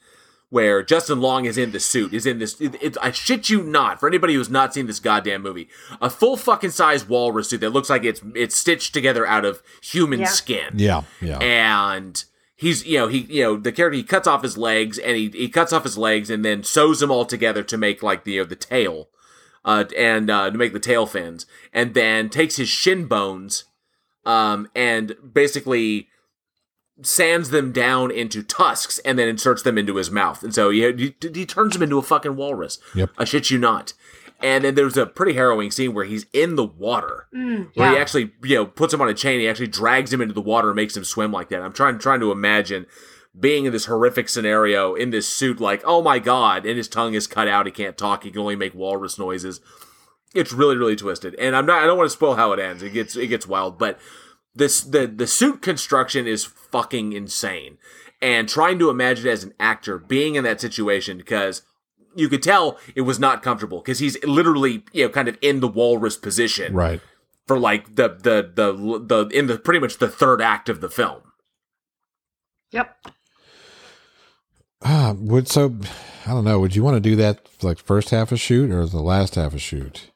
[0.49, 2.61] where Justin Long is in the suit, is in this.
[2.61, 3.99] It, it, I shit you not.
[4.01, 5.69] For anybody who's not seen this goddamn movie,
[6.01, 9.63] a full fucking size walrus suit that looks like it's it's stitched together out of
[9.83, 10.27] human Yeah.
[10.27, 10.71] skin.
[10.77, 11.39] Yeah, yeah.
[11.39, 12.25] And
[12.55, 15.29] he's you know he you know the character he cuts off his legs and he
[15.31, 18.33] he cuts off his legs and then sews them all together to make like the
[18.35, 19.09] you know, the tail,
[19.65, 23.65] uh and uh, to make the tail fins, and then takes his shin bones,
[24.25, 26.09] um and basically
[27.03, 30.43] sands them down into tusks and then inserts them into his mouth.
[30.43, 32.79] And so he, he, he turns him into a fucking walrus.
[32.95, 33.11] Yep.
[33.19, 33.93] I shit you not.
[34.41, 37.97] And then there's a pretty harrowing scene where he's in the water, Mm, where he
[37.97, 39.41] actually, you know, puts him on a chain.
[39.41, 41.63] He actually drags him into the water and makes him swim like that.
[41.63, 42.87] I'm trying, trying to imagine
[43.39, 47.15] being in this horrific scenario in this suit, like, oh my god, and his tongue
[47.15, 47.67] is cut out.
[47.67, 48.25] He can't talk.
[48.25, 49.61] He can only make walrus noises.
[50.35, 51.35] It's really, really twisted.
[51.37, 51.83] And I'm not.
[51.83, 52.83] I don't want to spoil how it ends.
[52.83, 53.99] It gets, it gets wild, but
[54.57, 57.79] this the the suit construction is fucking insane
[58.21, 61.63] and trying to imagine as an actor being in that situation because
[62.15, 65.61] you could tell it was not comfortable because he's literally you know kind of in
[65.61, 67.01] the walrus position right.
[67.47, 68.73] for like the the the
[69.07, 71.23] the in the pretty much the third act of the film
[72.73, 73.07] Yep.
[74.83, 75.77] Ah, would so
[76.27, 76.61] I don't know.
[76.61, 79.55] Would you want to do that like first half of shoot or the last half
[79.55, 80.11] of shoot?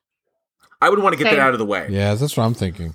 [0.83, 1.37] i would want to get Same.
[1.37, 2.95] that out of the way Yeah, that's what I'm thinking.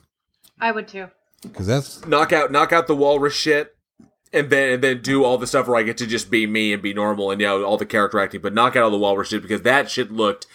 [0.60, 1.10] I would too.
[1.48, 3.76] Because that's knock out knock out the walrus shit
[4.34, 6.74] and then and then do all the stuff where I get to just be me
[6.74, 8.98] and be normal and you know all the character acting, but knock out all the
[8.98, 10.48] walrus shit because that shit looked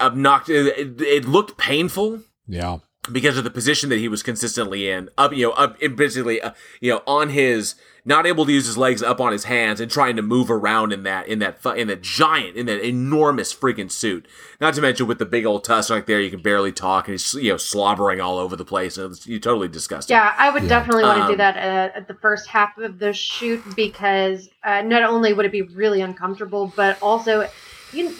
[0.00, 0.68] obnoxious.
[0.76, 2.78] It, it looked painful yeah.
[3.12, 5.08] Because of the position that he was consistently in.
[5.16, 7.74] Up, you know, up in basically, uh, you know, on his
[8.04, 10.92] not able to use his legs up on his hands and trying to move around
[10.92, 14.26] in that in that in that giant in that enormous freaking suit.
[14.60, 17.14] Not to mention with the big old tusk right there, you can barely talk and
[17.14, 18.96] he's you know slobbering all over the place.
[18.96, 20.14] And it's you totally disgusting.
[20.14, 20.68] Yeah, I would Yeah.
[20.68, 24.48] definitely want to Um, do that at, at the first half of the shoot because
[24.62, 27.48] uh, not only would it be really uncomfortable, but also
[27.92, 28.14] you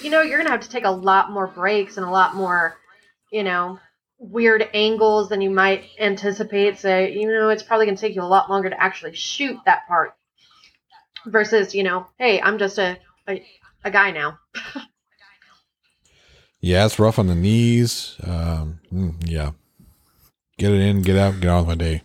[0.00, 2.76] you know you're gonna have to take a lot more breaks and a lot more
[3.32, 3.78] you know
[4.30, 6.78] weird angles than you might anticipate.
[6.78, 9.86] So you know it's probably gonna take you a lot longer to actually shoot that
[9.86, 10.14] part
[11.26, 12.98] versus you know hey I'm just a
[13.28, 13.44] a,
[13.84, 14.38] a guy now.
[16.64, 18.16] Yeah, it's rough on the knees.
[18.26, 19.50] Um, mm, yeah.
[20.56, 22.02] Get it in, get out, get on with my day.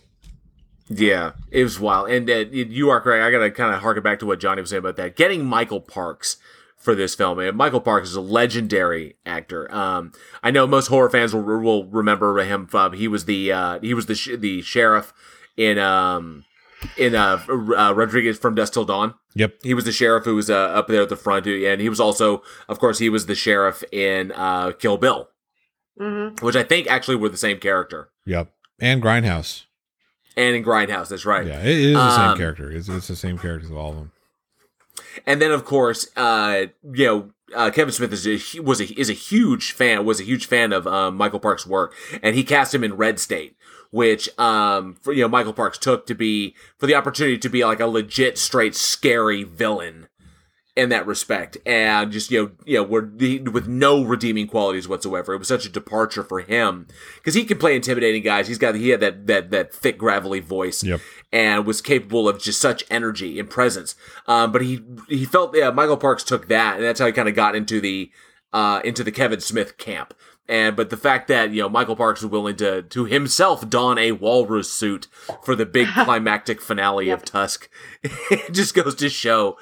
[0.90, 2.10] Yeah, it was wild.
[2.10, 3.22] And uh, you are correct.
[3.24, 5.16] I got to kind of harken back to what Johnny was saying about that.
[5.16, 6.36] Getting Michael Parks
[6.80, 7.38] for this film.
[7.38, 9.72] And Michael Parks is a legendary actor.
[9.72, 10.12] Um,
[10.42, 13.94] I know most horror fans will, will remember him from he was the uh, he
[13.94, 15.12] was the sh- the sheriff
[15.56, 16.44] in um
[16.96, 19.14] in uh, uh Rodriguez from Dusk Till Dawn.
[19.34, 19.56] Yep.
[19.62, 22.00] He was the sheriff who was uh, up there at the front, and he was
[22.00, 25.28] also, of course, he was the sheriff in uh, Kill Bill,
[25.98, 28.08] hmm which I think actually were the same character.
[28.26, 28.50] Yep.
[28.80, 29.66] And Grindhouse.
[30.36, 31.46] And in Grindhouse, that's right.
[31.46, 32.70] Yeah, it is the same Um, character.
[32.72, 34.12] It's, it's the same characters of all of them.
[35.26, 39.10] And then, of course, uh, you know, uh, Kevin Smith is a, was a, is
[39.10, 42.74] a huge fan was a huge fan of um, Michael Parks' work, and he cast
[42.74, 43.56] him in Red State,
[43.90, 47.64] which um, for, you know Michael Parks took to be for the opportunity to be
[47.64, 50.08] like a legit, straight, scary villain
[50.76, 55.34] in that respect, and just you know, you know, with no redeeming qualities whatsoever.
[55.34, 58.46] It was such a departure for him because he can play intimidating guys.
[58.46, 61.00] He's got he had that that that thick, gravelly voice Yep.
[61.32, 63.94] And was capable of just such energy and presence.
[64.26, 67.28] Um, but he he felt yeah, Michael Parks took that, and that's how he kind
[67.28, 68.10] of got into the
[68.52, 70.14] uh, into the Kevin Smith camp.
[70.48, 73.98] And but the fact that you know Michael Parks was willing to to himself don
[73.98, 75.06] a walrus suit
[75.44, 77.70] for the big climactic finale of Tusk,
[78.02, 79.56] it just goes to show.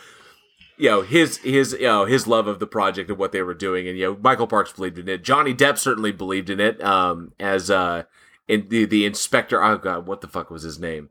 [0.79, 3.53] You know his his you know his love of the project and what they were
[3.53, 5.25] doing, and you know Michael Parks believed in it.
[5.25, 8.05] Johnny Depp certainly believed in it um, as uh,
[8.47, 9.63] in the the inspector.
[9.63, 11.11] Oh god, what the fuck was his name?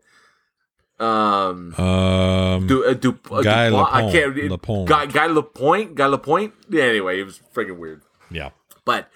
[0.99, 4.49] Um, Um, Du, uh, Du, uh, Guy Dupont- I can't.
[4.51, 4.89] Lapointe.
[4.89, 5.95] Guy Guy Lapointe.
[5.95, 6.53] Guy Lapointe.
[6.69, 6.83] Yeah.
[6.85, 8.01] Anyway, it was freaking weird.
[8.31, 8.49] yeah.
[8.85, 9.09] But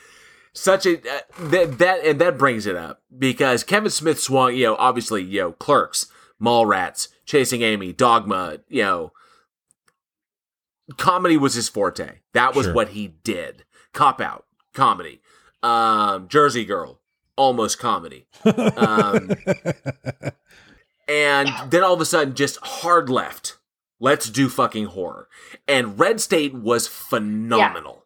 [0.54, 4.54] such a uh, that that and that brings it up because Kevin Smith swung.
[4.56, 6.08] You know, obviously, you know, Clerks,
[6.42, 8.58] Mallrats, Chasing Amy, Dogma.
[8.68, 9.12] You know,
[10.98, 12.20] comedy was his forte.
[12.34, 12.74] That was Sure.
[12.76, 13.64] what he did.
[13.94, 15.22] Cop out comedy.
[15.64, 17.00] Um, Jersey Girl,
[17.36, 18.28] almost comedy.
[18.46, 19.32] Um,
[21.12, 23.58] and then all of a sudden, just hard left.
[24.00, 25.28] Let's do fucking horror.
[25.68, 28.06] And Red State was phenomenal.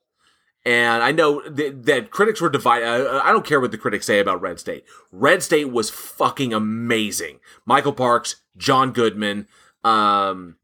[0.66, 2.88] And I know th- that critics were divided.
[2.88, 4.86] I, I don't care what the critics say about Red State.
[5.12, 7.40] Red State was fucking amazing.
[7.66, 9.48] Michael Parks, John Goodman,
[9.84, 10.56] um,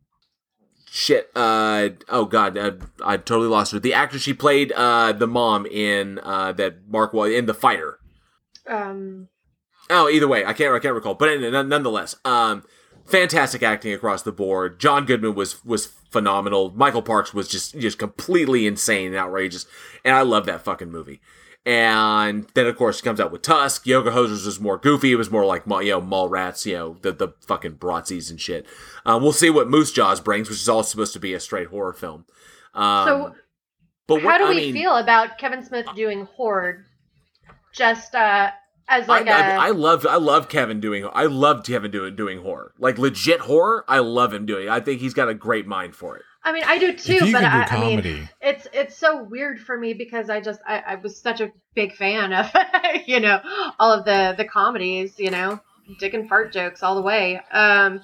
[0.90, 1.30] shit.
[1.36, 2.72] Uh, oh god, uh,
[3.06, 3.80] I totally lost her.
[3.80, 8.00] The actress she played, uh, the mom in uh, that Mark was in the fighter.
[8.68, 9.28] Um,
[9.92, 12.64] Oh, either way, I can't I can't recall, but nonetheless, um,
[13.06, 14.80] fantastic acting across the board.
[14.80, 16.72] John Goodman was was phenomenal.
[16.76, 19.66] Michael Parks was just just completely insane and outrageous,
[20.04, 21.22] and I love that fucking movie.
[21.64, 23.86] And then of course it comes out with Tusk.
[23.86, 25.12] Yoga Hosers was more goofy.
[25.12, 28.42] It was more like you know mall rats, you know the the fucking Bratzis and
[28.42, 28.66] shit.
[29.06, 31.68] Um, we'll see what Moose Jaws brings, which is all supposed to be a straight
[31.68, 32.26] horror film.
[32.74, 33.36] Um, so
[34.08, 36.86] but how what, do I we mean, feel about Kevin Smith doing Horde?
[37.74, 38.52] Just uh,
[38.92, 42.16] as like I, a I, I love I love Kevin doing I love Kevin doing
[42.16, 44.70] doing horror like legit horror I love him doing it.
[44.70, 46.24] I think he's got a great mind for it.
[46.44, 49.60] I mean, I do too, but can I, do I mean, it's it's so weird
[49.60, 52.52] for me because I just I, I was such a big fan of
[53.06, 53.40] you know
[53.80, 55.60] all of the the comedies, you know,
[56.00, 57.40] dick and fart jokes all the way.
[57.52, 58.02] Um,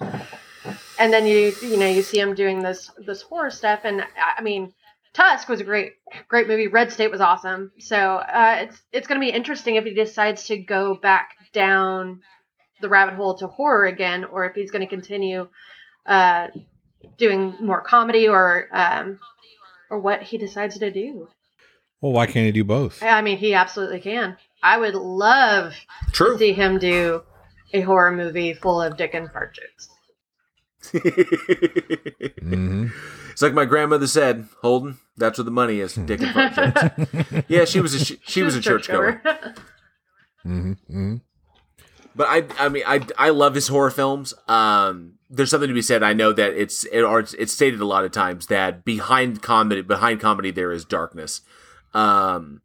[1.00, 4.36] and then you you know you see him doing this this horror stuff, and I-
[4.38, 4.72] I mean,
[5.18, 5.94] Tusk was a great
[6.28, 6.68] great movie.
[6.68, 7.72] Red State was awesome.
[7.80, 12.22] So uh, it's it's going to be interesting if he decides to go back down
[12.82, 15.50] the rabbit hole to horror again, or if he's going to continue.
[16.06, 16.48] Uh,
[17.18, 19.20] doing more comedy or um,
[19.90, 21.28] or what he decides to do.
[22.00, 23.02] well, why can't he do both?
[23.02, 24.38] I mean, he absolutely can.
[24.62, 25.74] I would love
[26.14, 27.24] to see him do
[27.74, 29.90] a horror movie full of dick and fart jokes.
[32.40, 32.88] hmm
[33.38, 34.98] it's like my grandmother said, Holden.
[35.16, 35.94] That's where the money is.
[35.94, 37.44] Dick and fart jokes.
[37.48, 39.22] Yeah, she was a she, she was a churchgoer.
[40.42, 41.16] hmm hmm
[42.16, 44.34] But I, I mean, I, I love his horror films.
[44.48, 46.02] Um, there's something to be said.
[46.02, 49.44] I know that it's, it, or it's, it's stated a lot of times that behind
[49.44, 51.42] comedy, behind comedy, there is darkness,
[51.94, 52.64] um,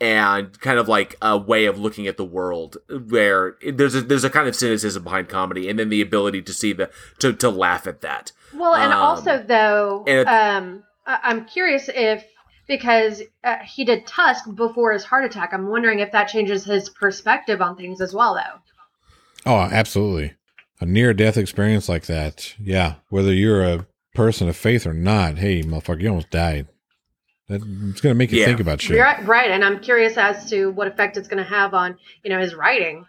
[0.00, 2.76] and kind of like a way of looking at the world
[3.08, 6.54] where there's a, there's a kind of cynicism behind comedy, and then the ability to
[6.54, 6.88] see the
[7.18, 8.30] to to laugh at that.
[8.56, 12.24] Well, and Um, also though, and it- um, I- I'm curious if
[12.66, 16.88] because uh, he did Tusk before his heart attack, I'm wondering if that changes his
[16.88, 18.60] perspective on things as well, though.
[19.50, 20.32] Oh, absolutely.
[20.80, 22.54] A near death experience like that.
[22.58, 22.94] Yeah.
[23.10, 26.66] Whether you're a person of faith or not, hey, motherfucker, you almost died.
[27.48, 27.56] That,
[27.90, 28.46] it's going to make you Yeah.
[28.46, 28.98] think about shit.
[28.98, 32.30] Right, right, and I'm curious as to what effect it's going to have on you
[32.30, 33.04] know his writing.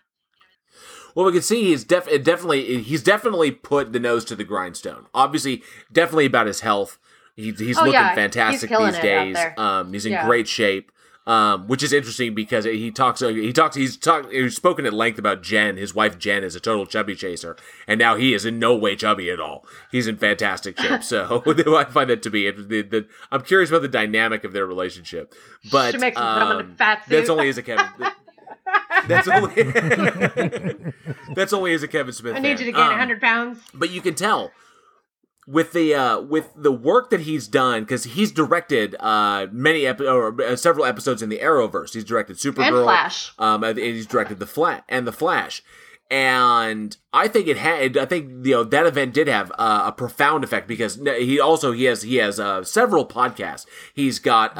[1.15, 5.07] Well, we can see he's def- definitely he's definitely put the nose to the grindstone.
[5.13, 6.99] Obviously, definitely about his health.
[7.35, 9.37] He's he's Oh, looking yeah, fantastic killing these days.
[9.57, 10.25] Um, he's in Yeah.
[10.25, 10.91] great shape.
[11.27, 15.17] Um, which is interesting because he talks he talks he's talked he's spoken at length
[15.17, 18.59] about Jen, his wife Jen is a total chubby chaser, and now he is in
[18.59, 19.65] no way chubby at all.
[19.91, 21.01] He's in fantastic shape.
[21.01, 21.41] So
[21.75, 22.51] I find that to be.
[22.51, 25.33] The, the, I'm curious about the dynamic of their relationship.
[25.71, 27.87] But Should make some put him in a um, that's only as a Kevin.
[29.07, 29.63] That's only
[31.35, 32.35] that's only as a Kevin Smith.
[32.35, 32.65] I need fan.
[32.67, 33.59] you to gain Um, 100 pounds.
[33.73, 34.51] but you can tell
[35.47, 40.01] with the uh with the work that he's done because he's directed uh many ep-
[40.01, 41.93] or uh, several episodes in the Arrowverse.
[41.93, 43.33] He's directed Supergirl, And Flash.
[43.37, 45.61] um, and he's directed the Flat and the Flash.
[46.11, 47.97] And I think it had.
[47.97, 51.71] I think you know that event did have uh, a profound effect because he also
[51.71, 53.65] he has he has uh, several podcasts.
[53.95, 54.55] He's got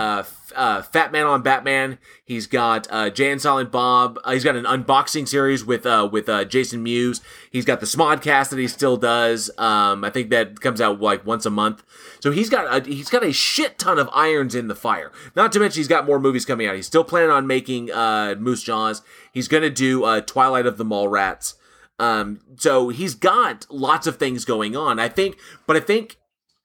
[0.56, 1.98] uh, uh, Fat Man on Batman.
[2.24, 4.20] He's got uh, Jay and Silent Bob.
[4.24, 7.22] Uh, he's got an unboxing series with uh, with uh, Jason Mewes.
[7.52, 9.50] He's got the Smodcast that he still does.
[9.58, 11.84] Um, I think that comes out like once a month.
[12.20, 15.12] So he's got a, he's got a shit ton of irons in the fire.
[15.36, 16.76] Not to mention he's got more movies coming out.
[16.76, 19.02] He's still planning on making uh, Moose Jaws.
[19.32, 21.16] He's gonna do uh, Twilight of the Mallrats.
[21.16, 21.56] Rats.
[21.98, 25.00] Um, so he's got lots of things going on.
[25.00, 26.18] I think, but I think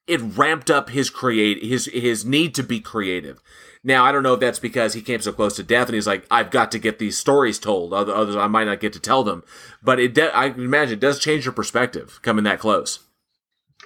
[0.06, 3.40] it ramped up his create his his need to be creative.
[3.82, 6.06] Now I don't know if that's because he came so close to death and he's
[6.06, 7.94] like, I've got to get these stories told.
[7.94, 9.42] Other- Others I might not get to tell them.
[9.82, 13.00] But it, de- I can imagine, it does change your perspective coming that close.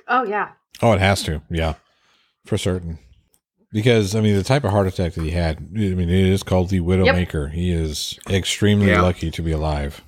[0.09, 0.51] Oh, yeah.
[0.83, 1.43] Oh, it has to.
[1.49, 1.75] Yeah.
[2.45, 2.99] For certain.
[3.73, 6.43] Because I mean, the type of heart attack that he had, I mean, it is
[6.43, 7.51] called the Widowmaker.
[7.53, 9.03] He is extremely Yeah.
[9.03, 10.03] lucky to be alive.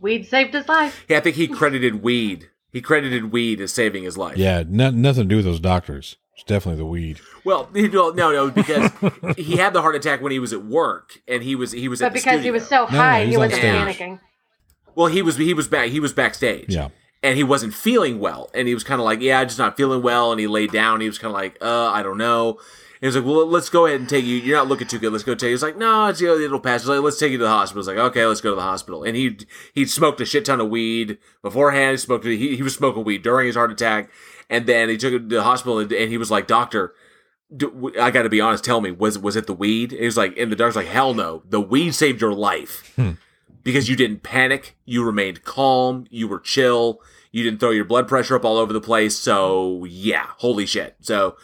[0.00, 1.04] Weed saved his life.
[1.08, 2.48] Yeah, I think he credited weed.
[2.72, 4.36] He credited weed as saving his life.
[4.36, 6.16] Yeah, no, nothing to do with those doctors.
[6.42, 7.20] It's definitely the weed.
[7.44, 8.90] Well, you no, no, because
[9.36, 12.00] he had the heart attack when he was at work, and he was he was
[12.00, 14.20] But at the because he was so high, no, he wasn't panicking.
[14.96, 16.74] Well, he was he was back he was backstage.
[16.74, 16.88] Yeah.
[17.22, 19.76] and he wasn't feeling well, and he was kind of like, "Yeah, I'm just not
[19.76, 21.00] feeling well," and he laid down.
[21.00, 22.58] He was kind of like, "Uh, I don't know." And
[23.00, 24.36] he was like, "Well, let's go ahead and take you.
[24.36, 25.12] You're not looking too good.
[25.12, 25.50] Let's go take." you.
[25.50, 27.50] He's like, "No, it's you know, it'll pass." He's like, "Let's take you to the
[27.50, 29.38] hospital." He's like, "Okay, let's go to the hospital." And he
[29.72, 31.92] he smoked a shit ton of weed beforehand.
[31.92, 34.10] He smoked he, he was smoking weed during his heart attack,
[34.52, 36.94] and then he took him to the hospital, and, and he was like, "Doctor."
[37.54, 38.64] do- I got to be honest.
[38.64, 39.90] Tell me, was was it the weed?
[39.92, 41.42] He was like, in the dark, like, hell no.
[41.48, 42.96] The weed saved your life
[43.62, 44.74] because you didn't panic.
[44.86, 46.06] You remained calm.
[46.10, 47.00] You were chill.
[47.30, 49.18] You didn't throw your blood pressure up all over the place.
[49.18, 50.96] So yeah, holy shit.
[51.00, 51.36] So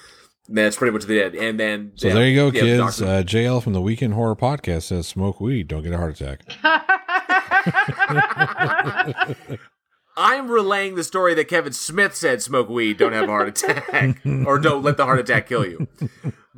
[0.48, 1.34] that's pretty much the it.
[1.34, 2.78] And then So yeah, there you go, yeah, kids.
[2.98, 5.98] doctor- Uh, JL from the Week in Horror Podcast says, "Smoke weed, don't get a
[5.98, 6.40] heart attack."
[10.18, 14.20] I'm relaying the story that Kevin Smith said: "Smoke weed, don't have a heart attack,
[14.44, 15.86] or don't let the heart attack kill you."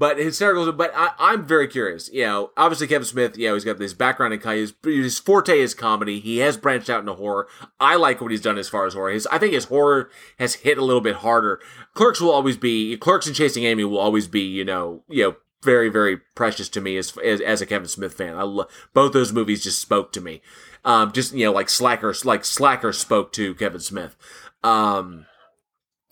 [0.01, 0.73] But hysterical.
[0.73, 2.11] But I, I'm very curious.
[2.11, 3.37] You know, obviously Kevin Smith.
[3.37, 6.21] You know, he's got this background in his, his forte is comedy.
[6.21, 7.49] He has branched out into horror.
[7.79, 9.11] I like what he's done as far as horror.
[9.11, 10.09] His, I think his horror
[10.39, 11.61] has hit a little bit harder.
[11.93, 14.41] Clerks will always be Clerks and Chasing Amy will always be.
[14.41, 15.37] You know, you know.
[15.63, 18.35] Very, very precious to me as, as as a Kevin Smith fan.
[18.35, 19.63] I love both those movies.
[19.63, 20.41] Just spoke to me,
[20.85, 24.17] um, just you know, like Slacker, like Slacker spoke to Kevin Smith.
[24.63, 25.27] Um,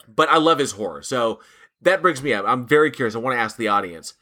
[0.07, 1.03] but I love his horror.
[1.03, 1.41] So
[1.83, 2.45] that brings me up.
[2.47, 3.15] I'm very curious.
[3.15, 4.15] I want to ask the audience.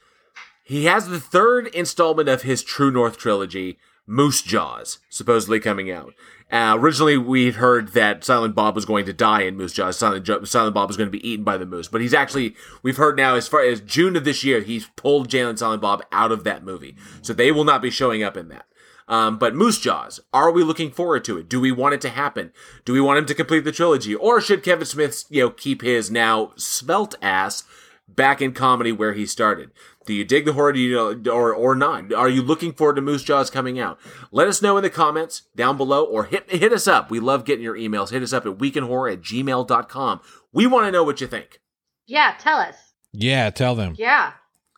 [0.64, 6.12] He has the third installment of his True North trilogy, Moose Jaws, supposedly coming out.
[6.51, 9.97] Uh, originally, we'd heard that Silent Bob was going to die in Moose Jaws.
[9.97, 11.89] Silent, Jo- Silent Bob was going to be eaten by the moose.
[11.89, 15.28] But he's actually, we've heard now, as far as June of this year, he's pulled
[15.28, 16.97] Jay and Silent Bob out of that movie.
[17.23, 18.66] So they will not be showing up in that.
[19.09, 21.49] Um, but Moose Jaws, are we looking forward to it?
[21.49, 22.53] Do we want it to happen?
[22.85, 24.15] Do we want him to complete the trilogy?
[24.15, 27.65] Or should Kevin Smith, you know, keep his now svelte ass
[28.09, 29.70] back in comedy where he started?
[30.07, 32.12] Do you dig the horror do you know, or, or not?
[32.12, 33.99] Are you looking forward to Moose Jaws coming out?
[34.31, 37.11] Let us know in the comments down below or hit, hit us up.
[37.11, 38.11] We love getting your emails.
[38.11, 40.20] Hit us up at weekinhorror at gmail.com.
[40.53, 41.61] We want to know what you think.
[42.07, 42.77] Yeah, tell us.
[43.12, 43.95] Yeah, tell them.
[43.99, 44.33] Yeah.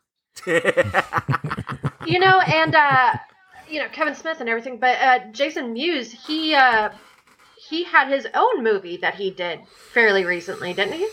[0.46, 3.12] you know, and uh,
[3.70, 6.90] you know Kevin Smith and everything, but uh, Jason Mewes, he uh,
[7.68, 9.60] he had his own movie that he did
[9.92, 11.08] fairly recently, didn't he?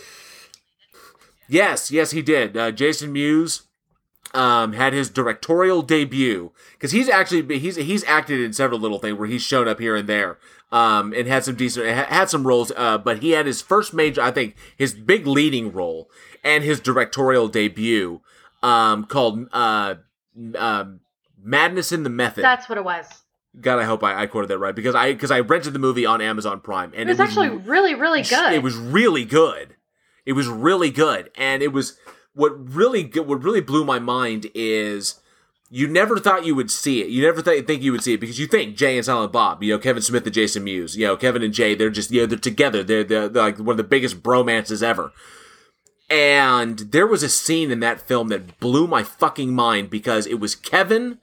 [1.47, 2.57] Yes, yes, he did.
[2.57, 3.63] Uh, Jason Mewes
[4.33, 9.17] um, had his directorial debut because he's actually he's he's acted in several little things
[9.17, 10.37] where he's shown up here and there
[10.71, 12.71] um, and had some decent had some roles.
[12.75, 16.09] Uh, but he had his first major, I think, his big leading role
[16.43, 18.21] and his directorial debut
[18.63, 19.95] um, called uh,
[20.57, 20.99] um
[21.45, 22.43] Madness in the Method.
[22.43, 23.05] That's what it was.
[23.61, 26.05] God, I hope I, I quoted that right because I because I rented the movie
[26.05, 28.51] on Amazon Prime and It was actually really, really good.
[28.53, 29.75] it was really good.
[30.25, 31.97] It was really good, and it was
[32.33, 35.21] what really what really blew my mind is
[35.69, 37.09] you never thought you would see it.
[37.09, 39.63] You never th- think you would see it because you think Jay and Silent Bob,
[39.63, 42.21] you know, Kevin Smith and Jason Mewes, you know, Kevin and Jay, they're just you
[42.21, 42.83] know they're together.
[42.83, 45.13] They're, they're, they're like one of the biggest bromances ever.
[46.09, 50.39] And there was a scene in that film that blew my fucking mind because it
[50.39, 51.17] was Kevin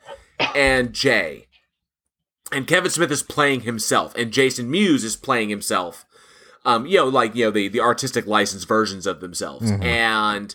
[0.55, 1.47] and Jay.
[2.51, 6.05] And Kevin Smith is playing himself, and Jason Mewes is playing himself.
[6.65, 9.71] Um, you know, like you know the the artistic license versions of themselves.
[9.83, 10.55] And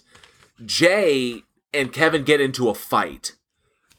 [0.64, 1.44] Jay
[1.74, 3.34] and Kevin get into a fight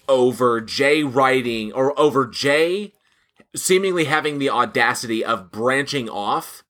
[0.08, 2.92] over Jay writing or over Jay
[3.56, 6.62] seemingly having the audacity of branching off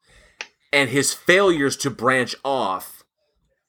[0.73, 2.98] and his failures to branch off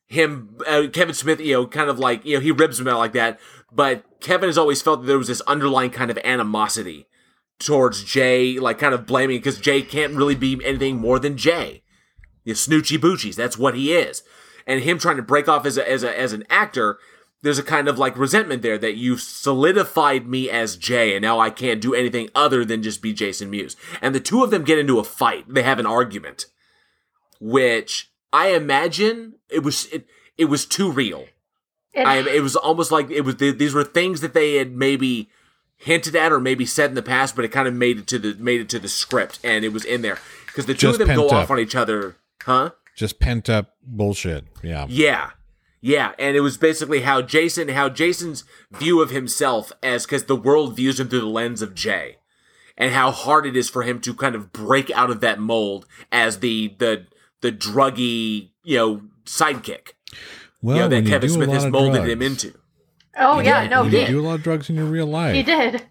[0.09, 2.97] him uh, Kevin Smith, you know, kind of like you know he ribs him out
[2.97, 3.39] like that,
[3.71, 7.07] but Kevin has always felt that there was this underlying kind of animosity
[7.59, 11.83] towards Jay, like kind of blaming because Jay can't really be anything more than Jay.
[12.43, 14.23] You know, Boochies, that's what he is,
[14.65, 16.97] and him trying to break off as a, as a as an actor.
[17.41, 21.39] There's a kind of like resentment there that you've solidified me as Jay, and now
[21.39, 23.77] I can't do anything other than just be Jason Mewes.
[24.01, 25.45] And the two of them get into a fight.
[25.47, 26.47] They have an argument,
[27.39, 30.05] which I imagine it was it,
[30.37, 31.25] it was too real.
[31.93, 35.29] It- I it was almost like it was these were things that they had maybe
[35.77, 38.19] hinted at or maybe said in the past, but it kind of made it to
[38.19, 40.97] the made it to the script and it was in there because the two of
[40.99, 42.71] them go pent off on each other, huh?
[42.95, 44.45] Just pent up bullshit.
[44.61, 44.85] Yeah.
[44.89, 45.31] Yeah.
[45.81, 50.35] Yeah, and it was basically how Jason, how Jason's view of himself as because the
[50.35, 52.17] world views him through the lens of Jay,
[52.77, 55.85] and how hard it is for him to kind of break out of that mold
[56.11, 57.05] as the the
[57.41, 59.89] the druggy you know sidekick.
[60.61, 62.53] Well, you know, that Kevin Smith has molded drugs, him into.
[63.17, 63.69] Oh yeah, did.
[63.71, 65.33] no, you he do a lot of drugs in your real life.
[65.35, 65.83] he did.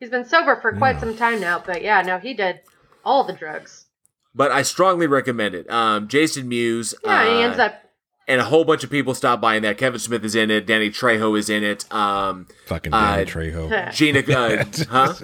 [0.00, 1.00] He's been sober for quite Yeah.
[1.00, 2.60] some time now, but yeah, no, he did
[3.04, 3.86] all the drugs.
[4.34, 5.68] But I strongly recommend it.
[5.68, 6.94] Um, Jason Mewes.
[7.04, 7.82] Yeah, he uh, ends up.
[8.28, 9.78] and a whole bunch of people stop by in that.
[9.78, 10.66] Kevin Smith is in it.
[10.66, 11.92] Danny Trejo is in it.
[11.92, 13.92] Um, Fucking Danny Uh, Trejo.
[13.92, 15.14] Gina, uh, huh?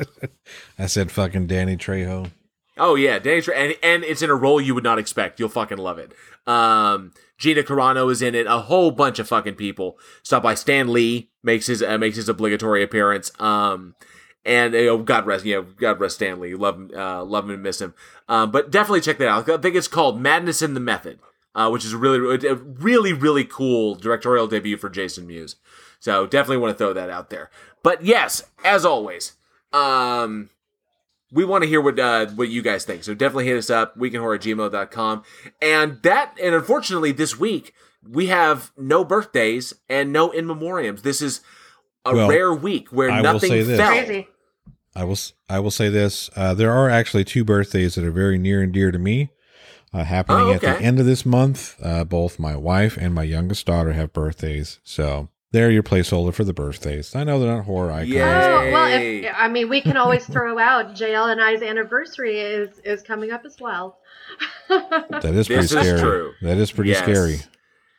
[0.78, 2.32] I said fucking Danny Trejo.
[2.76, 5.38] Oh yeah, Danny Trejo, and and it's in a role you would not expect.
[5.38, 6.12] You'll fucking love it.
[6.46, 8.46] Um, Gina Carano is in it.
[8.46, 10.54] A whole bunch of fucking people stop by.
[10.54, 13.30] Stan Lee makes his uh, makes his obligatory appearance.
[13.40, 13.94] Um,
[14.44, 16.54] and uh, God rest, you know, God rest Stan Lee.
[16.54, 17.94] Love him, uh, love him and miss him.
[18.28, 19.48] Um, but definitely check that out.
[19.48, 21.18] I think it's called Madness in the Method,
[21.54, 25.56] uh, which is really, really, really cool directorial debut for Jason Mewes.
[25.98, 27.50] So definitely want to throw that out there.
[27.82, 29.32] But yes, as always,
[29.72, 30.50] um,
[31.34, 33.04] we want to hear what uh, what you guys think.
[33.04, 35.22] So definitely hit us up, weekinhorror at gmail.com.
[35.60, 37.74] And that, and unfortunately, this week,
[38.08, 41.02] we have no birthdays and no in memoriams.
[41.02, 41.40] This is
[42.06, 43.78] a Well, rare week where I will nothing say this.
[43.78, 43.88] fell.
[43.88, 44.28] Crazy.
[44.96, 48.10] I will s- I will say this: uh, there are actually two birthdays that are
[48.12, 49.30] very near and dear to me,
[49.92, 51.74] uh, happening Oh, at the end of this month.
[51.82, 56.42] Uh, both my wife and my youngest daughter have birthdays, so they're your placeholder for
[56.42, 57.14] the birthdays.
[57.14, 58.10] I know they're not horror icons.
[58.10, 58.60] Yeah.
[58.68, 62.80] Oh well, if, I mean, we can always throw out JL and I's anniversary is
[62.84, 63.98] is coming up as well.
[64.68, 66.00] That is pretty This is scary.
[66.00, 66.32] true.
[66.42, 66.98] That is pretty Yes.
[67.02, 67.36] scary.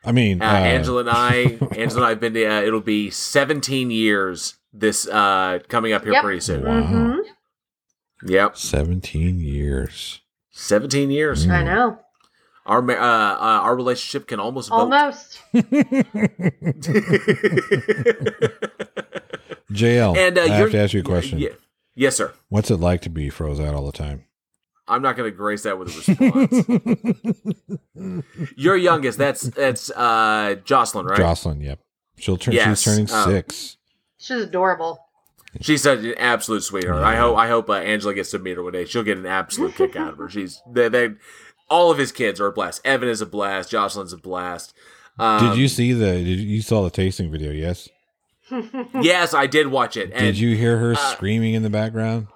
[0.03, 1.33] I mean, Uh, uh, Angela and I,
[1.77, 6.03] Angela and I have been to, uh, it'll be 17 years this, uh, coming up
[6.03, 6.23] here Yep.
[6.23, 6.63] pretty soon.
[6.63, 6.83] Wow.
[6.83, 7.19] hmm
[8.27, 8.57] Yep.
[8.57, 10.21] seventeen years.
[10.51, 11.47] 17 years.
[11.47, 11.51] Mm.
[11.51, 11.99] I know,
[12.65, 14.91] Our, uh, uh, our relationship can almost vote.
[14.91, 15.39] almost.
[19.71, 21.39] JL, and, uh, I you're- have to ask you a question.
[21.39, 21.49] Yeah.
[21.95, 22.33] Yes, sir.
[22.49, 24.25] What's it like to be froze out all the time?
[24.87, 25.97] I'm not going to grace that with a
[27.95, 28.51] response.
[28.55, 31.17] Your youngest, that's that's uh, Jocelyn, right?
[31.17, 31.79] Jocelyn, yep.
[32.17, 32.53] She'll turn.
[32.53, 33.77] Yes, She's turning um, six.
[34.17, 34.99] She's adorable.
[35.61, 37.01] She's such an absolute sweetheart.
[37.03, 38.85] I hope I hope uh, Angela gets to meet her one day.
[38.85, 40.29] She'll get an absolute kick out of her.
[40.29, 41.09] She's they, they
[41.69, 42.81] all of his kids are a blast.
[42.85, 43.69] Evan is a blast.
[43.69, 44.73] Jocelyn's a blast.
[45.17, 46.05] Um, Did you see the?
[46.05, 47.51] Did you, you saw the tasting video?
[47.51, 47.89] Yes.
[49.01, 50.11] Yes, I did watch it.
[50.13, 52.27] And Did you hear her uh, screaming in the background?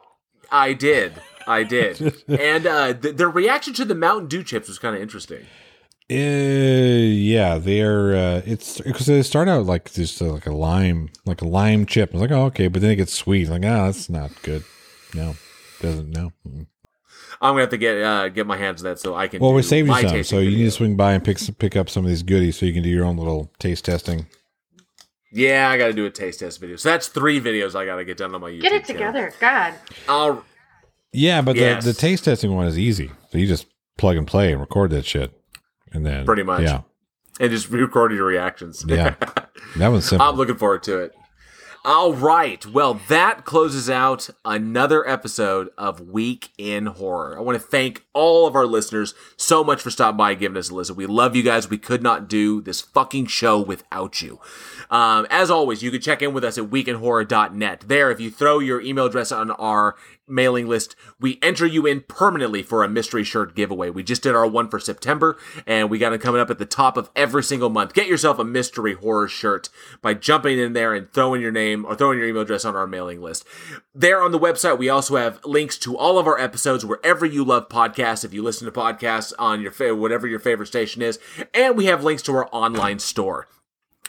[0.51, 1.13] I did.
[1.45, 2.01] I did.
[2.27, 5.45] and uh, the, the reaction to the Mountain Dew chips was kind of interesting.
[6.11, 11.09] Uh, yeah, they're uh, it's because they start out like just uh, like a lime,
[11.25, 12.09] like a lime chip.
[12.09, 13.47] I was like, oh, okay, but then it gets sweet.
[13.47, 14.63] Like, ah, that's not good.
[15.13, 15.35] No,
[15.81, 16.31] doesn't no.
[16.47, 16.65] Mm.
[17.41, 19.41] I'm gonna have to get uh, get my hands on that so I can.
[19.41, 21.37] Well, we do saved you my some, so you need to swing by and pick
[21.57, 24.27] pick up some of these goodies, so you can do your own little taste testing.
[25.31, 26.75] Yeah, I got to do a taste test video.
[26.75, 28.61] So that's three videos I got to get done on my YouTube.
[28.61, 29.13] Get it channel.
[29.13, 29.75] together, God.
[30.07, 30.43] I'll
[31.13, 31.85] Yeah, but Yes.
[31.85, 33.11] the the taste testing one is easy.
[33.31, 33.67] So you just
[33.97, 35.31] plug and play and record that shit,
[35.93, 36.63] and then Pretty much.
[36.63, 36.81] yeah,
[37.39, 38.83] and just record your reactions.
[38.87, 39.15] Yeah.
[39.77, 40.27] that one's simple.
[40.27, 41.15] I'm looking forward to it.
[41.85, 42.65] All right.
[42.65, 47.37] Well, that closes out another episode of Week in Horror.
[47.37, 50.57] I want to thank all of our listeners so much for stopping by and giving
[50.57, 50.97] us a listen.
[50.97, 51.69] We love you guys.
[51.69, 54.41] We could not do this fucking show without you.
[54.91, 57.85] Um, as always, you can check in with us at weekinhorror.net.
[57.87, 59.95] There, if you throw your email address on our
[60.29, 63.89] mailing list, we enter you in permanently for a mystery shirt giveaway.
[63.89, 66.65] We just did our one for September, and we got it coming up at the
[66.65, 67.93] top of every single month.
[67.93, 69.69] Get yourself a mystery horror shirt
[70.01, 72.87] by jumping in there and throwing your name or throwing your email address on our
[72.87, 73.45] mailing list.
[73.93, 77.43] There on the website, we also have links to all of our episodes wherever you
[77.43, 78.23] love podcasts.
[78.23, 81.19] If you listen to podcasts on your fa- whatever your favorite station is,
[81.53, 83.47] and we have links to our online store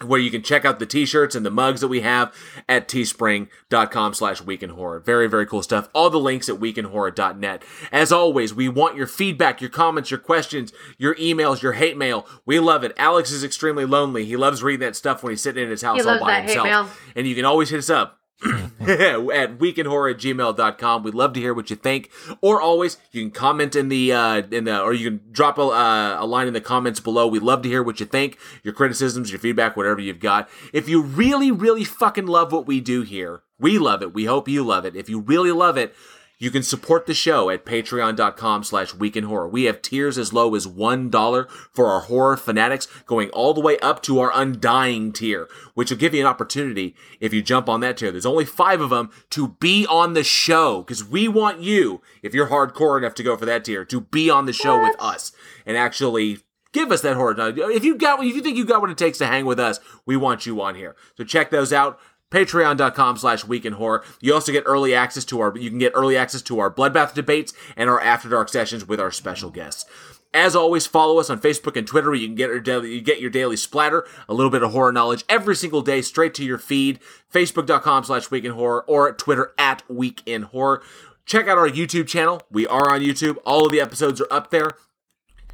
[0.05, 2.35] where you can check out the t-shirts and the mugs that we have
[2.69, 5.89] at teespring.com slash week in horror very very cool stuff.
[5.95, 7.63] All the links at weekinhorror.net
[7.93, 12.27] as always we want your feedback your comments your questions your emails your hate mail.
[12.47, 12.93] We love it.
[12.97, 14.25] Alex is extremely lonely.
[14.25, 16.31] He loves reading that stuff when he's sitting in his house He all loves by
[16.33, 16.65] that hate himself.
[16.65, 17.13] mail.
[17.17, 18.20] and you can always hit us up
[18.81, 21.03] at weekinhorror at gmail.com.
[21.03, 22.11] We'd love to hear what you think.
[22.41, 25.63] Or always, you can comment in the, uh, in the, or you can drop a,
[25.63, 27.27] uh, a line in the comments below.
[27.27, 30.49] We'd love to hear what you think, your criticisms, your feedback, whatever you've got.
[30.73, 34.15] If you really, really fucking love what we do here, we love it.
[34.15, 34.97] We hope you love it.
[34.97, 35.95] If you really love it,
[36.41, 39.47] you can support the show at patreon.com slash horror.
[39.47, 43.79] We have tiers as low as $1 for our horror fanatics, going all the way
[43.81, 47.81] up to our undying tier, which will give you an opportunity if you jump on
[47.81, 48.11] that tier.
[48.11, 52.33] There's only five of them to be on the show because we want you, if
[52.35, 55.33] you're hardcore enough to go for that tier, to be on the show with us
[55.67, 56.39] and actually
[56.73, 57.35] give us that horror.
[57.39, 59.79] If you got, if you think you got what it takes to hang with us,
[60.07, 60.97] we want you on here.
[61.17, 62.01] So check those out.
[62.31, 65.93] patreon.com slash week in horror you also get early access to our you can get
[65.95, 69.85] early access to our bloodbath debates and our after dark sessions with our special guests
[70.33, 72.15] as always, follow us on Facebook and Twitter.
[72.15, 74.93] You can get your daily, you get your daily splatter, a little bit of horror
[74.93, 77.01] knowledge every single day, straight to your feed.
[77.33, 80.83] Facebook.com slash Week in Horror or Twitter at Week in Horror.
[81.27, 82.43] Check out our YouTube channel.
[82.51, 83.39] We are on YouTube.
[83.45, 84.71] All of the episodes are up there.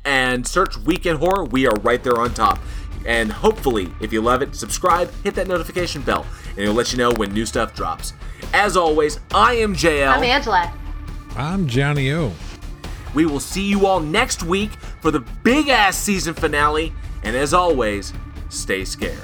[0.05, 1.45] And search Week in Horror.
[1.45, 2.59] We are right there on top.
[3.07, 6.99] And hopefully, if you love it, subscribe, hit that notification bell, and it'll let you
[6.99, 8.13] know when new stuff drops.
[8.53, 10.09] As always, I am JL.
[10.09, 10.75] I'm Angela.
[11.37, 12.33] I'm Johnny O.
[13.15, 16.93] We will see you all next week for the big ass season finale.
[17.23, 18.13] And as always,
[18.49, 19.19] stay scared.